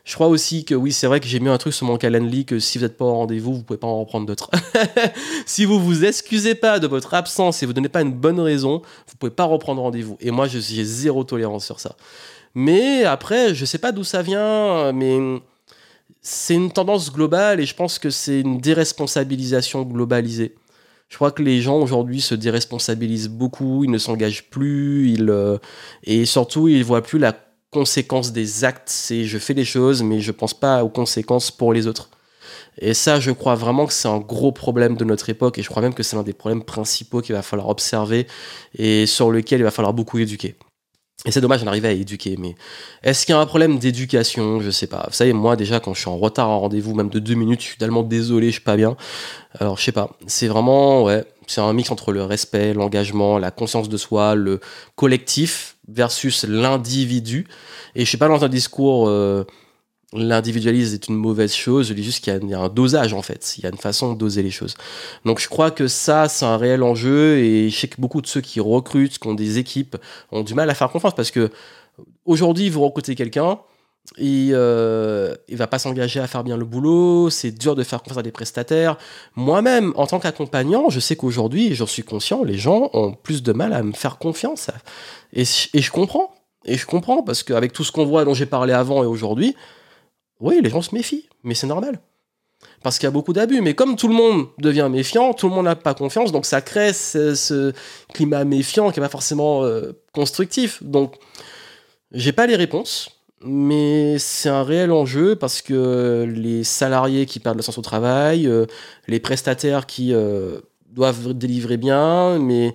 je 0.04 0.14
crois 0.14 0.28
aussi 0.28 0.64
que 0.64 0.74
oui, 0.74 0.92
c'est 0.92 1.06
vrai 1.06 1.20
que 1.20 1.26
j'ai 1.26 1.40
mis 1.40 1.48
un 1.48 1.58
truc 1.58 1.72
sur 1.72 1.86
mon 1.86 1.96
calendrier 1.96 2.44
que 2.44 2.58
si 2.58 2.78
vous 2.78 2.84
n'êtes 2.84 2.96
pas 2.96 3.04
au 3.04 3.14
rendez-vous, 3.14 3.54
vous 3.54 3.62
pouvez 3.62 3.78
pas 3.78 3.86
en 3.86 4.00
reprendre 4.00 4.26
d'autres. 4.26 4.50
si 5.46 5.64
vous 5.64 5.78
vous 5.78 6.04
excusez 6.04 6.54
pas 6.54 6.78
de 6.78 6.86
votre 6.86 7.14
absence 7.14 7.62
et 7.62 7.66
vous 7.66 7.72
donnez 7.72 7.88
pas 7.88 8.02
une 8.02 8.12
bonne 8.12 8.40
raison, 8.40 8.82
vous 9.06 9.16
pouvez 9.18 9.30
pas 9.30 9.44
reprendre 9.44 9.82
rendez-vous. 9.82 10.16
Et 10.20 10.30
moi, 10.30 10.48
j'ai 10.48 10.84
zéro 10.84 11.24
tolérance 11.24 11.64
sur 11.64 11.80
ça. 11.80 11.96
Mais 12.54 13.04
après, 13.04 13.54
je 13.54 13.64
sais 13.64 13.78
pas 13.78 13.92
d'où 13.92 14.04
ça 14.04 14.22
vient, 14.22 14.92
mais 14.92 15.18
c'est 16.20 16.54
une 16.54 16.70
tendance 16.70 17.12
globale 17.12 17.60
et 17.60 17.66
je 17.66 17.74
pense 17.74 17.98
que 17.98 18.10
c'est 18.10 18.40
une 18.40 18.60
déresponsabilisation 18.60 19.82
globalisée. 19.82 20.54
Je 21.12 21.16
crois 21.18 21.31
que 21.31 21.42
les 21.42 21.61
gens 21.61 21.79
aujourd'hui 21.79 22.22
se 22.22 22.35
déresponsabilisent 22.35 23.29
beaucoup, 23.29 23.85
ils 23.85 23.90
ne 23.90 23.98
s'engagent 23.98 24.48
plus, 24.48 25.11
ils, 25.11 25.29
euh, 25.29 25.59
et 26.05 26.25
surtout 26.25 26.68
ils 26.68 26.83
voient 26.83 27.03
plus 27.03 27.18
la 27.18 27.37
conséquences 27.70 28.33
des 28.33 28.64
actes, 28.64 28.88
c'est 28.88 29.25
je 29.25 29.37
fais 29.37 29.53
des 29.53 29.66
choses, 29.66 30.03
mais 30.03 30.20
je 30.20 30.33
pense 30.33 30.55
pas 30.55 30.83
aux 30.83 30.88
conséquences 30.88 31.51
pour 31.51 31.75
les 31.75 31.87
autres. 31.87 32.09
Et 32.79 32.94
ça, 32.94 33.20
je 33.20 33.31
crois 33.31 33.57
vraiment 33.57 33.85
que 33.85 33.92
c'est 33.92 34.09
un 34.09 34.20
gros 34.20 34.53
problème 34.53 34.96
de 34.96 35.05
notre 35.05 35.29
époque, 35.29 35.59
et 35.59 35.62
je 35.62 35.68
crois 35.68 35.83
même 35.83 35.92
que 35.92 36.03
c'est 36.03 36.16
l'un 36.16 36.22
des 36.22 36.33
problèmes 36.33 36.64
principaux 36.64 37.20
qu'il 37.20 37.35
va 37.35 37.42
falloir 37.42 37.68
observer 37.68 38.27
et 38.75 39.05
sur 39.05 39.31
lequel 39.31 39.61
il 39.61 39.64
va 39.64 39.70
falloir 39.70 39.92
beaucoup 39.92 40.18
éduquer. 40.18 40.57
Et 41.25 41.31
c'est 41.31 41.40
dommage 41.40 41.62
d'en 41.62 41.68
arriver 41.68 41.87
à 41.87 41.92
éduquer, 41.92 42.37
mais 42.37 42.57
est-ce 43.05 43.25
qu'il 43.25 43.33
y 43.33 43.38
a 43.38 43.40
un 43.40 43.46
problème 43.46 43.79
d'éducation? 43.79 44.61
Je 44.61 44.70
sais 44.70 44.88
pas. 44.88 45.05
Vous 45.07 45.14
savez, 45.14 45.33
moi 45.33 45.55
déjà, 45.55 45.79
quand 45.79 45.94
je 45.94 46.01
suis 46.01 46.09
en 46.09 46.18
retard 46.18 46.48
en 46.48 46.59
rendez-vous, 46.59 46.94
même 46.94 47.11
de 47.11 47.20
deux 47.20 47.35
minutes, 47.35 47.61
je 47.61 47.66
suis 47.66 47.79
tellement 47.79 48.03
désolé, 48.03 48.48
je 48.48 48.53
suis 48.53 48.61
pas 48.61 48.77
bien. 48.77 48.96
Alors, 49.61 49.79
je 49.79 49.85
sais 49.85 49.92
pas. 49.92 50.16
C'est 50.27 50.48
vraiment, 50.48 51.05
ouais, 51.05 51.25
c'est 51.46 51.61
un 51.61 51.72
mix 51.72 51.92
entre 51.92 52.11
le 52.11 52.25
respect, 52.25 52.75
l'engagement, 52.75 53.38
la 53.38 53.53
conscience 53.53 53.88
de 53.88 53.96
soi, 53.96 54.35
le 54.35 54.59
collectif 54.96 55.77
versus 55.87 56.44
l'individu. 56.44 57.46
Et 57.94 58.01
je 58.05 58.09
suis 58.09 58.18
pas 58.18 58.29
dans 58.29 58.44
un 58.44 58.48
discours 58.48 59.09
euh, 59.09 59.44
l'individualisme 60.12 60.94
est 60.94 61.09
une 61.09 61.16
mauvaise 61.16 61.55
chose, 61.55 61.88
je 61.88 61.94
dis 61.94 62.05
juste 62.05 62.22
qu'il 62.22 62.48
y, 62.48 62.55
a 62.55 62.61
un 62.61 62.68
dosage 62.68 63.14
en 63.14 63.22
fait, 63.22 63.55
il 63.57 63.64
y 63.64 63.66
a 63.66 63.70
une 63.70 63.79
façon 63.79 64.12
de 64.12 64.18
doser 64.18 64.42
les 64.42 64.51
choses. 64.51 64.75
Donc 65.25 65.40
je 65.40 65.48
crois 65.48 65.70
que 65.70 65.88
ça, 65.88 66.29
c'est 66.29 66.44
un 66.44 66.57
réel 66.57 66.83
enjeu 66.83 67.38
et 67.38 67.70
je 67.70 67.77
sais 67.77 67.88
que 67.88 68.01
beaucoup 68.01 68.20
de 68.20 68.27
ceux 68.27 68.40
qui 68.40 68.61
recrutent, 68.61 69.18
qui 69.18 69.29
ont 69.29 69.35
des 69.35 69.59
équipes, 69.59 69.96
ont 70.31 70.42
du 70.42 70.55
mal 70.55 70.68
à 70.70 70.75
faire 70.75 70.90
confiance 70.90 71.14
parce 71.14 71.31
que 71.31 71.51
aujourd'hui, 72.25 72.68
vous 72.68 72.83
recrutez 72.83 73.14
quelqu'un, 73.14 73.59
il, 74.18 74.51
euh, 74.53 75.35
il 75.48 75.57
va 75.57 75.66
pas 75.66 75.79
s'engager 75.79 76.20
à 76.20 76.27
faire 76.27 76.44
bien 76.44 76.57
le 76.57 76.64
boulot, 76.64 77.31
c'est 77.31 77.53
dur 77.53 77.75
de 77.75 77.83
faire 77.83 78.03
confiance 78.03 78.18
à 78.18 78.22
des 78.22 78.33
prestataires. 78.33 78.98
Moi-même, 79.37 79.92
en 79.96 80.07
tant 80.07 80.18
qu'accompagnant, 80.18 80.90
je 80.90 81.01
sais 81.01 81.16
qu'aujourd'hui, 81.16 81.75
j'en 81.75 81.87
suis 81.87 82.03
conscient, 82.03 82.42
les 82.44 82.59
gens 82.59 82.90
ont 82.92 83.12
plus 83.14 83.42
de 83.42 83.53
mal 83.53 83.72
à 83.72 83.83
me 83.83 83.92
faire 83.92 84.18
confiance. 84.18 84.70
Et, 85.33 85.42
et 85.42 85.81
je 85.81 85.90
comprends. 85.90 86.35
Et 86.64 86.77
je 86.77 86.87
comprends, 86.87 87.22
parce 87.22 87.42
qu'avec 87.42 87.72
tout 87.72 87.85
ce 87.85 87.90
qu'on 87.90 88.05
voit 88.05 88.25
dont 88.25 88.35
j'ai 88.35 88.46
parlé 88.46 88.72
avant 88.72 89.03
et 89.03 89.07
aujourd'hui, 89.07 89.57
oui, 90.42 90.61
les 90.61 90.70
gens 90.70 90.83
se 90.83 90.94
méfient, 90.94 91.28
mais 91.44 91.55
c'est 91.55 91.68
normal. 91.68 92.00
Parce 92.83 92.98
qu'il 92.98 93.07
y 93.07 93.09
a 93.09 93.12
beaucoup 93.12 93.33
d'abus. 93.33 93.61
Mais 93.61 93.74
comme 93.74 93.96
tout 93.96 94.09
le 94.09 94.14
monde 94.14 94.48
devient 94.59 94.88
méfiant, 94.90 95.33
tout 95.35 95.48
le 95.48 95.55
monde 95.55 95.66
n'a 95.66 95.76
pas 95.76 95.94
confiance, 95.94 96.33
donc 96.33 96.46
ça 96.46 96.61
crée 96.61 96.92
ce, 96.92 97.72
climat 98.12 98.44
méfiant 98.44 98.90
qui 98.90 98.98
n'est 99.00 99.07
pas 99.07 99.11
forcément 99.11 99.64
euh, 99.64 99.92
constructif. 100.12 100.83
Donc, 100.83 101.14
j'ai 102.11 102.33
pas 102.33 102.48
les 102.48 102.57
réponses, 102.57 103.22
mais 103.44 104.18
c'est 104.18 104.48
un 104.48 104.64
réel 104.64 104.90
enjeu 104.90 105.37
parce 105.37 105.62
que 105.62 106.26
les 106.28 106.64
salariés 106.64 107.24
qui 107.24 107.38
perdent 107.38 107.57
le 107.57 107.62
sens 107.62 107.78
au 107.78 107.83
travail, 107.83 108.48
euh, 108.48 108.66
les 109.07 109.20
prestataires 109.20 109.87
qui 109.87 110.12
euh, 110.12 110.59
doivent 110.90 111.35
délivrer 111.35 111.76
bien, 111.76 112.38
mais 112.40 112.74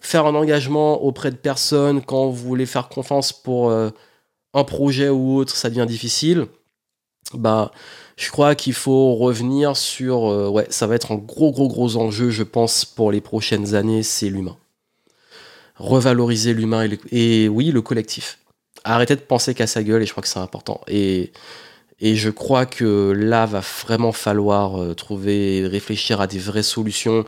faire 0.00 0.26
un 0.26 0.34
engagement 0.34 1.00
auprès 1.00 1.30
de 1.30 1.36
personnes 1.36 2.02
quand 2.02 2.26
vous 2.26 2.48
voulez 2.48 2.66
faire 2.66 2.88
confiance 2.88 3.32
pour 3.32 3.72
un 4.54 4.64
projet 4.64 5.08
ou 5.08 5.36
autre, 5.36 5.54
ça 5.54 5.70
devient 5.70 5.86
difficile, 5.88 6.46
bah, 7.34 7.72
je 8.16 8.30
crois 8.30 8.54
qu'il 8.54 8.72
faut 8.72 9.14
revenir 9.14 9.76
sur. 9.76 10.26
Euh, 10.26 10.48
ouais, 10.48 10.66
ça 10.70 10.86
va 10.86 10.94
être 10.94 11.12
un 11.12 11.16
gros, 11.16 11.52
gros, 11.52 11.68
gros 11.68 11.96
enjeu, 11.96 12.30
je 12.30 12.42
pense, 12.42 12.84
pour 12.84 13.12
les 13.12 13.20
prochaines 13.20 13.74
années, 13.74 14.02
c'est 14.02 14.30
l'humain. 14.30 14.56
Revaloriser 15.76 16.54
l'humain 16.54 16.88
et, 17.12 17.48
oui, 17.48 17.70
le 17.70 17.82
collectif. 17.82 18.38
Arrêtez 18.84 19.14
de 19.16 19.20
penser 19.20 19.54
qu'à 19.54 19.66
sa 19.66 19.82
gueule, 19.82 20.02
et 20.02 20.06
je 20.06 20.12
crois 20.12 20.22
que 20.22 20.28
c'est 20.28 20.38
important. 20.40 20.80
Et, 20.88 21.32
je 22.00 22.30
crois 22.30 22.66
que 22.66 23.12
là, 23.12 23.46
va 23.46 23.60
vraiment 23.60 24.12
falloir 24.12 24.80
euh, 24.80 24.94
trouver, 24.94 25.66
réfléchir 25.66 26.20
à 26.20 26.26
des 26.26 26.38
vraies 26.38 26.62
solutions, 26.62 27.24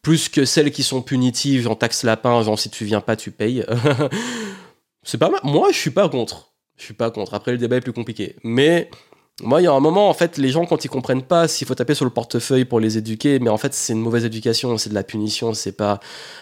plus 0.00 0.28
que 0.28 0.44
celles 0.44 0.72
qui 0.72 0.82
sont 0.82 1.02
punitives, 1.02 1.62
genre 1.62 1.78
taxe 1.78 2.02
lapin, 2.02 2.42
genre 2.42 2.58
si 2.58 2.70
tu 2.70 2.84
viens 2.84 3.00
pas, 3.00 3.16
tu 3.16 3.30
payes. 3.30 3.64
c'est 5.04 5.18
pas 5.18 5.30
mal. 5.30 5.40
Moi, 5.44 5.70
je 5.72 5.78
suis 5.78 5.90
pas 5.90 6.08
contre. 6.08 6.51
Je 6.76 6.84
suis 6.84 6.94
pas 6.94 7.10
contre. 7.10 7.34
Après, 7.34 7.52
le 7.52 7.58
débat 7.58 7.76
est 7.76 7.80
plus 7.80 7.92
compliqué. 7.92 8.36
Mais 8.42 8.90
moi, 9.40 9.60
il 9.60 9.64
y 9.64 9.66
a 9.66 9.72
un 9.72 9.80
moment, 9.80 10.10
en 10.10 10.14
fait, 10.14 10.36
les 10.36 10.50
gens, 10.50 10.66
quand 10.66 10.84
ils 10.84 10.88
comprennent 10.88 11.22
pas 11.22 11.48
s'il 11.48 11.66
faut 11.66 11.74
taper 11.74 11.94
sur 11.94 12.04
le 12.04 12.10
portefeuille 12.10 12.66
pour 12.66 12.80
les 12.80 12.98
éduquer, 12.98 13.38
mais 13.38 13.48
en 13.48 13.56
fait, 13.56 13.72
c'est 13.72 13.94
une 13.94 14.00
mauvaise 14.00 14.24
éducation, 14.26 14.76
c'est 14.76 14.90
de 14.90 14.94
la 14.94 15.02
punition, 15.02 15.54
c'est 15.54 15.72
pas. 15.72 16.00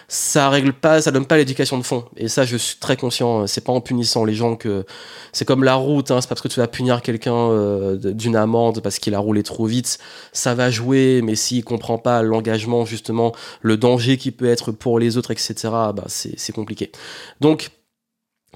Ça 0.09 0.49
règle 0.49 0.73
pas, 0.73 1.01
ça 1.01 1.11
donne 1.11 1.25
pas 1.25 1.37
l'éducation 1.37 1.77
de 1.77 1.83
fond. 1.83 2.05
Et 2.17 2.27
ça, 2.27 2.43
je 2.43 2.57
suis 2.57 2.77
très 2.77 2.97
conscient. 2.97 3.47
C'est 3.47 3.63
pas 3.63 3.71
en 3.71 3.81
punissant 3.81 4.25
les 4.25 4.33
gens 4.33 4.55
que. 4.55 4.85
C'est 5.31 5.45
comme 5.45 5.63
la 5.63 5.75
route, 5.75 6.11
hein, 6.11 6.19
c'est 6.21 6.27
parce 6.27 6.41
que 6.41 6.49
tu 6.49 6.59
vas 6.59 6.67
punir 6.67 7.01
quelqu'un 7.01 7.33
euh, 7.33 7.95
d'une 7.95 8.35
amende 8.35 8.81
parce 8.81 8.99
qu'il 8.99 9.15
a 9.15 9.19
roulé 9.19 9.41
trop 9.41 9.65
vite. 9.65 9.97
Ça 10.33 10.53
va 10.53 10.69
jouer, 10.69 11.21
mais 11.23 11.35
s'il 11.35 11.63
comprend 11.63 11.97
pas 11.97 12.21
l'engagement, 12.21 12.85
justement, 12.85 13.33
le 13.61 13.77
danger 13.77 14.17
qui 14.17 14.31
peut 14.31 14.49
être 14.49 14.71
pour 14.71 14.99
les 14.99 15.17
autres, 15.17 15.31
etc., 15.31 15.55
bah, 15.63 16.03
c'est 16.07 16.53
compliqué. 16.53 16.91
Donc, 17.39 17.71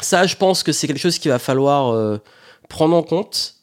ça, 0.02 0.28
je 0.28 0.36
pense 0.36 0.64
que 0.64 0.72
c'est 0.72 0.88
quelque 0.88 1.00
chose 1.00 1.20
qu'il 1.20 1.32
va 1.32 1.40
falloir 1.40 1.94
euh, 1.94 2.18
prendre 2.68 2.96
en 2.96 3.04
compte 3.04 3.56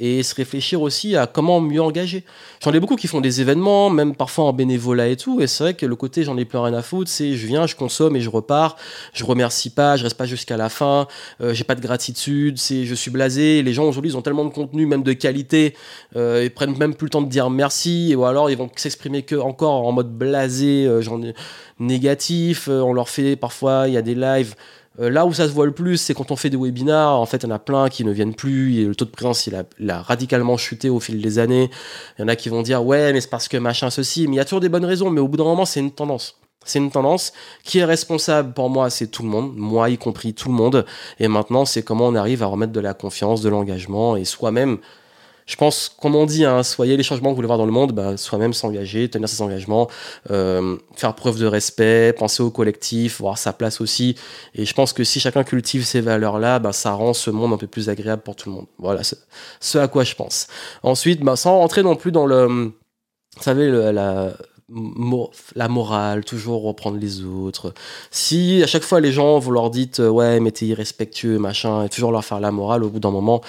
et 0.00 0.24
se 0.24 0.34
réfléchir 0.34 0.82
aussi 0.82 1.16
à 1.16 1.28
comment 1.28 1.60
mieux 1.60 1.80
engager. 1.80 2.24
J'en 2.60 2.72
ai 2.72 2.80
beaucoup 2.80 2.96
qui 2.96 3.06
font 3.06 3.20
des 3.20 3.40
événements, 3.40 3.90
même 3.90 4.16
parfois 4.16 4.46
en 4.46 4.52
bénévolat 4.52 5.06
et 5.06 5.16
tout, 5.16 5.40
et 5.40 5.46
c'est 5.46 5.62
vrai 5.62 5.74
que 5.74 5.86
le 5.86 5.94
côté 5.94 6.24
j'en 6.24 6.36
ai 6.36 6.44
plus 6.44 6.58
rien 6.58 6.74
à 6.74 6.82
foutre, 6.82 7.08
c'est 7.08 7.36
je 7.36 7.46
viens, 7.46 7.68
je 7.68 7.76
consomme 7.76 8.16
et 8.16 8.20
je 8.20 8.28
repars, 8.28 8.76
je 9.12 9.24
remercie 9.24 9.70
pas, 9.70 9.96
je 9.96 10.02
reste 10.02 10.16
pas 10.16 10.26
jusqu'à 10.26 10.56
la 10.56 10.68
fin, 10.68 11.06
euh, 11.40 11.54
j'ai 11.54 11.62
pas 11.62 11.76
de 11.76 11.80
gratitude, 11.80 12.58
c'est 12.58 12.86
je 12.86 12.94
suis 12.94 13.12
blasé, 13.12 13.62
les 13.62 13.72
gens 13.72 13.84
aujourd'hui 13.84 14.10
ils 14.10 14.16
ont 14.16 14.22
tellement 14.22 14.44
de 14.44 14.52
contenu, 14.52 14.84
même 14.84 15.04
de 15.04 15.12
qualité, 15.12 15.76
euh, 16.16 16.42
ils 16.42 16.50
prennent 16.50 16.76
même 16.76 16.96
plus 16.96 17.06
le 17.06 17.10
temps 17.10 17.22
de 17.22 17.30
dire 17.30 17.48
merci, 17.48 18.14
ou 18.16 18.24
alors 18.24 18.50
ils 18.50 18.58
vont 18.58 18.70
s'exprimer 18.74 19.22
que 19.22 19.36
encore 19.36 19.86
en 19.86 19.92
mode 19.92 20.12
blasé, 20.12 20.88
genre 21.02 21.20
négatif, 21.78 22.66
on 22.68 22.92
leur 22.92 23.08
fait 23.08 23.36
parfois, 23.36 23.84
il 23.86 23.94
y 23.94 23.96
a 23.96 24.02
des 24.02 24.16
lives 24.16 24.56
Euh, 25.00 25.10
là 25.10 25.26
où 25.26 25.32
ça 25.32 25.48
se 25.48 25.52
voit 25.52 25.66
le 25.66 25.72
plus, 25.72 25.96
c'est 25.96 26.14
quand 26.14 26.30
on 26.30 26.36
fait 26.36 26.50
des 26.50 26.56
webinars. 26.56 27.18
En 27.18 27.26
fait, 27.26 27.38
il 27.38 27.44
y 27.44 27.46
en 27.46 27.54
a 27.54 27.58
plein 27.58 27.88
qui 27.88 28.04
ne 28.04 28.12
viennent 28.12 28.34
plus. 28.34 28.78
Et 28.78 28.84
le 28.84 28.94
taux 28.94 29.04
de 29.04 29.10
présence, 29.10 29.46
il 29.46 29.54
a, 29.54 29.64
il 29.80 29.90
a 29.90 30.02
radicalement 30.02 30.56
chuté 30.56 30.88
au 30.88 31.00
fil 31.00 31.20
des 31.20 31.38
années. 31.38 31.70
Il 32.18 32.22
y 32.22 32.24
en 32.24 32.28
a 32.28 32.36
qui 32.36 32.48
vont 32.48 32.62
dire, 32.62 32.84
ouais, 32.84 33.12
mais 33.12 33.20
c'est 33.20 33.30
parce 33.30 33.48
que 33.48 33.56
machin, 33.56 33.90
ceci. 33.90 34.26
Mais 34.28 34.34
il 34.34 34.36
y 34.36 34.40
a 34.40 34.44
toujours 34.44 34.60
des 34.60 34.68
bonnes 34.68 34.84
raisons. 34.84 35.10
Mais 35.10 35.20
au 35.20 35.28
bout 35.28 35.36
d'un 35.36 35.44
moment, 35.44 35.64
c'est 35.64 35.80
une 35.80 35.92
tendance. 35.92 36.36
C'est 36.64 36.78
une 36.78 36.90
tendance 36.90 37.32
qui 37.62 37.78
est 37.78 37.84
responsable 37.84 38.54
pour 38.54 38.70
moi, 38.70 38.88
c'est 38.88 39.08
tout 39.08 39.22
le 39.22 39.28
monde, 39.28 39.52
moi 39.54 39.90
y 39.90 39.98
compris 39.98 40.32
tout 40.32 40.48
le 40.48 40.54
monde. 40.54 40.86
Et 41.20 41.28
maintenant, 41.28 41.66
c'est 41.66 41.82
comment 41.82 42.06
on 42.06 42.14
arrive 42.14 42.42
à 42.42 42.46
remettre 42.46 42.72
de 42.72 42.80
la 42.80 42.94
confiance, 42.94 43.42
de 43.42 43.50
l'engagement 43.50 44.16
et 44.16 44.24
soi-même 44.24 44.78
je 45.46 45.56
pense, 45.56 45.94
comme 46.00 46.14
on 46.14 46.24
dit, 46.24 46.44
hein, 46.44 46.62
soyez 46.62 46.96
les 46.96 47.02
changements 47.02 47.28
que 47.28 47.32
vous 47.32 47.36
voulez 47.36 47.46
voir 47.46 47.58
dans 47.58 47.66
le 47.66 47.72
monde, 47.72 47.92
bah, 47.92 48.16
soi-même 48.16 48.54
s'engager, 48.54 49.10
tenir 49.10 49.28
ses 49.28 49.42
engagements, 49.42 49.88
euh, 50.30 50.76
faire 50.94 51.14
preuve 51.14 51.38
de 51.38 51.46
respect, 51.46 52.14
penser 52.16 52.42
au 52.42 52.50
collectif, 52.50 53.20
voir 53.20 53.36
sa 53.36 53.52
place 53.52 53.80
aussi. 53.80 54.16
Et 54.54 54.64
je 54.64 54.74
pense 54.74 54.94
que 54.94 55.04
si 55.04 55.20
chacun 55.20 55.44
cultive 55.44 55.84
ces 55.84 56.00
valeurs-là, 56.00 56.60
bah, 56.60 56.72
ça 56.72 56.92
rend 56.92 57.12
ce 57.12 57.30
monde 57.30 57.52
un 57.52 57.58
peu 57.58 57.66
plus 57.66 57.90
agréable 57.90 58.22
pour 58.22 58.36
tout 58.36 58.48
le 58.48 58.54
monde. 58.54 58.66
Voilà, 58.78 59.02
ce 59.60 59.78
à 59.78 59.88
quoi 59.88 60.04
je 60.04 60.14
pense. 60.14 60.46
Ensuite, 60.82 61.20
bah, 61.20 61.36
sans 61.36 61.58
rentrer 61.58 61.82
non 61.82 61.96
plus 61.96 62.10
dans 62.10 62.24
le, 62.24 62.46
vous 62.46 63.42
savez, 63.42 63.70
la, 63.70 64.32
la 65.54 65.68
morale, 65.68 66.24
toujours 66.24 66.62
reprendre 66.62 66.98
les 66.98 67.22
autres. 67.22 67.74
Si 68.10 68.62
à 68.62 68.66
chaque 68.66 68.82
fois 68.82 69.00
les 69.00 69.12
gens 69.12 69.38
vous 69.38 69.50
leur 69.50 69.70
dites 69.70 69.98
ouais 69.98 70.40
mais 70.40 70.52
t'es 70.52 70.66
irrespectueux 70.66 71.38
machin 71.38 71.84
et 71.84 71.88
toujours 71.90 72.12
leur 72.12 72.24
faire 72.24 72.40
la 72.40 72.50
morale 72.50 72.82
au 72.82 72.88
bout 72.88 73.00
d'un 73.00 73.10
moment 73.10 73.42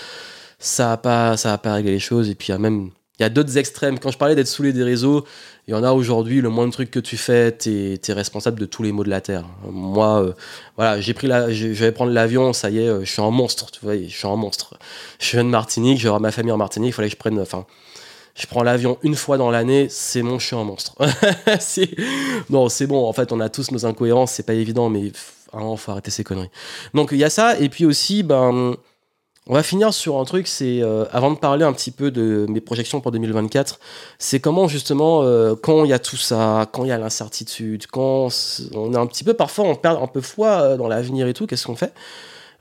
ça 0.60 0.94
a 0.94 0.98
pas 0.98 1.38
ça 1.38 1.54
a 1.54 1.58
pas 1.58 1.74
réglé 1.74 1.92
les 1.92 2.00
choses 2.00 2.30
et 2.30 2.36
puis 2.36 2.48
il 2.50 2.52
y 2.52 2.56
a 2.56 2.60
même 2.60 2.92
y 3.20 3.24
a 3.24 3.30
d'autres 3.30 3.58
extrêmes. 3.58 4.00
Quand 4.00 4.12
je 4.12 4.18
parlais 4.18 4.36
d'être 4.36 4.48
saoulé 4.48 4.74
des 4.74 4.84
réseaux, 4.84 5.26
il 5.68 5.72
y 5.72 5.74
en 5.74 5.84
a 5.84 5.92
aujourd'hui, 5.92 6.42
le 6.42 6.50
moindre 6.50 6.74
truc 6.74 6.92
que 6.92 7.00
tu 7.00 7.18
fais, 7.18 7.56
tu 7.58 7.94
es, 7.94 8.14
responsable 8.14 8.60
de 8.60 8.66
tous 8.66 8.84
les 8.84 8.92
maux 8.92 9.04
de 9.04 9.10
la 9.10 9.22
Terre. 9.22 9.46
Moi, 9.70 10.22
euh, 10.22 10.34
voilà, 10.76 11.00
j'ai 11.00 11.14
pris 11.14 11.28
la, 11.28 11.52
je, 11.52 11.68
vais 11.68 11.92
prendre 11.92 12.12
l'avion, 12.12 12.54
ça 12.54 12.70
y 12.70 12.80
est, 12.80 12.88
euh, 12.88 13.04
je 13.04 13.12
suis 13.12 13.22
un 13.22 13.32
monstre, 13.32 13.72
tu 13.72 13.80
vois, 13.82 13.98
je 13.98 14.16
suis 14.16 14.28
un 14.28 14.36
monstre. 14.36 14.78
Je 15.20 15.32
viens 15.32 15.44
de 15.44 15.50
Martinique, 15.50 16.00
j'ai 16.00 16.12
ma 16.20 16.32
famille 16.32 16.52
en 16.52 16.58
Martinique, 16.58 16.90
il 16.90 16.94
fallait 16.94 17.08
que 17.08 17.14
je 17.14 17.18
prenne, 17.18 17.40
enfin, 17.40 17.66
je 18.36 18.48
prends 18.48 18.64
l'avion 18.64 18.98
une 19.02 19.16
fois 19.16 19.38
dans 19.38 19.50
l'année, 19.50 19.88
c'est 19.90 20.22
mon, 20.22 20.38
je 20.38 20.48
suis 20.48 20.56
un 20.56 20.66
monstre. 20.66 20.96
non, 22.50 22.68
c'est 22.70 22.86
bon, 22.86 23.08
en 23.08 23.14
fait, 23.14 23.32
on 23.32 23.40
a 23.40 23.50
tous 23.50 23.72
nos 23.72 23.86
incohérences, 23.86 24.34
c'est 24.34 24.46
pas 24.46 24.54
évident, 24.54 24.90
mais 24.90 25.02
il 25.02 25.14
faut 25.14 25.92
arrêter 25.92 26.12
ces 26.12 26.26
conneries. 26.26 26.52
Donc, 26.94 27.10
il 27.14 27.18
y 27.18 27.24
a 27.24 27.30
ça, 27.30 27.58
et 27.58 27.70
puis 27.70 27.86
aussi, 27.86 28.24
ben, 28.24 28.76
on 29.48 29.54
va 29.54 29.62
finir 29.62 29.94
sur 29.94 30.20
un 30.20 30.26
truc, 30.26 30.48
c'est 30.48 30.82
euh, 30.82 31.06
avant 31.12 31.32
de 31.32 31.38
parler 31.38 31.64
un 31.66 31.74
petit 31.74 31.92
peu 31.92 32.10
de 32.10 32.48
mes 32.50 32.62
projections 32.62 33.00
pour 33.00 33.12
2024, 33.12 33.80
c'est 34.18 34.40
comment 34.40 34.68
justement 34.68 35.22
euh, 35.22 35.56
quand 35.56 35.86
il 35.86 35.90
y 35.90 35.94
a 35.94 36.00
tout 36.00 36.18
ça, 36.18 36.68
quand 36.72 36.84
il 36.84 36.88
y 36.88 36.92
a 36.92 36.98
l'incertitude, 36.98 37.86
quand 37.86 38.30
on 38.74 38.94
est 38.94 38.98
un 38.98 39.06
petit 39.06 39.24
peu 39.24 39.36
parfois 39.36 39.66
on 39.66 39.76
perd 39.76 40.02
un 40.02 40.08
peu 40.08 40.22
foi 40.22 40.48
euh, 40.62 40.78
dans 40.78 40.88
l'avenir 40.88 41.28
et 41.28 41.34
tout, 41.34 41.46
qu'est-ce 41.46 41.68
qu'on 41.68 41.76
fait? 41.76 41.94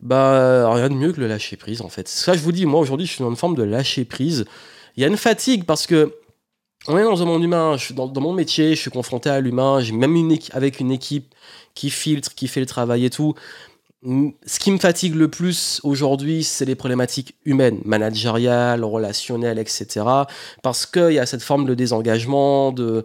Bah 0.02 0.70
rien 0.74 0.90
de 0.90 0.94
mieux 0.94 1.12
que 1.12 1.20
le 1.20 1.26
lâcher 1.26 1.56
prise 1.56 1.80
en 1.80 1.88
fait. 1.88 2.06
Ça 2.06 2.34
je 2.34 2.40
vous 2.40 2.52
dis, 2.52 2.66
moi 2.66 2.80
aujourd'hui 2.80 3.06
je 3.06 3.12
suis 3.12 3.22
dans 3.22 3.30
une 3.30 3.36
forme 3.36 3.54
de 3.54 3.62
lâcher 3.62 4.04
prise. 4.04 4.44
Il 4.96 5.02
y 5.02 5.04
a 5.06 5.08
une 5.08 5.16
fatigue 5.16 5.64
parce 5.64 5.86
que 5.86 6.14
on 6.86 6.98
est 6.98 7.02
dans 7.02 7.22
un 7.22 7.24
monde 7.24 7.42
humain, 7.42 7.78
je 7.78 7.84
suis 7.86 7.94
dans, 7.94 8.12
mon 8.20 8.34
métier, 8.34 8.74
je 8.74 8.80
suis 8.80 8.90
confronté 8.90 9.30
à 9.30 9.40
l'humain, 9.40 9.80
j'ai 9.80 9.92
même 9.92 10.14
une 10.16 10.36
avec 10.52 10.80
une 10.80 10.90
équipe 10.90 11.34
qui 11.74 11.88
filtre, 11.88 12.34
qui 12.34 12.46
fait 12.46 12.60
le 12.60 12.66
travail 12.66 13.06
et 13.06 13.10
tout 13.10 13.34
ce 14.46 14.58
qui 14.58 14.70
me 14.70 14.78
fatigue 14.78 15.14
le 15.14 15.28
plus 15.28 15.80
aujourd'hui, 15.82 16.44
c'est 16.44 16.64
les 16.64 16.74
problématiques 16.74 17.34
humaines, 17.44 17.80
managériales, 17.84 18.84
relationnelles, 18.84 19.58
etc. 19.58 20.04
Parce 20.62 20.84
qu'il 20.84 21.12
y 21.12 21.18
a 21.18 21.26
cette 21.26 21.42
forme 21.42 21.64
de 21.64 21.74
désengagement, 21.74 22.74
euh, 22.78 23.02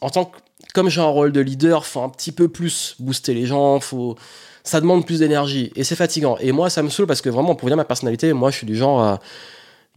en 0.00 0.10
tant 0.10 0.24
que, 0.24 0.38
comme 0.74 0.88
j'ai 0.88 1.00
un 1.00 1.06
rôle 1.06 1.32
de 1.32 1.40
leader, 1.40 1.86
faut 1.86 2.00
un 2.00 2.08
petit 2.08 2.32
peu 2.32 2.48
plus 2.48 2.96
booster 2.98 3.32
les 3.32 3.46
gens, 3.46 3.78
faut, 3.78 4.16
ça 4.64 4.80
demande 4.80 5.06
plus 5.06 5.20
d'énergie 5.20 5.72
et 5.76 5.84
c'est 5.84 5.96
fatigant. 5.96 6.36
Et 6.38 6.50
moi, 6.50 6.68
ça 6.68 6.82
me 6.82 6.88
saoule 6.88 7.06
parce 7.06 7.20
que 7.20 7.30
vraiment, 7.30 7.54
pour 7.54 7.68
dire 7.68 7.76
ma 7.76 7.84
personnalité, 7.84 8.32
moi, 8.32 8.50
je 8.50 8.56
suis 8.56 8.66
du 8.66 8.76
genre, 8.76 9.18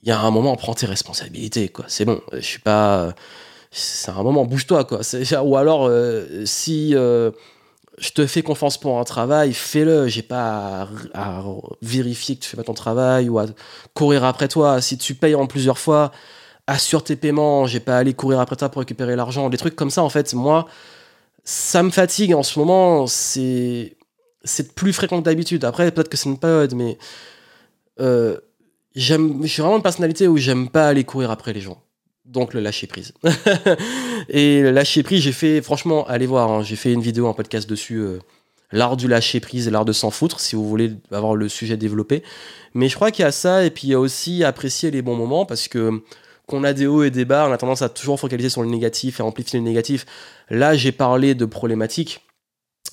il 0.04 0.10
y 0.10 0.12
a 0.12 0.20
un 0.20 0.32
moment, 0.32 0.56
prends 0.56 0.76
tes 0.76 0.86
responsabilités. 0.86 1.72
C'est 1.88 2.06
bon, 2.06 2.22
je 2.32 2.42
suis 2.42 2.60
pas, 2.60 3.16
c'est 3.72 4.12
un 4.12 4.24
moment, 4.24 4.46
bouge-toi. 4.46 4.88
Ou 5.44 5.58
alors, 5.58 5.88
euh, 5.88 6.46
si 6.46 6.96
euh, 6.96 7.32
je 7.98 8.12
te 8.12 8.28
fais 8.28 8.44
confiance 8.44 8.78
pour 8.78 9.00
un 9.00 9.04
travail, 9.04 9.54
fais-le. 9.54 10.08
J'ai 10.08 10.22
pas 10.22 10.88
à, 11.14 11.44
vérifier 11.82 12.36
que 12.36 12.44
tu 12.44 12.50
fais 12.50 12.58
pas 12.58 12.64
ton 12.64 12.74
travail 12.74 13.28
ou 13.30 13.40
à 13.40 13.48
courir 13.94 14.24
après 14.24 14.48
toi. 14.48 14.82
Si 14.82 14.98
tu 14.98 15.16
payes 15.16 15.36
en 15.36 15.48
plusieurs 15.48 15.80
fois, 15.80 16.12
assure 16.68 17.04
tes 17.04 17.16
paiements. 17.16 17.66
J'ai 17.66 17.80
pas 17.80 17.96
à 17.96 18.00
aller 18.00 18.14
courir 18.14 18.40
après 18.40 18.56
toi 18.56 18.70
pour 18.70 18.82
récupérer 18.82 19.16
l'argent. 19.16 19.50
Des 19.50 19.58
trucs 19.58 19.76
comme 19.76 19.90
ça, 19.90 20.04
en 20.04 20.10
fait, 20.10 20.34
moi, 20.34 20.68
ça 21.44 21.82
me 21.84 21.90
fatigue 21.90 22.34
en 22.36 22.44
ce 22.44 22.60
moment. 22.60 23.08
C'est 23.08 23.98
c'est 24.44 24.76
plus 24.76 24.94
fréquent 24.94 25.20
que 25.20 25.26
d'habitude. 25.26 25.66
Après, 25.66 25.92
peut-être 25.92 26.10
que 26.10 26.18
c'est 26.18 26.30
une 26.30 26.40
période, 26.40 26.76
mais 26.76 26.98
euh, 28.00 28.38
j'aime. 28.96 29.42
Je 29.42 29.48
suis 29.48 29.62
vraiment 29.62 29.78
une 29.78 29.84
personnalité 29.84 30.28
où 30.28 30.38
j'aime 30.38 30.70
pas 30.70 30.88
aller 30.88 31.04
courir 31.04 31.32
après 31.32 31.54
les 31.54 31.62
gens 31.62 31.82
donc 32.28 32.54
le 32.54 32.60
lâcher 32.60 32.88
prise. 32.88 33.14
et 34.30 34.62
le 34.62 34.72
lâcher 34.72 35.04
prise, 35.04 35.22
j'ai 35.22 35.32
fait, 35.32 35.62
franchement, 35.62 36.06
allez 36.08 36.28
voir, 36.28 36.52
hein, 36.52 36.64
j'ai 36.64 36.76
fait 36.76 36.94
une 36.94 37.02
vidéo, 37.02 37.28
un 37.28 37.34
podcast 37.34 37.70
dessus, 37.70 37.98
euh, 37.98 38.20
l'art 38.72 38.98
du 38.98 39.08
lâcher 39.08 39.40
prise 39.40 39.68
et 39.68 39.72
l'art 39.72 39.86
de 39.86 39.94
s'en 39.94 40.12
foutre, 40.12 40.40
si 40.40 40.56
vous 40.56 40.68
voulez 40.68 40.92
avoir 41.12 41.36
le 41.36 41.50
sujet 41.50 41.78
développé. 41.78 42.24
Mais 42.74 42.90
je 42.90 42.96
crois 42.96 43.12
qu'il 43.12 43.24
y 43.24 43.28
a 43.28 43.32
ça, 43.32 43.66
et 43.66 43.72
puis 43.72 43.88
il 43.88 43.92
y 43.92 43.94
a 43.94 44.00
aussi 44.00 44.44
apprécier 44.44 44.92
les 44.92 45.02
bons 45.02 45.16
moments, 45.16 45.46
parce 45.46 45.68
que 45.68 46.02
qu'on 46.48 46.64
a 46.64 46.72
des 46.72 46.88
hauts 46.88 47.04
et 47.04 47.12
des 47.12 47.26
bas, 47.26 47.48
on 47.50 47.52
a 47.52 47.58
tendance 47.58 47.82
à 47.82 47.90
toujours 47.90 48.20
focaliser 48.20 48.50
sur 48.50 48.62
le 48.62 48.70
négatif 48.70 49.20
et 49.20 49.24
amplifier 49.24 49.60
le 49.60 49.66
négatif. 49.66 50.06
Là, 50.50 50.76
j'ai 50.76 50.94
parlé 50.94 51.36
de 51.36 51.44
problématiques 51.44 52.22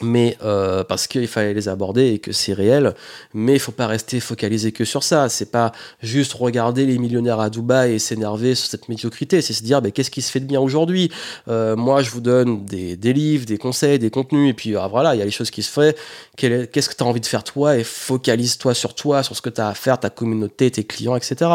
mais 0.05 0.37
euh, 0.45 0.85
parce 0.85 1.07
qu'il 1.07 1.27
fallait 1.27 1.55
les 1.55 1.69
aborder 1.69 2.13
et 2.13 2.19
que 2.19 2.33
c'est 2.33 2.53
réel. 2.53 2.95
Mais 3.33 3.55
il 3.55 3.59
faut 3.59 3.73
pas 3.73 3.87
rester 3.87 4.21
focalisé 4.21 4.71
que 4.71 4.85
sur 4.85 5.03
ça. 5.03 5.29
C'est 5.29 5.51
pas 5.51 5.73
juste 6.03 6.35
regarder 6.35 6.87
les 6.87 6.99
millionnaires 6.99 7.41
à 7.41 7.51
Dubaï 7.51 7.95
et 7.95 7.99
s'énerver 7.99 8.55
sur 8.55 8.69
cette 8.69 8.89
médiocrité. 8.89 9.41
C'est 9.41 9.53
se 9.53 9.63
dire, 9.63 9.81
qu'est-ce 9.93 10.11
qui 10.11 10.23
se 10.23 10.31
fait 10.31 10.41
de 10.41 10.47
bien 10.47 10.61
aujourd'hui? 10.61 11.11
Euh, 11.49 11.75
Moi, 11.75 12.03
je 12.03 12.11
vous 12.11 12.21
donne 12.21 12.65
des, 12.65 12.97
des, 12.97 13.13
livres, 13.13 13.47
des 13.47 13.59
conseils, 13.59 13.99
des 13.99 14.11
contenus, 14.11 14.51
et 14.51 14.55
puis 14.55 14.77
ah, 14.77 14.87
voilà, 14.89 15.15
il 15.15 15.19
y 15.19 15.23
a 15.23 15.25
les 15.25 15.31
choses 15.31 15.51
qui 15.51 15.63
se 15.63 15.71
font. 15.71 15.93
Qu'est-ce 16.37 16.89
que 16.89 16.95
tu 16.95 17.03
as 17.03 17.07
envie 17.07 17.21
de 17.21 17.27
faire 17.27 17.45
toi? 17.45 17.77
Et 17.77 17.85
focalise-toi 17.85 18.75
sur 18.75 18.95
toi, 18.95 19.23
sur 19.23 19.35
ce 19.37 19.43
que 19.43 19.51
tu 19.51 19.61
as 19.61 19.69
à 19.69 19.75
faire, 19.75 19.99
ta 19.99 20.11
communauté, 20.11 20.71
tes 20.71 20.85
clients, 20.85 21.17
etc. 21.17 21.51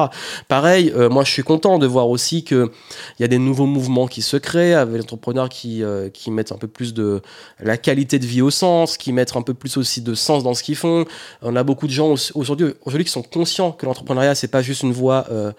Pareil, 0.47 0.91
euh, 0.95 1.10
moi, 1.10 1.24
je 1.24 1.32
suis 1.32 1.43
content 1.43 1.80
de 1.80 1.88
voir 1.88 2.10
aussi 2.10 2.43
qu'il 2.43 2.68
y 3.20 3.24
a 3.24 3.28
des 3.28 3.38
nouveaux 3.38 3.66
mouvements 3.66 4.08
qui 4.08 4.22
se 4.22 4.38
créent 4.38 4.74
avec 4.74 4.95
les 4.95 5.04
entrepreneurs 5.04 5.50
qui, 5.50 5.84
qui 6.14 6.32
mettent 6.32 6.52
un 6.52 6.58
peu 6.58 6.68
plus 6.68 6.93
de 6.93 7.22
la 7.62 7.78
qualité 7.78 8.20
de 8.20 8.26
vie 8.26 8.39
au 8.42 8.50
sens, 8.50 8.98
qui 8.98 9.14
mettent 9.14 9.36
un 9.36 9.42
peu 9.42 9.54
plus 9.54 9.78
aussi 9.78 10.02
de 10.02 10.14
sens 10.14 10.44
dans 10.44 10.54
ce 10.54 10.64
qu'ils 10.64 10.76
font. 10.76 11.06
On 11.42 11.56
a 11.56 11.64
beaucoup 11.64 11.88
de 11.88 11.92
gens 11.92 12.16
aujourd'hui 12.36 12.74
aujourd'hui 12.86 13.06
qui 13.06 13.12
sont 13.12 13.24
conscients 13.24 13.72
que 13.72 13.86
l'entrepreneuriat 13.86 14.36
c'est 14.36 14.48
pas 14.48 14.62
juste 14.62 14.84
une 14.84 14.94
voie 14.94 15.26
euh, 15.32 15.52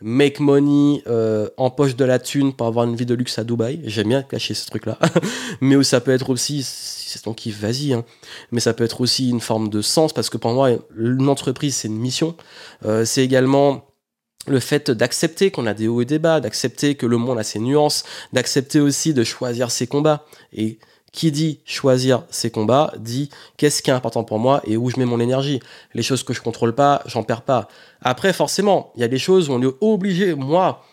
make 0.00 0.40
money, 0.40 1.02
euh, 1.06 1.48
en 1.56 1.70
poche 1.70 1.96
de 1.96 2.04
la 2.04 2.18
thune 2.18 2.52
pour 2.52 2.66
avoir 2.66 2.84
une 2.84 2.96
vie 2.96 3.06
de 3.06 3.14
luxe 3.14 3.38
à 3.38 3.44
Dubaï. 3.44 3.80
J'aime 3.84 4.08
bien 4.08 4.22
cacher 4.22 4.54
ce 4.54 4.66
truc-là. 4.66 4.98
Mais 5.60 5.82
ça 5.82 6.00
peut 6.00 6.10
être 6.10 6.30
aussi, 6.30 6.62
si 6.62 7.08
c'est 7.08 7.22
ton 7.22 7.34
kiff, 7.34 7.58
vas-y. 7.58 7.92
Hein. 7.92 8.04
Mais 8.52 8.60
ça 8.60 8.74
peut 8.74 8.84
être 8.84 9.00
aussi 9.00 9.30
une 9.30 9.40
forme 9.40 9.68
de 9.68 9.80
sens 9.80 10.12
parce 10.12 10.28
que 10.28 10.36
pour 10.36 10.52
moi, 10.52 10.70
une 10.96 11.28
entreprise, 11.28 11.76
c'est 11.76 11.88
une 11.88 11.98
mission. 11.98 12.36
Euh, 12.84 13.04
c'est 13.04 13.24
également 13.24 13.86
le 14.46 14.60
fait 14.60 14.90
d'accepter 14.90 15.50
qu'on 15.50 15.66
a 15.66 15.74
des 15.74 15.88
hauts 15.88 16.02
et 16.02 16.04
des 16.04 16.18
bas, 16.18 16.40
d'accepter 16.40 16.94
que 16.94 17.06
le 17.06 17.16
monde 17.16 17.38
a 17.38 17.42
ses 17.42 17.58
nuances, 17.58 18.04
d'accepter 18.32 18.80
aussi 18.80 19.12
de 19.14 19.24
choisir 19.24 19.70
ses 19.70 19.86
combats. 19.86 20.24
Et 20.52 20.78
qui 21.16 21.32
dit 21.32 21.60
choisir 21.64 22.24
ses 22.30 22.50
combats 22.50 22.92
dit 22.98 23.30
qu'est-ce 23.56 23.82
qui 23.82 23.90
est 23.90 23.94
important 23.94 24.22
pour 24.22 24.38
moi 24.38 24.60
et 24.64 24.76
où 24.76 24.90
je 24.90 24.98
mets 24.98 25.06
mon 25.06 25.18
énergie. 25.18 25.60
Les 25.94 26.02
choses 26.02 26.22
que 26.22 26.34
je 26.34 26.42
contrôle 26.42 26.74
pas, 26.74 27.02
j'en 27.06 27.22
perds 27.22 27.42
pas. 27.42 27.68
Après, 28.02 28.34
forcément, 28.34 28.92
il 28.94 29.00
y 29.00 29.04
a 29.04 29.08
des 29.08 29.18
choses 29.18 29.48
où 29.48 29.54
on 29.54 29.62
est 29.62 29.74
obligé, 29.80 30.34
moi, 30.34 30.84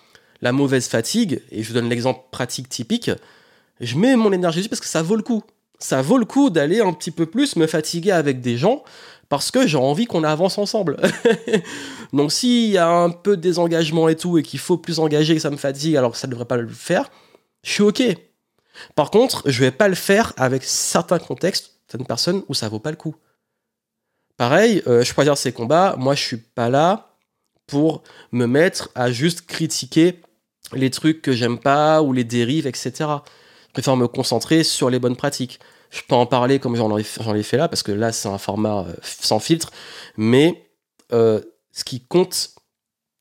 la 0.41 0.53
mauvaise 0.53 0.87
fatigue, 0.87 1.41
et 1.51 1.61
je 1.61 1.67
vous 1.67 1.73
donne 1.73 1.89
l'exemple 1.89 2.21
pratique 2.31 2.69
typique, 2.69 3.11
je 3.81 3.97
mets 3.97 4.15
mon 4.15 4.31
énergie 4.31 4.59
dessus 4.59 4.69
parce 4.69 4.79
que 4.79 4.87
ça 4.87 5.01
vaut 5.01 5.17
le 5.17 5.23
coup. 5.23 5.43
Ça 5.77 6.01
vaut 6.01 6.17
le 6.17 6.25
coup 6.25 6.49
d'aller 6.49 6.79
un 6.79 6.93
petit 6.93 7.11
peu 7.11 7.25
plus 7.25 7.57
me 7.57 7.67
fatiguer 7.67 8.11
avec 8.11 8.39
des 8.39 8.55
gens 8.55 8.83
parce 9.27 9.51
que 9.51 9.67
j'ai 9.67 9.77
envie 9.77 10.05
qu'on 10.05 10.23
avance 10.23 10.57
ensemble. 10.57 10.97
Donc 12.13 12.31
s'il 12.31 12.69
y 12.69 12.77
a 12.77 12.89
un 12.89 13.09
peu 13.09 13.35
de 13.35 13.41
désengagement 13.41 14.07
et 14.07 14.15
tout 14.15 14.37
et 14.37 14.43
qu'il 14.43 14.59
faut 14.59 14.77
plus 14.77 14.99
engager, 14.99 15.35
que 15.35 15.41
ça 15.41 15.49
me 15.49 15.57
fatigue 15.57 15.97
alors 15.97 16.11
que 16.11 16.17
ça 16.17 16.27
ne 16.27 16.31
devrait 16.31 16.45
pas 16.45 16.55
le 16.55 16.69
faire, 16.69 17.11
je 17.63 17.71
suis 17.71 17.83
ok. 17.83 18.03
Par 18.95 19.11
contre, 19.11 19.43
je 19.49 19.59
vais 19.59 19.71
pas 19.71 19.87
le 19.87 19.95
faire 19.95 20.33
avec 20.37 20.63
certains 20.63 21.19
contextes, 21.19 21.75
certaines 21.87 22.07
personnes 22.07 22.43
où 22.47 22.53
ça 22.53 22.69
vaut 22.69 22.79
pas 22.79 22.91
le 22.91 22.97
coup. 22.97 23.15
Pareil, 24.37 24.81
euh, 24.87 25.03
je 25.03 25.21
dire 25.21 25.37
ces 25.37 25.51
combats, 25.51 25.95
moi 25.97 26.15
je 26.15 26.23
suis 26.23 26.37
pas 26.37 26.69
là 26.69 27.15
pour 27.67 28.03
me 28.31 28.45
mettre 28.45 28.89
à 28.95 29.11
juste 29.11 29.45
critiquer 29.45 30.21
les 30.73 30.89
trucs 30.89 31.21
que 31.21 31.33
j'aime 31.33 31.59
pas 31.59 32.01
ou 32.01 32.13
les 32.13 32.23
dérives, 32.23 32.67
etc. 32.67 32.91
Je 33.67 33.73
préfère 33.73 33.95
me 33.95 34.07
concentrer 34.07 34.63
sur 34.63 34.89
les 34.89 34.99
bonnes 34.99 35.15
pratiques. 35.15 35.59
Je 35.91 36.01
peux 36.07 36.15
en 36.15 36.25
parler 36.25 36.59
comme 36.59 36.75
j'en 36.75 36.97
ai, 36.97 37.03
fait 37.43 37.57
là, 37.57 37.67
parce 37.67 37.83
que 37.83 37.91
là 37.91 38.11
c'est 38.11 38.27
un 38.27 38.39
format 38.39 38.85
euh, 38.87 38.93
sans 39.01 39.39
filtre, 39.39 39.71
mais 40.17 40.69
euh, 41.11 41.39
ce 41.71 41.83
qui 41.83 42.01
compte, 42.01 42.49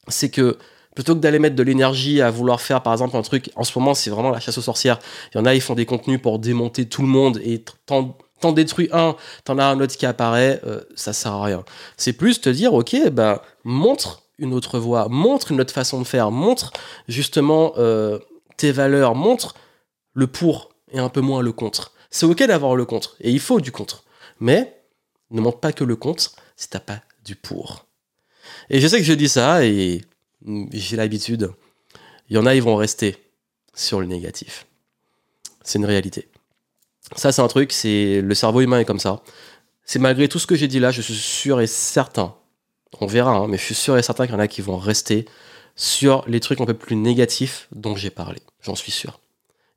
c'est 0.08 0.30
que 0.30 0.58
plutôt 0.94 1.14
que 1.14 1.20
d'aller 1.20 1.38
mettre 1.38 1.56
de 1.56 1.62
l'énergie 1.62 2.20
à 2.20 2.30
vouloir 2.30 2.60
faire 2.60 2.82
par 2.82 2.92
exemple 2.92 3.16
un 3.16 3.22
truc 3.22 3.50
en 3.56 3.64
ce 3.64 3.78
moment 3.78 3.94
c'est 3.94 4.10
vraiment 4.10 4.30
la 4.30 4.40
chasse 4.40 4.58
aux 4.58 4.62
sorcières 4.62 4.98
il 5.34 5.38
y 5.38 5.40
en 5.40 5.46
a 5.46 5.54
ils 5.54 5.60
font 5.60 5.74
des 5.74 5.86
contenus 5.86 6.20
pour 6.20 6.38
démonter 6.38 6.86
tout 6.86 7.02
le 7.02 7.08
monde 7.08 7.40
et 7.44 7.64
t'en 7.86 8.52
détruis 8.52 8.90
un, 8.92 9.16
t'en 9.44 9.56
as 9.56 9.64
un 9.64 9.80
autre 9.80 9.96
qui 9.96 10.04
apparaît, 10.04 10.60
euh, 10.66 10.82
ça 10.94 11.14
sert 11.14 11.32
à 11.32 11.44
rien. 11.44 11.64
C'est 11.96 12.12
plus 12.12 12.42
te 12.42 12.50
dire, 12.50 12.74
ok, 12.74 13.08
ben 13.10 13.40
montre 13.64 14.24
une 14.38 14.52
autre 14.52 14.78
voie, 14.78 15.08
montre 15.08 15.52
une 15.52 15.60
autre 15.60 15.72
façon 15.72 16.00
de 16.00 16.06
faire, 16.06 16.30
montre 16.30 16.72
justement 17.08 17.72
euh, 17.78 18.18
tes 18.58 18.72
valeurs, 18.72 19.14
montre 19.14 19.54
le 20.12 20.26
pour 20.26 20.70
et 20.90 20.98
un 20.98 21.08
peu 21.08 21.20
moins 21.20 21.40
le 21.40 21.52
contre. 21.52 21.92
C'est 22.10 22.26
ok 22.26 22.42
d'avoir 22.42 22.76
le 22.76 22.84
contre, 22.84 23.16
et 23.20 23.30
il 23.30 23.40
faut 23.40 23.60
du 23.60 23.72
contre. 23.72 24.04
Mais 24.40 24.82
ne 25.30 25.40
montre 25.40 25.60
pas 25.60 25.72
que 25.72 25.84
le 25.84 25.96
contre 25.96 26.32
si 26.56 26.68
t'as 26.68 26.80
pas 26.80 27.00
du 27.24 27.36
pour. 27.36 27.86
Et 28.68 28.80
je 28.80 28.88
sais 28.88 28.98
que 28.98 29.04
je 29.04 29.14
dis 29.14 29.28
ça, 29.28 29.64
et 29.64 30.02
j'ai 30.72 30.96
l'habitude. 30.96 31.52
Il 32.28 32.36
y 32.36 32.38
en 32.38 32.46
a, 32.46 32.54
ils 32.54 32.62
vont 32.62 32.76
rester 32.76 33.16
sur 33.74 34.00
le 34.00 34.06
négatif. 34.06 34.66
C'est 35.62 35.78
une 35.78 35.84
réalité. 35.84 36.28
Ça, 37.16 37.32
c'est 37.32 37.42
un 37.42 37.48
truc, 37.48 37.72
c'est 37.72 38.20
le 38.20 38.34
cerveau 38.34 38.60
humain 38.60 38.80
est 38.80 38.84
comme 38.84 38.98
ça. 38.98 39.22
C'est 39.84 39.98
malgré 39.98 40.28
tout 40.28 40.38
ce 40.38 40.46
que 40.46 40.54
j'ai 40.54 40.68
dit 40.68 40.80
là, 40.80 40.90
je 40.90 41.02
suis 41.02 41.14
sûr 41.14 41.60
et 41.60 41.66
certain, 41.66 42.34
on 43.00 43.06
verra, 43.06 43.32
hein, 43.32 43.48
mais 43.48 43.58
je 43.58 43.64
suis 43.64 43.74
sûr 43.74 43.98
et 43.98 44.02
certain 44.02 44.26
qu'il 44.26 44.34
y 44.34 44.36
en 44.36 44.40
a 44.40 44.48
qui 44.48 44.62
vont 44.62 44.78
rester 44.78 45.26
sur 45.76 46.24
les 46.28 46.40
trucs 46.40 46.60
un 46.60 46.66
peu 46.66 46.74
plus 46.74 46.96
négatifs 46.96 47.68
dont 47.72 47.96
j'ai 47.96 48.10
parlé. 48.10 48.40
J'en 48.62 48.74
suis 48.74 48.92
sûr. 48.92 49.20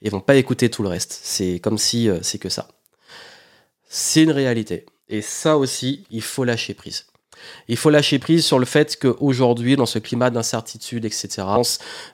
Ils 0.02 0.12
vont 0.12 0.22
pas 0.22 0.36
écouter 0.36 0.70
tout 0.70 0.84
le 0.84 0.90
reste. 0.90 1.20
C'est 1.24 1.60
comme 1.60 1.78
si 1.78 2.10
euh, 2.10 2.20
c'est 2.22 2.38
que 2.38 2.50
ça. 2.50 2.68
C'est 3.88 4.24
une 4.24 4.32
réalité. 4.32 4.86
Et 5.08 5.22
ça 5.22 5.58
aussi, 5.58 6.06
il 6.12 6.22
faut 6.22 6.44
lâcher 6.44 6.74
prise. 6.74 7.06
Il 7.68 7.78
faut 7.78 7.90
lâcher 7.90 8.20
prise 8.20 8.46
sur 8.46 8.60
le 8.60 8.66
fait 8.66 8.98
qu'aujourd'hui, 9.00 9.76
dans 9.76 9.86
ce 9.86 10.00
climat 10.00 10.30
d'incertitude, 10.30 11.06
etc., 11.06 11.44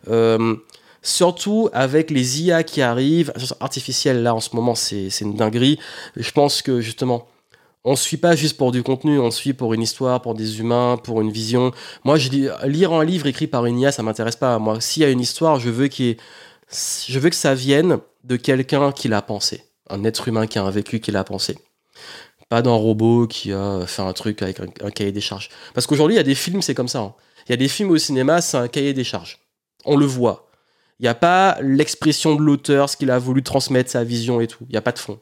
euh, 0.09 0.55
surtout 1.01 1.69
avec 1.73 2.11
les 2.11 2.41
IA 2.41 2.63
qui 2.63 2.81
arrivent, 2.81 3.33
artificielles 3.59 4.23
là 4.23 4.35
en 4.35 4.39
ce 4.39 4.55
moment, 4.55 4.75
c'est 4.75 5.09
une 5.21 5.35
dinguerie. 5.35 5.79
Je 6.15 6.31
pense 6.31 6.61
que 6.61 6.81
justement, 6.81 7.27
on 7.83 7.91
ne 7.91 7.95
suit 7.95 8.17
pas 8.17 8.35
juste 8.35 8.57
pour 8.57 8.71
du 8.71 8.83
contenu, 8.83 9.19
on 9.19 9.31
suit 9.31 9.53
pour 9.53 9.73
une 9.73 9.81
histoire, 9.81 10.21
pour 10.21 10.35
des 10.35 10.59
humains, 10.59 10.97
pour 11.03 11.21
une 11.21 11.31
vision. 11.31 11.71
Moi, 12.03 12.17
je 12.17 12.29
dis, 12.29 12.47
lire 12.65 12.93
un 12.93 13.03
livre 13.03 13.25
écrit 13.25 13.47
par 13.47 13.65
une 13.65 13.79
IA, 13.79 13.91
ça 13.91 14.03
m'intéresse 14.03 14.35
pas. 14.35 14.59
Moi, 14.59 14.79
s'il 14.79 15.01
y 15.01 15.05
a 15.05 15.09
une 15.09 15.19
histoire, 15.19 15.59
je 15.59 15.69
veux, 15.69 15.89
je 15.91 17.19
veux 17.19 17.29
que 17.29 17.35
ça 17.35 17.55
vienne 17.55 17.97
de 18.23 18.35
quelqu'un 18.35 18.91
qui 18.91 19.07
l'a 19.07 19.23
pensé, 19.23 19.63
un 19.89 20.03
être 20.03 20.27
humain 20.27 20.45
qui 20.45 20.59
a 20.59 20.63
un 20.63 20.69
vécu, 20.69 20.99
qui 20.99 21.11
l'a 21.11 21.23
pensé 21.23 21.57
pas 22.51 22.61
d'un 22.61 22.73
robot 22.73 23.27
qui 23.27 23.53
a 23.53 23.85
fait 23.87 24.01
un 24.01 24.11
truc 24.11 24.41
avec 24.41 24.59
un, 24.59 24.91
cahier 24.91 25.13
des 25.13 25.21
charges. 25.21 25.47
Parce 25.73 25.87
qu'aujourd'hui, 25.87 26.15
il 26.15 26.17
y 26.17 26.19
a 26.19 26.23
des 26.23 26.35
films, 26.35 26.61
c'est 26.61 26.75
comme 26.75 26.89
ça. 26.89 26.99
Hein. 26.99 27.13
Il 27.47 27.51
y 27.51 27.53
a 27.53 27.55
des 27.55 27.69
films 27.69 27.91
au 27.91 27.97
cinéma, 27.97 28.41
c'est 28.41 28.57
un 28.57 28.67
cahier 28.67 28.93
des 28.93 29.05
charges. 29.05 29.39
On 29.85 29.95
le 29.95 30.05
voit. 30.05 30.51
Il 30.99 31.03
n'y 31.03 31.07
a 31.07 31.15
pas 31.15 31.57
l'expression 31.61 32.35
de 32.35 32.41
l'auteur, 32.41 32.89
ce 32.89 32.97
qu'il 32.97 33.09
a 33.09 33.19
voulu 33.19 33.41
transmettre, 33.41 33.89
sa 33.89 34.03
vision 34.03 34.41
et 34.41 34.47
tout. 34.47 34.65
Il 34.67 34.73
n'y 34.73 34.77
a 34.77 34.81
pas 34.81 34.91
de 34.91 34.99
fond. 34.99 35.17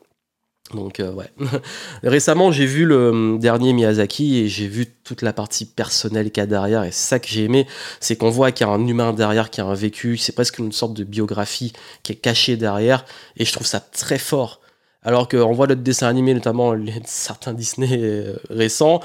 Donc, 0.73 0.99
euh, 0.99 1.13
ouais. 1.13 1.31
Récemment, 2.03 2.51
j'ai 2.51 2.65
vu 2.65 2.85
le 2.85 3.09
hum, 3.09 3.37
dernier 3.37 3.73
Miyazaki 3.73 4.39
et 4.39 4.47
j'ai 4.47 4.67
vu 4.67 4.87
toute 4.87 5.21
la 5.21 5.31
partie 5.31 5.65
personnelle 5.65 6.31
qu'il 6.31 6.41
y 6.41 6.43
a 6.43 6.47
derrière. 6.47 6.83
Et 6.83 6.91
ça 6.91 7.19
que 7.19 7.27
j'ai 7.27 7.43
aimé, 7.43 7.67
c'est 7.99 8.15
qu'on 8.15 8.31
voit 8.31 8.51
qu'il 8.51 8.65
y 8.65 8.69
a 8.71 8.73
un 8.73 8.87
humain 8.87 9.13
derrière, 9.13 9.51
qui 9.51 9.61
a 9.61 9.65
un 9.65 9.75
vécu. 9.75 10.17
C'est 10.17 10.33
presque 10.33 10.57
une 10.57 10.71
sorte 10.71 10.95
de 10.95 11.03
biographie 11.03 11.73
qui 12.01 12.13
est 12.13 12.15
cachée 12.15 12.57
derrière. 12.57 13.05
Et 13.37 13.45
je 13.45 13.53
trouve 13.53 13.67
ça 13.67 13.79
très 13.79 14.17
fort. 14.17 14.61
Alors 15.01 15.27
qu'on 15.27 15.53
voit 15.53 15.67
d'autres 15.67 15.81
dessins 15.81 16.07
animés, 16.07 16.33
notamment 16.33 16.73
certains 17.05 17.53
Disney 17.53 17.97
euh, 18.01 18.35
récents, 18.49 18.99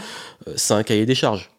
euh, 0.49 0.55
c'est 0.57 0.75
un 0.75 0.83
cahier 0.83 1.07
des 1.07 1.15
charges. 1.15 1.51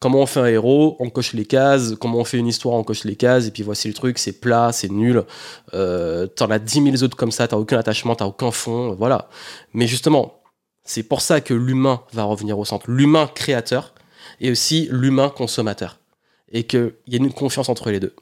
Comment 0.00 0.20
on 0.20 0.26
fait 0.26 0.40
un 0.40 0.46
héros 0.46 0.96
On 1.00 1.10
coche 1.10 1.32
les 1.32 1.44
cases. 1.44 1.94
Comment 2.00 2.18
on 2.18 2.24
fait 2.24 2.38
une 2.38 2.46
histoire 2.46 2.76
On 2.76 2.84
coche 2.84 3.04
les 3.04 3.16
cases. 3.16 3.46
Et 3.46 3.50
puis 3.50 3.64
voici 3.64 3.88
le 3.88 3.94
truc, 3.94 4.18
c'est 4.18 4.40
plat, 4.40 4.70
c'est 4.72 4.90
nul. 4.90 5.24
Euh, 5.74 6.26
t'en 6.28 6.50
as 6.50 6.60
10 6.60 6.82
000 6.84 7.02
autres 7.02 7.16
comme 7.16 7.32
ça, 7.32 7.48
t'as 7.48 7.56
aucun 7.56 7.78
attachement, 7.78 8.14
t'as 8.14 8.26
aucun 8.26 8.52
fond, 8.52 8.94
voilà. 8.94 9.28
Mais 9.74 9.88
justement, 9.88 10.40
c'est 10.84 11.02
pour 11.02 11.20
ça 11.20 11.40
que 11.40 11.52
l'humain 11.52 12.02
va 12.12 12.22
revenir 12.22 12.58
au 12.58 12.64
centre. 12.64 12.88
L'humain 12.88 13.28
créateur 13.34 13.92
et 14.40 14.50
aussi 14.50 14.88
l'humain 14.90 15.30
consommateur. 15.30 15.98
Et 16.52 16.64
qu'il 16.64 16.94
y 17.08 17.14
a 17.14 17.18
une 17.18 17.32
confiance 17.32 17.68
entre 17.68 17.90
les 17.90 18.00
deux. 18.00 18.14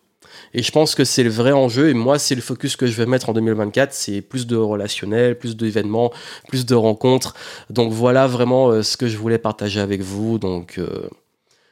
Et 0.54 0.62
je 0.62 0.72
pense 0.72 0.94
que 0.94 1.04
c'est 1.04 1.22
le 1.22 1.30
vrai 1.30 1.52
enjeu. 1.52 1.88
Et 1.88 1.94
moi, 1.94 2.18
c'est 2.18 2.34
le 2.34 2.40
focus 2.40 2.76
que 2.76 2.86
je 2.86 2.96
vais 2.96 3.06
mettre 3.06 3.28
en 3.28 3.32
2024. 3.32 3.92
C'est 3.92 4.20
plus 4.20 4.46
de 4.46 4.56
relationnel, 4.56 5.38
plus 5.38 5.56
d'événements, 5.56 6.12
plus 6.48 6.66
de 6.66 6.74
rencontres. 6.74 7.34
Donc 7.70 7.92
voilà 7.92 8.26
vraiment 8.26 8.68
euh, 8.68 8.82
ce 8.82 8.96
que 8.96 9.08
je 9.08 9.16
voulais 9.16 9.38
partager 9.38 9.80
avec 9.80 10.00
vous. 10.00 10.38
Donc 10.38 10.78
euh, 10.78 11.08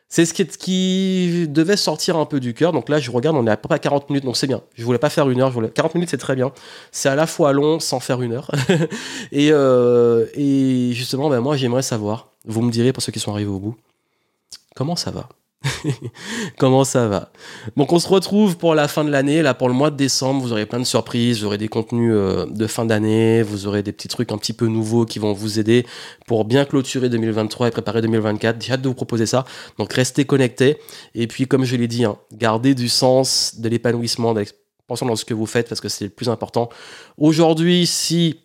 c'est 0.08 0.26
ce 0.26 0.32
qui, 0.32 1.48
devait 1.48 1.76
sortir 1.76 2.16
un 2.16 2.26
peu 2.26 2.38
du 2.38 2.54
cœur. 2.54 2.72
Donc 2.72 2.88
là, 2.88 2.98
je 2.98 3.10
regarde, 3.10 3.36
on 3.36 3.46
est 3.46 3.50
à 3.50 3.56
peu 3.56 3.68
près 3.68 3.76
à 3.76 3.80
40 3.80 4.10
minutes. 4.10 4.24
Donc 4.24 4.36
c'est 4.36 4.46
bien. 4.46 4.62
Je 4.74 4.84
voulais 4.84 4.98
pas 4.98 5.10
faire 5.10 5.28
une 5.28 5.40
heure. 5.40 5.48
Je 5.48 5.54
voulais... 5.54 5.70
40 5.70 5.94
minutes, 5.94 6.10
c'est 6.10 6.18
très 6.18 6.36
bien. 6.36 6.52
C'est 6.92 7.08
à 7.08 7.16
la 7.16 7.26
fois 7.26 7.52
long 7.52 7.80
sans 7.80 8.00
faire 8.00 8.22
une 8.22 8.32
heure. 8.32 8.50
et, 9.32 9.50
euh, 9.50 10.26
et 10.34 10.92
justement, 10.92 11.28
ben, 11.30 11.40
moi, 11.40 11.56
j'aimerais 11.56 11.82
savoir. 11.82 12.28
Vous 12.44 12.62
me 12.62 12.70
direz 12.70 12.92
pour 12.92 13.02
ceux 13.02 13.10
qui 13.12 13.20
sont 13.20 13.32
arrivés 13.32 13.50
au 13.50 13.58
bout. 13.58 13.76
Comment 14.76 14.96
ça 14.96 15.10
va? 15.10 15.28
Comment 16.58 16.84
ça 16.84 17.08
va? 17.08 17.30
Donc 17.76 17.92
on 17.92 17.98
se 17.98 18.08
retrouve 18.08 18.56
pour 18.56 18.74
la 18.74 18.88
fin 18.88 19.04
de 19.04 19.10
l'année, 19.10 19.42
là 19.42 19.54
pour 19.54 19.68
le 19.68 19.74
mois 19.74 19.90
de 19.90 19.96
décembre, 19.96 20.42
vous 20.42 20.52
aurez 20.52 20.66
plein 20.66 20.78
de 20.78 20.84
surprises, 20.84 21.40
vous 21.40 21.46
aurez 21.46 21.58
des 21.58 21.68
contenus 21.68 22.12
euh, 22.14 22.46
de 22.46 22.66
fin 22.66 22.84
d'année, 22.84 23.42
vous 23.42 23.66
aurez 23.66 23.82
des 23.82 23.92
petits 23.92 24.08
trucs 24.08 24.32
un 24.32 24.38
petit 24.38 24.52
peu 24.52 24.66
nouveaux 24.66 25.04
qui 25.04 25.18
vont 25.18 25.32
vous 25.32 25.58
aider 25.58 25.86
pour 26.26 26.44
bien 26.44 26.64
clôturer 26.64 27.08
2023 27.08 27.68
et 27.68 27.70
préparer 27.70 28.02
2024. 28.02 28.62
J'ai 28.62 28.72
hâte 28.72 28.82
de 28.82 28.88
vous 28.88 28.94
proposer 28.94 29.26
ça. 29.26 29.44
Donc 29.78 29.92
restez 29.92 30.24
connectés 30.24 30.78
et 31.14 31.26
puis 31.26 31.46
comme 31.46 31.64
je 31.64 31.76
l'ai 31.76 31.88
dit, 31.88 32.04
hein, 32.04 32.16
gardez 32.32 32.74
du 32.74 32.88
sens, 32.88 33.54
de 33.58 33.68
l'épanouissement, 33.68 34.34
l'expansion 34.34 35.06
dans 35.06 35.16
ce 35.16 35.24
que 35.24 35.34
vous 35.34 35.46
faites 35.46 35.68
parce 35.68 35.80
que 35.80 35.88
c'est 35.88 36.04
le 36.04 36.10
plus 36.10 36.28
important. 36.28 36.68
Aujourd'hui, 37.16 37.86
si 37.86 38.40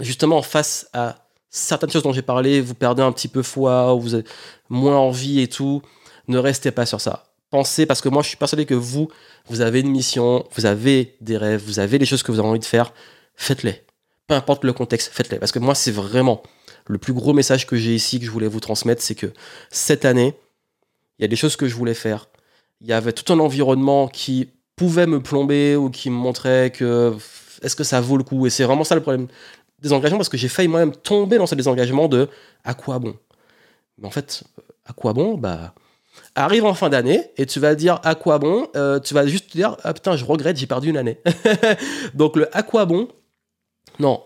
justement 0.00 0.42
face 0.42 0.88
à 0.92 1.26
certaines 1.50 1.90
choses 1.90 2.02
dont 2.02 2.12
j'ai 2.12 2.22
parlé, 2.22 2.60
vous 2.60 2.74
perdez 2.74 3.02
un 3.02 3.12
petit 3.12 3.28
peu 3.28 3.42
foi, 3.42 3.92
vous 3.94 4.14
avez 4.14 4.24
moins 4.70 4.96
envie 4.96 5.40
et 5.40 5.48
tout, 5.48 5.82
ne 6.32 6.38
restez 6.38 6.70
pas 6.70 6.86
sur 6.86 7.00
ça. 7.00 7.26
Pensez, 7.50 7.86
parce 7.86 8.00
que 8.00 8.08
moi 8.08 8.22
je 8.22 8.28
suis 8.28 8.36
persuadé 8.36 8.66
que 8.66 8.74
vous, 8.74 9.08
vous 9.48 9.60
avez 9.60 9.80
une 9.80 9.90
mission, 9.90 10.46
vous 10.54 10.66
avez 10.66 11.16
des 11.20 11.36
rêves, 11.36 11.62
vous 11.64 11.78
avez 11.78 11.98
des 11.98 12.06
choses 12.06 12.22
que 12.22 12.32
vous 12.32 12.38
avez 12.38 12.48
envie 12.48 12.58
de 12.58 12.64
faire, 12.64 12.92
faites-les. 13.36 13.82
Peu 14.26 14.34
importe 14.34 14.64
le 14.64 14.72
contexte, 14.72 15.12
faites-les. 15.12 15.38
Parce 15.38 15.52
que 15.52 15.58
moi 15.58 15.74
c'est 15.74 15.90
vraiment 15.90 16.42
le 16.86 16.98
plus 16.98 17.12
gros 17.12 17.32
message 17.32 17.66
que 17.66 17.76
j'ai 17.76 17.94
ici, 17.94 18.18
que 18.18 18.24
je 18.24 18.30
voulais 18.30 18.48
vous 18.48 18.60
transmettre, 18.60 19.02
c'est 19.02 19.14
que 19.14 19.32
cette 19.70 20.04
année, 20.04 20.34
il 21.18 21.22
y 21.22 21.24
a 21.24 21.28
des 21.28 21.36
choses 21.36 21.56
que 21.56 21.68
je 21.68 21.74
voulais 21.74 21.94
faire. 21.94 22.28
Il 22.80 22.88
y 22.88 22.92
avait 22.92 23.12
tout 23.12 23.32
un 23.32 23.38
environnement 23.38 24.08
qui 24.08 24.48
pouvait 24.74 25.06
me 25.06 25.22
plomber 25.22 25.76
ou 25.76 25.90
qui 25.90 26.10
me 26.10 26.16
montrait 26.16 26.70
que 26.70 27.14
est-ce 27.62 27.76
que 27.76 27.84
ça 27.84 28.00
vaut 28.00 28.16
le 28.16 28.24
coup? 28.24 28.46
Et 28.46 28.50
c'est 28.50 28.64
vraiment 28.64 28.84
ça 28.84 28.94
le 28.94 29.02
problème 29.02 29.28
des 29.78 29.92
engagements 29.92 30.18
parce 30.18 30.28
que 30.28 30.36
j'ai 30.36 30.48
failli 30.48 30.68
moi-même 30.68 30.92
tomber 30.92 31.36
dans 31.36 31.46
ce 31.46 31.54
désengagement 31.54 32.08
de 32.08 32.28
à 32.64 32.74
quoi 32.74 32.98
bon? 32.98 33.16
Mais 33.98 34.06
en 34.06 34.10
fait, 34.10 34.42
à 34.86 34.92
quoi 34.92 35.12
bon? 35.12 35.36
Bah 35.36 35.74
arrive 36.34 36.64
en 36.64 36.74
fin 36.74 36.88
d'année 36.88 37.30
et 37.36 37.46
tu 37.46 37.60
vas 37.60 37.74
dire 37.74 38.00
à 38.04 38.14
quoi 38.14 38.38
bon 38.38 38.68
euh, 38.76 39.00
Tu 39.00 39.14
vas 39.14 39.26
juste 39.26 39.50
te 39.50 39.56
dire 39.56 39.76
ah 39.84 39.92
putain, 39.92 40.16
je 40.16 40.24
regrette, 40.24 40.56
j'ai 40.56 40.66
perdu 40.66 40.90
une 40.90 40.96
année. 40.96 41.18
Donc 42.14 42.36
le 42.36 42.54
à 42.56 42.62
quoi 42.62 42.84
bon 42.84 43.08
Non. 43.98 44.22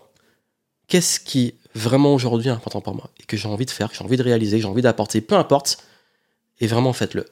Qu'est-ce 0.87 1.19
qui 1.19 1.55
vraiment 1.75 2.13
aujourd'hui 2.13 2.49
est 2.49 2.53
important 2.53 2.81
pour 2.81 2.95
moi 2.95 3.09
et 3.19 3.23
que 3.23 3.37
j'ai 3.37 3.47
envie 3.47 3.65
de 3.65 3.71
faire, 3.71 3.89
que 3.89 3.95
j'ai 3.95 4.03
envie 4.03 4.17
de 4.17 4.23
réaliser, 4.23 4.57
que 4.57 4.63
j'ai 4.63 4.69
envie 4.69 4.81
d'apporter, 4.81 5.21
peu 5.21 5.35
importe, 5.35 5.77
et 6.59 6.67
vraiment 6.67 6.93
faites-le. 6.93 7.25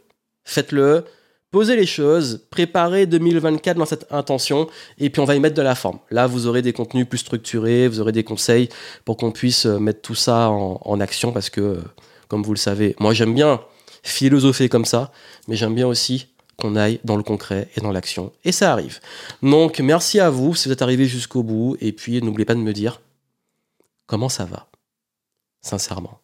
Faites-le, 0.43 1.05
posez 1.51 1.75
les 1.75 1.85
choses, 1.85 2.45
préparez 2.49 3.05
2024 3.05 3.77
dans 3.77 3.85
cette 3.85 4.11
intention, 4.11 4.67
et 4.99 5.09
puis 5.09 5.21
on 5.21 5.25
va 5.25 5.35
y 5.35 5.39
mettre 5.39 5.55
de 5.55 5.61
la 5.61 5.73
forme. 5.73 5.99
Là, 6.11 6.27
vous 6.27 6.47
aurez 6.47 6.61
des 6.61 6.73
contenus 6.73 7.07
plus 7.07 7.19
structurés, 7.19 7.87
vous 7.87 8.01
aurez 8.01 8.11
des 8.11 8.23
conseils 8.23 8.69
pour 9.05 9.17
qu'on 9.17 9.31
puisse 9.31 9.65
euh, 9.65 9.79
mettre 9.79 10.01
tout 10.01 10.15
ça 10.15 10.49
en, 10.49 10.99
action, 10.99 11.31
parce 11.31 11.49
que, 11.49 11.61
euh, 11.61 11.81
comme 12.27 12.43
vous 12.43 12.53
le 12.53 12.59
savez, 12.59 12.95
moi 12.99 13.13
j'aime 13.13 13.33
bien 13.33 13.61
philosopher 14.05 14.69
comme 14.69 14.85
ça, 14.85 15.11
mais 15.47 15.55
j'aime 15.55 15.75
bien 15.75 15.87
aussi 15.87 16.27
qu'on 16.57 16.75
aille 16.75 16.99
dans 17.03 17.17
le 17.17 17.23
concret 17.23 17.69
et 17.75 17.81
dans 17.81 17.91
l'action. 17.91 18.31
Et 18.45 18.51
ça 18.51 18.71
arrive. 18.71 19.01
Donc 19.41 19.79
merci 19.79 20.19
à 20.19 20.29
vous 20.29 20.55
si 20.55 20.67
vous 20.67 20.73
êtes 20.73 20.81
arrivé 20.81 21.05
jusqu'au 21.05 21.43
bout, 21.43 21.75
et 21.81 21.91
puis 21.91 22.21
n'oubliez 22.21 22.45
pas 22.45 22.55
de 22.55 22.59
me 22.59 22.71
dire 22.71 23.01
comment 24.05 24.29
ça 24.29 24.45
va, 24.45 24.67
sincèrement. 25.61 26.19